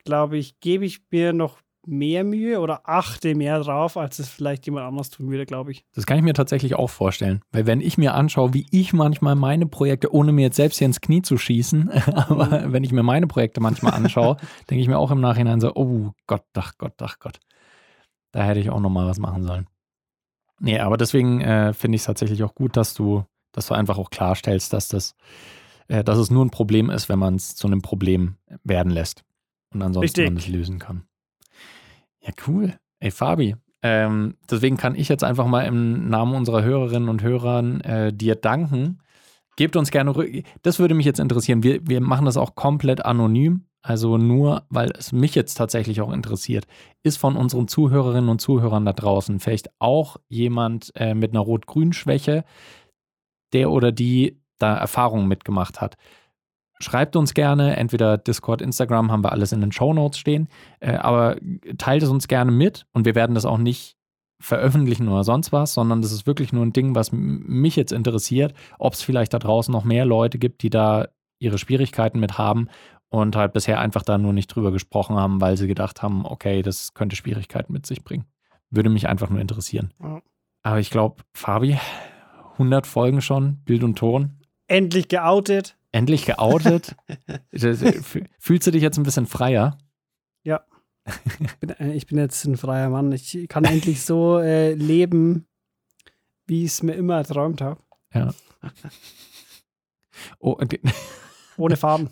glaube 0.04 0.38
ich, 0.38 0.60
gebe 0.60 0.84
ich 0.84 1.02
mir 1.10 1.32
noch 1.32 1.58
mehr 1.86 2.24
Mühe 2.24 2.60
oder 2.60 2.82
achte 2.84 3.34
mehr 3.34 3.58
drauf, 3.60 3.96
als 3.96 4.18
es 4.18 4.28
vielleicht 4.28 4.66
jemand 4.66 4.86
anders 4.86 5.10
tun 5.10 5.30
würde, 5.30 5.46
glaube 5.46 5.72
ich. 5.72 5.84
Das 5.94 6.06
kann 6.06 6.16
ich 6.16 6.22
mir 6.22 6.34
tatsächlich 6.34 6.74
auch 6.76 6.90
vorstellen. 6.90 7.42
Weil 7.50 7.66
wenn 7.66 7.80
ich 7.80 7.98
mir 7.98 8.14
anschaue, 8.14 8.54
wie 8.54 8.66
ich 8.70 8.92
manchmal 8.92 9.34
meine 9.34 9.66
Projekte, 9.66 10.14
ohne 10.14 10.32
mir 10.32 10.42
jetzt 10.42 10.56
selbst 10.56 10.78
hier 10.78 10.86
ins 10.86 11.00
Knie 11.00 11.22
zu 11.22 11.36
schießen, 11.36 11.90
aber 12.14 12.72
wenn 12.72 12.84
ich 12.84 12.92
mir 12.92 13.02
meine 13.02 13.26
Projekte 13.26 13.60
manchmal 13.60 13.94
anschaue, 13.94 14.36
denke 14.70 14.82
ich 14.82 14.88
mir 14.88 14.98
auch 14.98 15.10
im 15.10 15.20
Nachhinein 15.20 15.60
so, 15.60 15.74
oh 15.74 16.12
Gott, 16.26 16.44
ach 16.54 16.74
Gott, 16.78 16.94
ach 17.00 17.18
Gott. 17.18 17.40
Da 18.30 18.44
hätte 18.44 18.60
ich 18.60 18.70
auch 18.70 18.80
noch 18.80 18.90
mal 18.90 19.06
was 19.06 19.18
machen 19.18 19.42
sollen. 19.42 19.66
Nee, 20.60 20.78
aber 20.78 20.96
deswegen 20.96 21.40
äh, 21.40 21.72
finde 21.72 21.96
ich 21.96 22.02
es 22.02 22.06
tatsächlich 22.06 22.44
auch 22.44 22.54
gut, 22.54 22.76
dass 22.76 22.94
du, 22.94 23.24
dass 23.50 23.66
du 23.66 23.74
einfach 23.74 23.98
auch 23.98 24.10
klarstellst, 24.10 24.72
dass 24.72 24.88
das, 24.88 25.16
äh, 25.88 26.04
dass 26.04 26.18
es 26.18 26.30
nur 26.30 26.44
ein 26.44 26.50
Problem 26.50 26.88
ist, 26.88 27.08
wenn 27.08 27.18
man 27.18 27.34
es 27.34 27.56
zu 27.56 27.66
einem 27.66 27.82
Problem 27.82 28.36
werden 28.62 28.92
lässt. 28.92 29.24
Und 29.74 29.82
ansonsten 29.82 30.20
Richtig. 30.20 30.24
man 30.26 30.36
es 30.36 30.48
lösen 30.48 30.78
kann. 30.78 31.04
Ja, 32.22 32.32
cool. 32.46 32.74
Ey, 33.00 33.10
Fabi, 33.10 33.56
ähm, 33.82 34.36
deswegen 34.50 34.76
kann 34.76 34.94
ich 34.94 35.08
jetzt 35.08 35.24
einfach 35.24 35.46
mal 35.46 35.62
im 35.62 36.08
Namen 36.08 36.34
unserer 36.34 36.62
Hörerinnen 36.62 37.08
und 37.08 37.22
Hörern 37.22 37.80
äh, 37.80 38.12
dir 38.12 38.36
danken. 38.36 39.00
Gebt 39.56 39.76
uns 39.76 39.90
gerne 39.90 40.14
rück. 40.14 40.44
Das 40.62 40.78
würde 40.78 40.94
mich 40.94 41.04
jetzt 41.04 41.20
interessieren. 41.20 41.62
Wir, 41.62 41.80
wir 41.86 42.00
machen 42.00 42.24
das 42.24 42.36
auch 42.36 42.54
komplett 42.54 43.04
anonym. 43.04 43.66
Also 43.84 44.16
nur, 44.16 44.64
weil 44.70 44.92
es 44.96 45.10
mich 45.10 45.34
jetzt 45.34 45.54
tatsächlich 45.54 46.00
auch 46.00 46.12
interessiert. 46.12 46.66
Ist 47.02 47.16
von 47.16 47.36
unseren 47.36 47.66
Zuhörerinnen 47.66 48.30
und 48.30 48.40
Zuhörern 48.40 48.84
da 48.84 48.92
draußen 48.92 49.40
vielleicht 49.40 49.70
auch 49.80 50.18
jemand 50.28 50.92
äh, 50.94 51.14
mit 51.14 51.32
einer 51.32 51.40
Rot-Grün-Schwäche, 51.40 52.44
der 53.52 53.70
oder 53.72 53.90
die 53.90 54.40
da 54.58 54.76
Erfahrungen 54.76 55.26
mitgemacht 55.26 55.80
hat? 55.80 55.96
Schreibt 56.82 57.14
uns 57.16 57.34
gerne, 57.34 57.76
entweder 57.76 58.18
Discord, 58.18 58.60
Instagram, 58.60 59.12
haben 59.12 59.24
wir 59.24 59.32
alles 59.32 59.52
in 59.52 59.60
den 59.60 59.72
Show 59.72 59.92
Notes 59.92 60.18
stehen, 60.18 60.48
äh, 60.80 60.94
aber 60.94 61.36
teilt 61.78 62.02
es 62.02 62.08
uns 62.08 62.28
gerne 62.28 62.50
mit 62.50 62.86
und 62.92 63.04
wir 63.04 63.14
werden 63.14 63.34
das 63.34 63.44
auch 63.44 63.58
nicht 63.58 63.96
veröffentlichen 64.40 65.08
oder 65.08 65.22
sonst 65.22 65.52
was, 65.52 65.74
sondern 65.74 66.02
das 66.02 66.10
ist 66.10 66.26
wirklich 66.26 66.52
nur 66.52 66.64
ein 66.64 66.72
Ding, 66.72 66.96
was 66.96 67.12
mich 67.12 67.76
jetzt 67.76 67.92
interessiert, 67.92 68.54
ob 68.78 68.94
es 68.94 69.02
vielleicht 69.02 69.32
da 69.32 69.38
draußen 69.38 69.70
noch 69.70 69.84
mehr 69.84 70.04
Leute 70.04 70.38
gibt, 70.38 70.62
die 70.62 70.70
da 70.70 71.08
ihre 71.38 71.58
Schwierigkeiten 71.58 72.18
mit 72.18 72.38
haben 72.38 72.68
und 73.08 73.36
halt 73.36 73.52
bisher 73.52 73.78
einfach 73.78 74.02
da 74.02 74.18
nur 74.18 74.32
nicht 74.32 74.48
drüber 74.48 74.72
gesprochen 74.72 75.16
haben, 75.16 75.40
weil 75.40 75.56
sie 75.56 75.68
gedacht 75.68 76.02
haben, 76.02 76.26
okay, 76.26 76.62
das 76.62 76.94
könnte 76.94 77.14
Schwierigkeiten 77.14 77.72
mit 77.72 77.86
sich 77.86 78.02
bringen. 78.02 78.24
Würde 78.70 78.90
mich 78.90 79.08
einfach 79.08 79.30
nur 79.30 79.40
interessieren. 79.40 79.92
Ja. 80.02 80.20
Aber 80.64 80.80
ich 80.80 80.90
glaube, 80.90 81.22
Fabi, 81.34 81.78
100 82.54 82.86
Folgen 82.86 83.20
schon, 83.20 83.58
Bild 83.64 83.84
und 83.84 83.96
Ton, 83.96 84.42
Endlich 84.72 85.08
geoutet. 85.08 85.76
Endlich 85.92 86.24
geoutet. 86.26 86.96
F- 87.52 88.18
Fühlst 88.38 88.66
du 88.66 88.70
dich 88.70 88.82
jetzt 88.82 88.96
ein 88.98 89.02
bisschen 89.04 89.26
freier? 89.26 89.78
Ich 91.44 91.56
bin, 91.58 91.70
äh, 91.70 91.92
ich 91.94 92.06
bin 92.06 92.18
jetzt 92.18 92.44
ein 92.44 92.56
freier 92.56 92.88
Mann. 92.88 93.10
Ich 93.12 93.36
kann 93.48 93.64
endlich 93.64 94.02
so 94.02 94.38
äh, 94.38 94.74
leben, 94.74 95.46
wie 96.46 96.64
ich 96.64 96.70
es 96.72 96.82
mir 96.82 96.92
immer 96.94 97.16
erträumt 97.16 97.60
habe. 97.60 97.80
Oh, 100.38 100.52
und- 100.52 100.78
Ohne 101.58 101.76
Farben. 101.76 102.08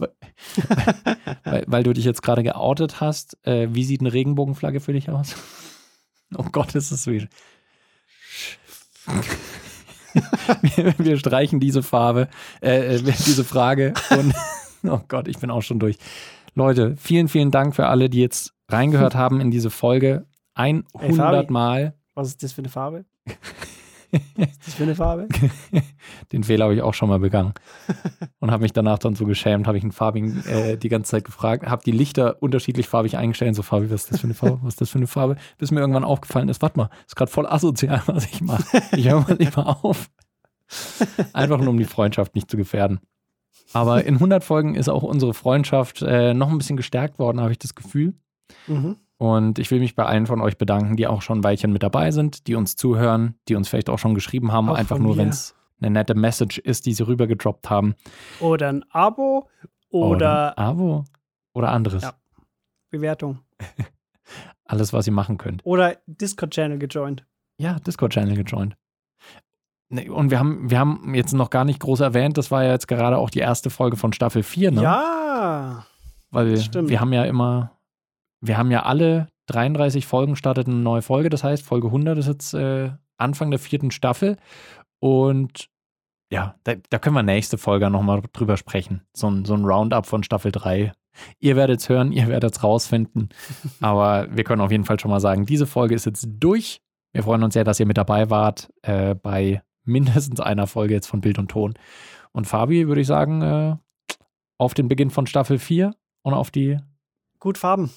weil, 1.44 1.64
weil 1.66 1.82
du 1.82 1.92
dich 1.92 2.04
jetzt 2.04 2.22
gerade 2.22 2.42
geoutet 2.42 3.00
hast, 3.00 3.38
äh, 3.46 3.68
wie 3.70 3.84
sieht 3.84 4.00
eine 4.00 4.12
Regenbogenflagge 4.12 4.80
für 4.80 4.92
dich 4.92 5.08
aus? 5.10 5.34
Oh 6.36 6.44
Gott, 6.52 6.76
ist 6.76 6.92
das 6.92 7.08
wie. 7.08 7.26
Wir, 10.62 10.94
wir 10.98 11.18
streichen 11.18 11.60
diese 11.60 11.82
Farbe, 11.82 12.28
äh, 12.62 12.96
äh, 12.96 13.02
diese 13.02 13.44
Frage 13.44 13.94
und 14.10 14.34
oh 14.90 15.00
Gott, 15.08 15.28
ich 15.28 15.38
bin 15.38 15.50
auch 15.50 15.62
schon 15.62 15.78
durch. 15.78 15.96
Leute, 16.54 16.96
vielen, 16.96 17.28
vielen 17.28 17.50
Dank 17.50 17.74
für 17.76 17.86
alle, 17.86 18.10
die 18.10 18.20
jetzt 18.20 18.52
reingehört 18.68 19.14
haben 19.14 19.40
in 19.40 19.50
diese 19.50 19.70
Folge. 19.70 20.26
100 20.54 21.16
Fabi. 21.16 21.52
Mal. 21.52 21.94
Was 22.14 22.28
ist 22.28 22.42
das 22.42 22.52
für 22.52 22.62
eine 22.62 22.68
Farbe? 22.68 23.04
Was 24.36 24.50
ist 24.50 24.66
das 24.66 24.74
für 24.74 24.82
eine 24.82 24.94
Farbe? 24.94 25.28
Den 26.32 26.44
Fehler 26.44 26.64
habe 26.64 26.74
ich 26.74 26.82
auch 26.82 26.94
schon 26.94 27.08
mal 27.08 27.18
begangen. 27.18 27.54
Und 28.38 28.50
habe 28.50 28.62
mich 28.62 28.72
danach 28.72 28.98
dann 28.98 29.14
so 29.14 29.26
geschämt, 29.26 29.66
habe 29.66 29.78
ich 29.78 29.84
einen 29.84 29.92
Farbigen 29.92 30.44
äh, 30.46 30.76
die 30.76 30.88
ganze 30.88 31.12
Zeit 31.12 31.24
gefragt, 31.24 31.66
habe 31.66 31.82
die 31.84 31.92
Lichter 31.92 32.42
unterschiedlich 32.42 32.88
farbig 32.88 33.16
eingestellt. 33.16 33.54
So, 33.54 33.62
Fabi, 33.62 33.90
was 33.90 34.04
ist 34.04 34.12
das 34.12 34.20
für 34.20 34.26
eine 34.26 34.34
Farbe? 34.34 34.58
Was 34.62 34.74
ist 34.74 34.80
das 34.80 34.90
für 34.90 34.98
eine 34.98 35.06
Farbe? 35.06 35.36
Bis 35.58 35.70
mir 35.70 35.80
irgendwann 35.80 36.04
aufgefallen 36.04 36.48
ist, 36.48 36.62
warte 36.62 36.78
mal, 36.78 36.90
ist 37.06 37.16
gerade 37.16 37.30
voll 37.30 37.46
asozial, 37.46 38.02
was 38.06 38.26
ich 38.26 38.40
mache. 38.40 38.82
Ich 38.96 39.08
höre 39.08 39.20
mal 39.20 39.36
lieber 39.38 39.84
auf. 39.84 40.10
Einfach 41.32 41.58
nur, 41.58 41.70
um 41.70 41.78
die 41.78 41.84
Freundschaft 41.84 42.34
nicht 42.34 42.50
zu 42.50 42.56
gefährden. 42.56 43.00
Aber 43.72 44.04
in 44.04 44.14
100 44.14 44.42
Folgen 44.42 44.74
ist 44.74 44.88
auch 44.88 45.02
unsere 45.02 45.34
Freundschaft 45.34 46.02
äh, 46.02 46.34
noch 46.34 46.48
ein 46.48 46.58
bisschen 46.58 46.76
gestärkt 46.76 47.18
worden, 47.18 47.40
habe 47.40 47.52
ich 47.52 47.58
das 47.58 47.74
Gefühl. 47.74 48.14
Mhm. 48.66 48.96
Und 49.20 49.58
ich 49.58 49.70
will 49.70 49.80
mich 49.80 49.94
bei 49.94 50.06
allen 50.06 50.24
von 50.26 50.40
euch 50.40 50.56
bedanken, 50.56 50.96
die 50.96 51.06
auch 51.06 51.20
schon 51.20 51.40
ein 51.40 51.44
Weilchen 51.44 51.74
mit 51.74 51.82
dabei 51.82 52.10
sind, 52.10 52.46
die 52.46 52.54
uns 52.54 52.74
zuhören, 52.74 53.34
die 53.48 53.54
uns 53.54 53.68
vielleicht 53.68 53.90
auch 53.90 53.98
schon 53.98 54.14
geschrieben 54.14 54.50
haben, 54.50 54.70
Auch 54.70 54.74
einfach 54.74 54.96
nur, 54.96 55.18
wenn 55.18 55.28
es 55.28 55.54
eine 55.78 55.90
nette 55.90 56.14
Message 56.14 56.56
ist, 56.56 56.86
die 56.86 56.94
sie 56.94 57.06
rübergedroppt 57.06 57.68
haben. 57.68 57.96
Oder 58.40 58.70
ein 58.70 58.82
Abo 58.88 59.46
oder 59.90 60.56
ein 60.56 60.64
Abo 60.64 61.04
oder 61.52 61.70
anderes. 61.70 62.02
Ja. 62.02 62.14
Bewertung. 62.88 63.40
Alles, 64.64 64.94
was 64.94 65.06
ihr 65.06 65.12
machen 65.12 65.36
könnt. 65.36 65.66
Oder 65.66 65.98
Discord-Channel 66.06 66.78
gejoint. 66.78 67.26
Ja, 67.58 67.78
Discord-Channel 67.78 68.42
gejoint. 68.42 68.74
Und 69.90 70.30
wir 70.30 70.38
haben, 70.38 70.70
wir 70.70 70.78
haben 70.78 71.14
jetzt 71.14 71.34
noch 71.34 71.50
gar 71.50 71.66
nicht 71.66 71.80
groß 71.80 72.00
erwähnt, 72.00 72.38
das 72.38 72.50
war 72.50 72.64
ja 72.64 72.70
jetzt 72.70 72.88
gerade 72.88 73.18
auch 73.18 73.28
die 73.28 73.40
erste 73.40 73.68
Folge 73.68 73.98
von 73.98 74.14
Staffel 74.14 74.42
4, 74.42 74.70
ne? 74.70 74.82
Ja. 74.82 75.84
Weil 76.30 76.56
stimmt. 76.56 76.88
wir 76.88 77.00
haben 77.00 77.12
ja 77.12 77.24
immer, 77.24 77.72
wir 78.40 78.56
haben 78.56 78.70
ja 78.70 78.82
alle 78.82 79.28
33 79.46 80.06
Folgen 80.06 80.36
startet 80.36 80.66
eine 80.66 80.76
neue 80.76 81.02
Folge. 81.02 81.28
Das 81.28 81.44
heißt, 81.44 81.64
Folge 81.64 81.88
100 81.88 82.18
ist 82.18 82.28
jetzt 82.28 82.54
äh, 82.54 82.90
Anfang 83.16 83.50
der 83.50 83.58
vierten 83.58 83.90
Staffel. 83.90 84.36
Und 85.00 85.68
ja, 86.32 86.54
da, 86.64 86.74
da 86.88 86.98
können 86.98 87.16
wir 87.16 87.22
nächste 87.22 87.58
Folge 87.58 87.90
nochmal 87.90 88.22
drüber 88.32 88.56
sprechen. 88.56 89.02
So 89.12 89.28
ein, 89.28 89.44
so 89.44 89.54
ein 89.54 89.64
Roundup 89.64 90.06
von 90.06 90.22
Staffel 90.22 90.52
3. 90.52 90.92
Ihr 91.40 91.56
werdet 91.56 91.80
es 91.80 91.88
hören, 91.88 92.12
ihr 92.12 92.28
werdet 92.28 92.52
es 92.54 92.62
rausfinden. 92.62 93.30
Aber 93.80 94.28
wir 94.30 94.44
können 94.44 94.62
auf 94.62 94.70
jeden 94.70 94.84
Fall 94.84 95.00
schon 95.00 95.10
mal 95.10 95.20
sagen, 95.20 95.44
diese 95.46 95.66
Folge 95.66 95.94
ist 95.94 96.06
jetzt 96.06 96.28
durch. 96.30 96.80
Wir 97.12 97.24
freuen 97.24 97.42
uns 97.42 97.54
sehr, 97.54 97.64
dass 97.64 97.80
ihr 97.80 97.86
mit 97.86 97.98
dabei 97.98 98.30
wart 98.30 98.70
äh, 98.82 99.16
bei 99.16 99.62
mindestens 99.84 100.38
einer 100.38 100.68
Folge 100.68 100.94
jetzt 100.94 101.08
von 101.08 101.20
Bild 101.20 101.38
und 101.38 101.50
Ton. 101.50 101.74
Und 102.32 102.46
Fabi, 102.46 102.86
würde 102.86 103.00
ich 103.00 103.08
sagen, 103.08 103.42
äh, 103.42 103.76
auf 104.58 104.74
den 104.74 104.86
Beginn 104.86 105.10
von 105.10 105.26
Staffel 105.26 105.58
4 105.58 105.92
und 106.22 106.34
auf 106.34 106.52
die 106.52 106.78
Gut 107.40 107.58
Farben. 107.58 107.90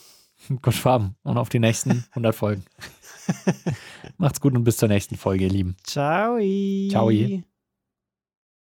Gut 0.61 0.73
Farben 0.73 1.15
und 1.23 1.37
auf 1.37 1.49
die 1.49 1.59
nächsten 1.59 2.05
100 2.11 2.35
Folgen. 2.35 2.65
Macht's 4.17 4.41
gut 4.41 4.53
und 4.53 4.63
bis 4.65 4.77
zur 4.77 4.89
nächsten 4.89 5.15
Folge, 5.15 5.45
ihr 5.45 5.49
Lieben. 5.49 5.77
Ciao. 5.83 6.37
Ciao. 7.09 7.52